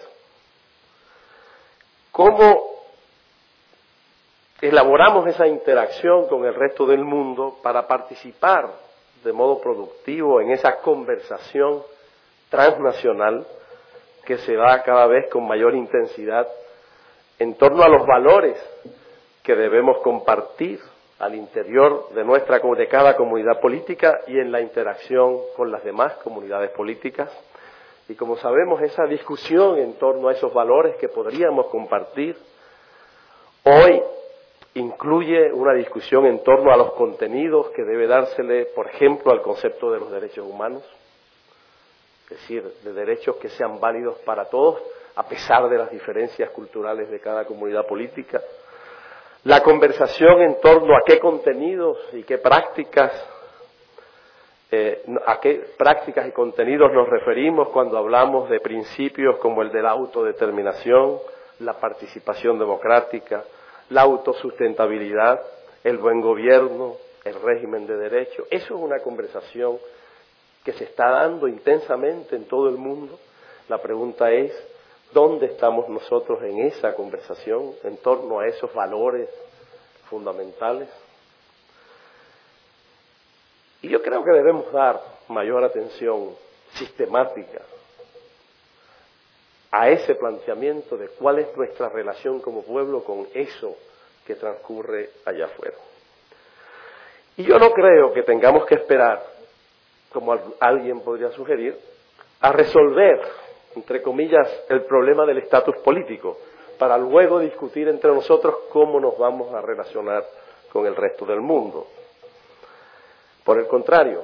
¿Cómo 2.13 2.73
elaboramos 4.61 5.27
esa 5.27 5.47
interacción 5.47 6.29
con 6.29 6.45
el 6.45 6.55
resto 6.55 6.87
del 6.87 7.03
mundo 7.03 7.59
para 7.63 7.89
participar 7.89 8.71
de 9.25 9.33
modo 9.33 9.61
productivo 9.61 10.41
en 10.41 10.51
esa 10.51 10.77
conversación 10.81 11.83
transnacional 12.49 13.47
que 14.25 14.39
se 14.39 14.55
da 14.55 14.83
cada 14.83 15.07
vez 15.07 15.29
con 15.31 15.47
mayor 15.47 15.75
intensidad 15.75 16.49
en 17.39 17.55
torno 17.55 17.83
a 17.83 17.89
los 17.89 18.07
valores 18.07 18.57
que 19.43 19.55
debemos 19.57 19.99
compartir 19.99 20.81
al 21.19 21.35
interior 21.35 22.09
de 22.15 22.25
nuestra 22.25 22.59
de 22.59 22.89
cada 22.89 23.17
comunidad 23.17 23.61
política 23.61 24.21
y 24.27 24.39
en 24.39 24.51
la 24.51 24.61
interacción 24.61 25.39
con 25.57 25.71
las 25.71 25.85
demás 25.85 26.15
comunidades 26.25 26.71
políticas. 26.71 27.31
Y 28.09 28.15
como 28.15 28.37
sabemos, 28.37 28.83
esa 28.83 29.05
discusión 29.05 29.79
en 29.79 29.95
torno 29.95 30.29
a 30.29 30.33
esos 30.33 30.53
valores 30.53 30.97
que 30.97 31.09
podríamos 31.09 31.67
compartir 31.67 32.37
hoy 33.65 34.03
incluye 34.75 35.53
una 35.53 35.75
discusión 35.75 36.27
en 36.27 36.43
torno 36.43 36.73
a 36.73 36.77
los 36.77 36.93
contenidos 36.95 37.71
que 37.71 37.85
debe 37.85 38.07
dársele, 38.07 38.67
por 38.67 38.89
ejemplo, 38.89 39.31
al 39.33 39.43
concepto 39.43 39.93
de 39.93 40.01
los 40.01 40.11
derechos 40.11 40.47
humanos, 40.47 40.83
es 42.33 42.41
decir, 42.41 42.65
de 42.83 42.93
derechos 42.93 43.37
que 43.37 43.49
sean 43.51 43.79
válidos 43.79 44.19
para 44.21 44.47
todos, 44.47 44.83
a 45.15 45.23
pesar 45.29 45.69
de 45.69 45.77
las 45.77 45.91
diferencias 45.91 46.51
culturales 46.51 47.11
de 47.11 47.21
cada 47.21 47.45
comunidad 47.45 47.87
política. 47.87 48.41
La 49.45 49.63
conversación 49.63 50.41
en 50.41 50.61
torno 50.61 50.95
a 50.95 51.03
qué 51.05 51.19
contenidos 51.19 51.99
y 52.13 52.23
qué 52.23 52.39
prácticas, 52.39 53.13
eh, 54.71 55.05
a 55.27 55.39
qué 55.41 55.75
prácticas 55.77 56.27
y 56.29 56.33
contenidos 56.33 56.91
nos 56.93 57.09
referimos 57.09 57.69
cuando 57.69 57.99
hablamos 57.99 58.49
de 58.49 58.61
principios 58.61 59.37
como 59.39 59.63
el 59.63 59.71
de 59.71 59.83
la 59.83 59.91
autodeterminación, 59.91 61.19
la 61.59 61.75
participación 61.75 62.59
democrática, 62.59 63.45
la 63.91 64.03
autosustentabilidad, 64.03 65.43
el 65.85 65.99
buen 65.99 66.21
gobierno, 66.21 66.95
el 67.25 67.35
régimen 67.43 67.87
de 67.87 67.97
derecho. 67.97 68.47
Eso 68.51 68.75
es 68.77 68.81
una 68.81 69.01
conversación 69.01 69.79
que 70.65 70.73
se 70.73 70.85
está 70.85 71.11
dando 71.11 71.49
intensamente 71.49 72.37
en 72.37 72.45
todo 72.45 72.69
el 72.69 72.77
mundo. 72.77 73.19
La 73.69 73.79
pregunta 73.79 74.31
es, 74.31 74.53
¿dónde 75.13 75.47
estamos 75.47 75.89
nosotros 75.89 76.43
en 76.43 76.61
esa 76.61 76.95
conversación 76.95 77.75
en 77.83 77.97
torno 77.99 78.41
a 78.41 78.47
esos 78.47 78.73
valores 78.73 79.29
fundamentales? 80.09 80.89
Y 83.83 83.89
yo 83.89 84.01
creo 84.01 84.23
que 84.25 84.31
debemos 84.31 84.71
dar 84.73 85.01
mayor 85.29 85.65
atención 85.65 86.37
sistemática 86.75 87.63
a 89.73 89.89
ese 89.89 90.15
planteamiento 90.15 90.97
de 90.97 91.09
cuál 91.09 91.39
es 91.39 91.57
nuestra 91.57 91.89
relación 91.89 92.41
como 92.41 92.63
pueblo 92.63 93.03
con 93.03 93.27
eso 93.35 93.77
que 94.27 94.37
transcurre 94.37 95.11
allá 95.25 95.47
afuera. 95.47 95.77
Y 97.37 97.45
yo 97.45 97.59
no 97.59 97.73
creo 97.73 98.13
que 98.13 98.23
tengamos 98.23 98.67
que 98.67 98.75
esperar, 98.75 99.25
como 100.13 100.39
alguien 100.61 101.01
podría 101.01 101.31
sugerir, 101.33 101.77
a 102.41 102.53
resolver, 102.53 103.21
entre 103.75 104.03
comillas, 104.03 104.65
el 104.69 104.85
problema 104.85 105.25
del 105.25 105.39
estatus 105.39 105.77
político, 105.79 106.39
para 106.79 106.99
luego 106.99 107.39
discutir 107.39 107.89
entre 107.89 108.13
nosotros 108.13 108.55
cómo 108.71 108.99
nos 108.99 109.17
vamos 109.17 109.53
a 109.55 109.61
relacionar 109.61 110.25
con 110.73 110.87
el 110.87 110.97
resto 110.97 111.25
del 111.25 111.41
mundo. 111.41 111.87
Por 113.45 113.59
el 113.59 113.67
contrario, 113.67 114.23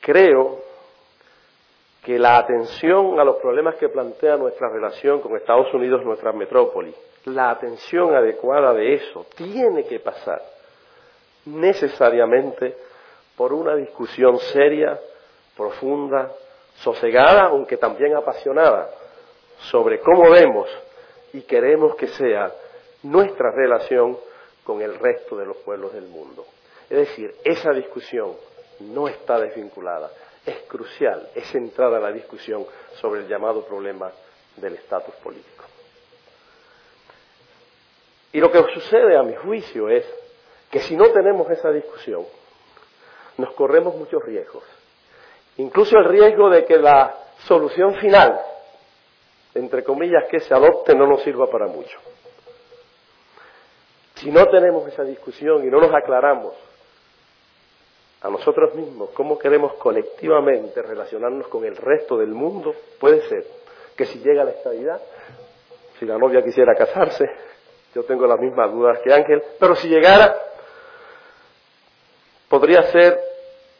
creo 0.00 0.60
que 2.02 2.18
la 2.18 2.36
atención 2.36 3.18
a 3.18 3.24
los 3.24 3.36
problemas 3.36 3.76
que 3.76 3.88
plantea 3.88 4.36
nuestra 4.36 4.68
relación 4.68 5.20
con 5.20 5.36
Estados 5.36 5.72
Unidos, 5.72 6.04
nuestra 6.04 6.32
metrópoli, 6.32 6.94
la 7.26 7.50
atención 7.50 8.14
adecuada 8.14 8.74
de 8.74 8.94
eso 8.94 9.26
tiene 9.34 9.84
que 9.84 10.00
pasar 10.00 10.42
necesariamente 11.46 12.76
por 13.36 13.52
una 13.52 13.74
discusión 13.76 14.38
seria, 14.38 14.98
profunda, 15.56 16.32
sosegada, 16.76 17.48
aunque 17.48 17.76
también 17.76 18.16
apasionada, 18.16 18.90
sobre 19.70 20.00
cómo 20.00 20.30
vemos 20.30 20.68
y 21.32 21.42
queremos 21.42 21.94
que 21.96 22.08
sea 22.08 22.52
nuestra 23.02 23.50
relación 23.50 24.18
con 24.64 24.82
el 24.82 24.98
resto 24.98 25.36
de 25.36 25.46
los 25.46 25.56
pueblos 25.58 25.92
del 25.92 26.06
mundo. 26.06 26.44
Es 26.90 26.98
decir, 27.08 27.34
esa 27.44 27.70
discusión 27.72 28.32
no 28.80 29.08
está 29.08 29.38
desvinculada 29.38 30.10
es 30.46 30.58
crucial, 30.68 31.28
es 31.34 31.46
centrada 31.46 31.98
la 31.98 32.12
discusión 32.12 32.66
sobre 33.00 33.20
el 33.20 33.28
llamado 33.28 33.64
problema 33.64 34.12
del 34.56 34.74
estatus 34.74 35.14
político. 35.16 35.64
Y 38.32 38.40
lo 38.40 38.50
que 38.50 38.62
sucede 38.74 39.16
a 39.16 39.22
mi 39.22 39.34
juicio 39.34 39.88
es 39.88 40.04
que 40.70 40.80
si 40.80 40.96
no 40.96 41.10
tenemos 41.12 41.48
esa 41.50 41.70
discusión, 41.70 42.26
nos 43.38 43.52
corremos 43.54 43.94
muchos 43.96 44.22
riesgos. 44.22 44.64
Incluso 45.56 45.96
el 45.98 46.04
riesgo 46.06 46.50
de 46.50 46.64
que 46.64 46.78
la 46.78 47.14
solución 47.46 47.94
final, 47.96 48.40
entre 49.54 49.84
comillas, 49.84 50.24
que 50.30 50.40
se 50.40 50.54
adopte 50.54 50.94
no 50.94 51.06
nos 51.06 51.22
sirva 51.22 51.50
para 51.50 51.66
mucho. 51.66 51.98
Si 54.16 54.30
no 54.30 54.46
tenemos 54.46 54.86
esa 54.88 55.04
discusión 55.04 55.64
y 55.64 55.70
no 55.70 55.80
nos 55.80 55.94
aclaramos 55.94 56.54
a 58.22 58.30
nosotros 58.30 58.74
mismos, 58.74 59.10
cómo 59.10 59.38
queremos 59.38 59.74
colectivamente 59.74 60.80
relacionarnos 60.80 61.46
con 61.48 61.64
el 61.64 61.76
resto 61.76 62.16
del 62.16 62.30
mundo, 62.30 62.74
puede 62.98 63.20
ser 63.28 63.44
que 63.96 64.06
si 64.06 64.18
llega 64.20 64.44
la 64.44 64.52
estabilidad, 64.52 65.00
si 65.98 66.06
la 66.06 66.16
novia 66.16 66.42
quisiera 66.42 66.74
casarse, 66.74 67.26
yo 67.94 68.02
tengo 68.04 68.26
las 68.26 68.40
mismas 68.40 68.72
dudas 68.72 68.98
que 69.04 69.12
Ángel, 69.12 69.42
pero 69.60 69.76
si 69.76 69.88
llegara, 69.88 70.34
podría 72.54 72.84
ser 72.84 73.18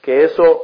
que 0.02 0.24
eso 0.24 0.62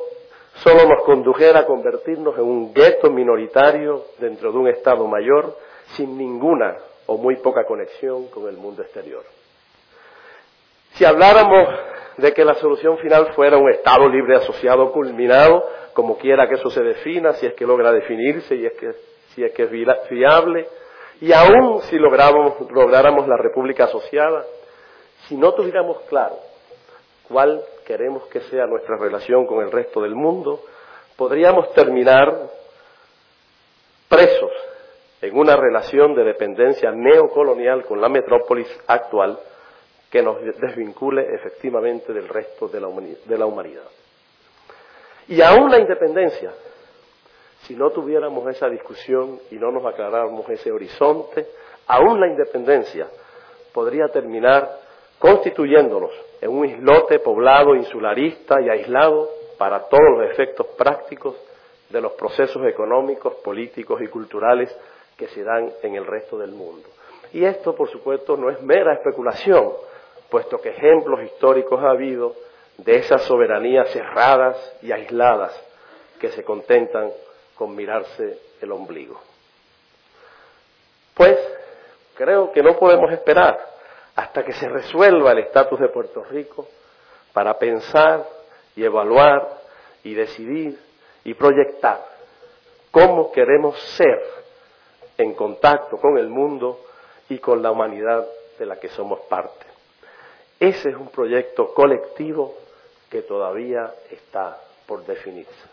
solo 0.64 0.84
nos 0.84 1.04
condujera 1.04 1.60
a 1.60 1.64
convertirnos 1.64 2.34
en 2.34 2.42
un 2.42 2.74
gueto 2.74 3.08
minoritario 3.08 4.02
dentro 4.18 4.50
de 4.50 4.58
un 4.58 4.66
Estado 4.66 5.06
mayor 5.06 5.56
sin 5.94 6.18
ninguna 6.18 6.76
o 7.06 7.16
muy 7.18 7.36
poca 7.36 7.64
conexión 7.64 8.26
con 8.26 8.48
el 8.48 8.56
mundo 8.56 8.82
exterior. 8.82 9.22
Si 10.94 11.04
habláramos 11.04 11.68
de 12.16 12.32
que 12.34 12.44
la 12.44 12.54
solución 12.54 12.98
final 12.98 13.32
fuera 13.34 13.58
un 13.58 13.70
Estado 13.70 14.08
libre 14.08 14.38
asociado 14.38 14.90
culminado, 14.90 15.62
como 15.92 16.18
quiera 16.18 16.48
que 16.48 16.56
eso 16.56 16.68
se 16.68 16.82
defina, 16.82 17.34
si 17.34 17.46
es 17.46 17.54
que 17.54 17.64
logra 17.64 17.92
definirse 17.92 18.56
y 18.56 18.66
es 18.66 18.72
que, 18.72 18.92
si 19.36 19.44
es 19.44 19.52
que 19.52 19.62
es 19.62 19.70
viable, 19.70 20.66
y 21.20 21.32
aún 21.32 21.80
si 21.82 21.96
lográramos, 21.96 22.54
lográramos 22.72 23.28
la 23.28 23.36
República 23.36 23.84
asociada, 23.84 24.44
si 25.28 25.36
no 25.36 25.54
tuviéramos 25.54 26.00
claro 26.08 26.49
cuál 27.30 27.62
queremos 27.86 28.26
que 28.26 28.40
sea 28.40 28.66
nuestra 28.66 28.96
relación 28.96 29.46
con 29.46 29.64
el 29.64 29.70
resto 29.70 30.02
del 30.02 30.16
mundo, 30.16 30.64
podríamos 31.16 31.72
terminar 31.74 32.50
presos 34.08 34.50
en 35.22 35.38
una 35.38 35.54
relación 35.54 36.14
de 36.16 36.24
dependencia 36.24 36.90
neocolonial 36.90 37.84
con 37.84 38.00
la 38.00 38.08
metrópolis 38.08 38.66
actual 38.88 39.38
que 40.10 40.22
nos 40.22 40.38
desvincule 40.60 41.32
efectivamente 41.32 42.12
del 42.12 42.26
resto 42.26 42.66
de 42.66 42.80
la, 42.80 43.46
humanidad. 43.46 43.84
Y 45.28 45.40
aún 45.40 45.70
la 45.70 45.78
independencia, 45.78 46.52
si 47.62 47.76
no 47.76 47.90
tuviéramos 47.90 48.48
esa 48.48 48.68
discusión 48.68 49.38
y 49.52 49.54
no 49.54 49.70
nos 49.70 49.86
aclaráramos 49.86 50.48
ese 50.48 50.72
horizonte, 50.72 51.46
aún 51.86 52.18
la 52.20 52.26
independencia 52.26 53.06
podría 53.72 54.08
terminar 54.08 54.89
constituyéndonos 55.20 56.10
en 56.40 56.50
un 56.50 56.64
islote 56.64 57.18
poblado, 57.18 57.76
insularista 57.76 58.60
y 58.62 58.70
aislado 58.70 59.28
para 59.58 59.80
todos 59.80 60.18
los 60.18 60.30
efectos 60.30 60.66
prácticos 60.78 61.36
de 61.90 62.00
los 62.00 62.12
procesos 62.12 62.66
económicos, 62.66 63.34
políticos 63.44 64.00
y 64.00 64.06
culturales 64.06 64.74
que 65.18 65.28
se 65.28 65.44
dan 65.44 65.70
en 65.82 65.94
el 65.94 66.06
resto 66.06 66.38
del 66.38 66.52
mundo. 66.52 66.88
Y 67.34 67.44
esto, 67.44 67.74
por 67.74 67.90
supuesto, 67.90 68.36
no 68.38 68.48
es 68.48 68.62
mera 68.62 68.94
especulación, 68.94 69.72
puesto 70.30 70.58
que 70.58 70.70
ejemplos 70.70 71.22
históricos 71.22 71.78
ha 71.84 71.90
habido 71.90 72.34
de 72.78 72.96
esas 72.96 73.20
soberanías 73.22 73.90
cerradas 73.90 74.56
y 74.80 74.90
aisladas 74.90 75.52
que 76.18 76.30
se 76.30 76.42
contentan 76.42 77.10
con 77.54 77.76
mirarse 77.76 78.38
el 78.62 78.72
ombligo. 78.72 79.20
Pues 81.12 81.36
creo 82.14 82.50
que 82.52 82.62
no 82.62 82.78
podemos 82.78 83.12
esperar 83.12 83.69
hasta 84.20 84.44
que 84.44 84.52
se 84.52 84.68
resuelva 84.68 85.32
el 85.32 85.38
estatus 85.38 85.80
de 85.80 85.88
Puerto 85.88 86.22
Rico 86.24 86.68
para 87.32 87.58
pensar 87.58 88.28
y 88.76 88.84
evaluar 88.84 89.62
y 90.04 90.12
decidir 90.12 90.78
y 91.24 91.32
proyectar 91.32 92.04
cómo 92.90 93.32
queremos 93.32 93.80
ser 93.96 94.20
en 95.16 95.32
contacto 95.32 95.96
con 95.96 96.18
el 96.18 96.28
mundo 96.28 96.80
y 97.30 97.38
con 97.38 97.62
la 97.62 97.70
humanidad 97.70 98.26
de 98.58 98.66
la 98.66 98.78
que 98.78 98.90
somos 98.90 99.20
parte. 99.20 99.64
Ese 100.58 100.90
es 100.90 100.96
un 100.96 101.08
proyecto 101.08 101.72
colectivo 101.72 102.54
que 103.08 103.22
todavía 103.22 103.94
está 104.10 104.60
por 104.86 105.02
definirse. 105.06 105.68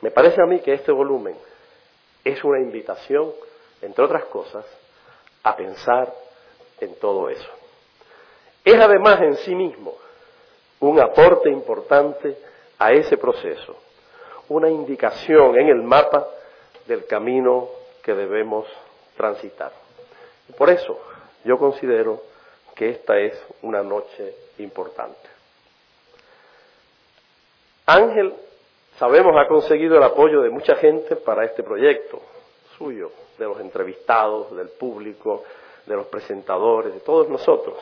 Me 0.00 0.12
parece 0.12 0.40
a 0.40 0.46
mí 0.46 0.60
que 0.60 0.74
este 0.74 0.92
volumen 0.92 1.36
es 2.22 2.44
una 2.44 2.60
invitación, 2.60 3.32
entre 3.82 4.04
otras 4.04 4.26
cosas, 4.26 4.64
a 5.42 5.56
pensar 5.56 6.12
en 6.80 6.94
todo 6.96 7.28
eso. 7.28 7.48
Es 8.64 8.78
además 8.78 9.20
en 9.22 9.36
sí 9.36 9.54
mismo 9.54 9.94
un 10.80 11.00
aporte 11.00 11.50
importante 11.50 12.36
a 12.78 12.92
ese 12.92 13.16
proceso, 13.16 13.76
una 14.48 14.68
indicación 14.68 15.58
en 15.58 15.68
el 15.68 15.82
mapa 15.82 16.26
del 16.86 17.06
camino 17.06 17.68
que 18.02 18.14
debemos 18.14 18.66
transitar. 19.16 19.72
por 20.56 20.70
eso 20.70 20.98
yo 21.44 21.58
considero 21.58 22.22
que 22.74 22.90
esta 22.90 23.18
es 23.18 23.32
una 23.62 23.82
noche 23.82 24.34
importante. 24.58 25.28
Ángel, 27.86 28.34
sabemos, 28.98 29.34
ha 29.36 29.48
conseguido 29.48 29.96
el 29.96 30.02
apoyo 30.02 30.42
de 30.42 30.50
mucha 30.50 30.76
gente 30.76 31.16
para 31.16 31.44
este 31.44 31.62
proyecto 31.62 32.20
suyo, 32.80 33.10
de 33.38 33.44
los 33.44 33.60
entrevistados, 33.60 34.56
del 34.56 34.70
público, 34.70 35.44
de 35.84 35.96
los 35.96 36.06
presentadores, 36.06 36.94
de 36.94 37.00
todos 37.00 37.28
nosotros. 37.28 37.76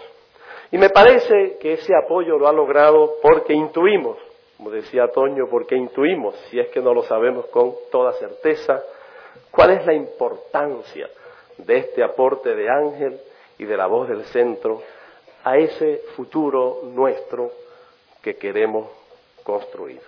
Y 0.72 0.78
me 0.78 0.90
parece 0.90 1.56
que 1.60 1.74
ese 1.74 1.92
apoyo 1.94 2.36
lo 2.36 2.48
ha 2.48 2.52
logrado 2.52 3.14
porque 3.22 3.54
intuimos, 3.54 4.18
como 4.56 4.70
decía 4.70 5.06
Toño, 5.12 5.46
porque 5.48 5.76
intuimos, 5.76 6.34
si 6.50 6.58
es 6.58 6.68
que 6.68 6.80
no 6.80 6.92
lo 6.92 7.04
sabemos 7.04 7.46
con 7.46 7.74
toda 7.92 8.12
certeza, 8.14 8.82
cuál 9.52 9.70
es 9.70 9.86
la 9.86 9.94
importancia 9.94 11.08
de 11.56 11.76
este 11.76 12.02
aporte 12.02 12.56
de 12.56 12.68
Ángel 12.68 13.20
y 13.56 13.64
de 13.64 13.76
la 13.76 13.86
voz 13.86 14.08
del 14.08 14.24
centro 14.24 14.82
a 15.44 15.56
ese 15.58 16.02
futuro 16.16 16.80
nuestro 16.82 17.52
que 18.20 18.36
queremos 18.36 18.88
construir. 19.44 20.00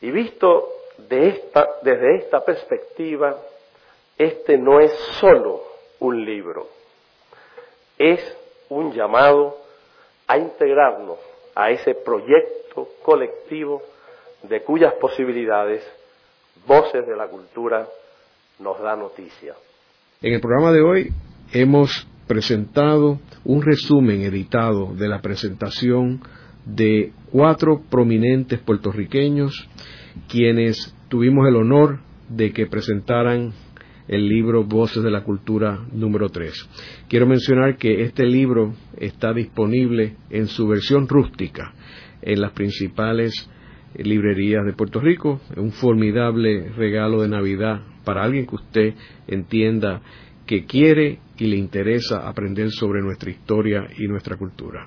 Y 0.00 0.10
visto 0.10 0.77
desde 1.08 2.16
esta 2.16 2.44
perspectiva, 2.44 3.36
este 4.16 4.58
no 4.58 4.80
es 4.80 4.92
solo 5.20 5.62
un 6.00 6.24
libro, 6.24 6.68
es 7.96 8.20
un 8.68 8.92
llamado 8.92 9.56
a 10.26 10.38
integrarnos 10.38 11.18
a 11.54 11.70
ese 11.70 11.94
proyecto 11.94 12.88
colectivo 13.02 13.82
de 14.42 14.62
cuyas 14.62 14.94
posibilidades 14.94 15.82
Voces 16.66 17.06
de 17.06 17.16
la 17.16 17.28
Cultura 17.28 17.88
nos 18.58 18.80
da 18.80 18.94
noticia. 18.94 19.54
En 20.20 20.34
el 20.34 20.40
programa 20.40 20.72
de 20.72 20.82
hoy 20.82 21.08
hemos 21.52 22.06
presentado 22.26 23.18
un 23.44 23.62
resumen 23.62 24.22
editado 24.22 24.94
de 24.94 25.08
la 25.08 25.20
presentación 25.20 26.20
de 26.66 27.12
cuatro 27.32 27.80
prominentes 27.88 28.58
puertorriqueños 28.60 29.68
quienes 30.28 30.94
tuvimos 31.08 31.46
el 31.48 31.56
honor 31.56 32.00
de 32.28 32.52
que 32.52 32.66
presentaran 32.66 33.52
el 34.08 34.28
libro 34.28 34.64
Voces 34.64 35.02
de 35.02 35.10
la 35.10 35.22
Cultura 35.22 35.80
número 35.92 36.30
3. 36.30 36.52
Quiero 37.08 37.26
mencionar 37.26 37.76
que 37.76 38.02
este 38.02 38.24
libro 38.24 38.74
está 38.96 39.32
disponible 39.32 40.16
en 40.30 40.46
su 40.46 40.66
versión 40.66 41.06
rústica 41.06 41.74
en 42.22 42.40
las 42.40 42.52
principales 42.52 43.48
librerías 43.96 44.64
de 44.64 44.72
Puerto 44.72 45.00
Rico, 45.00 45.40
un 45.56 45.72
formidable 45.72 46.70
regalo 46.76 47.22
de 47.22 47.28
Navidad 47.28 47.80
para 48.04 48.24
alguien 48.24 48.46
que 48.46 48.54
usted 48.54 48.94
entienda 49.26 50.00
que 50.46 50.64
quiere 50.64 51.20
y 51.36 51.46
le 51.46 51.56
interesa 51.56 52.26
aprender 52.26 52.70
sobre 52.70 53.02
nuestra 53.02 53.30
historia 53.30 53.86
y 53.98 54.08
nuestra 54.08 54.36
cultura. 54.36 54.86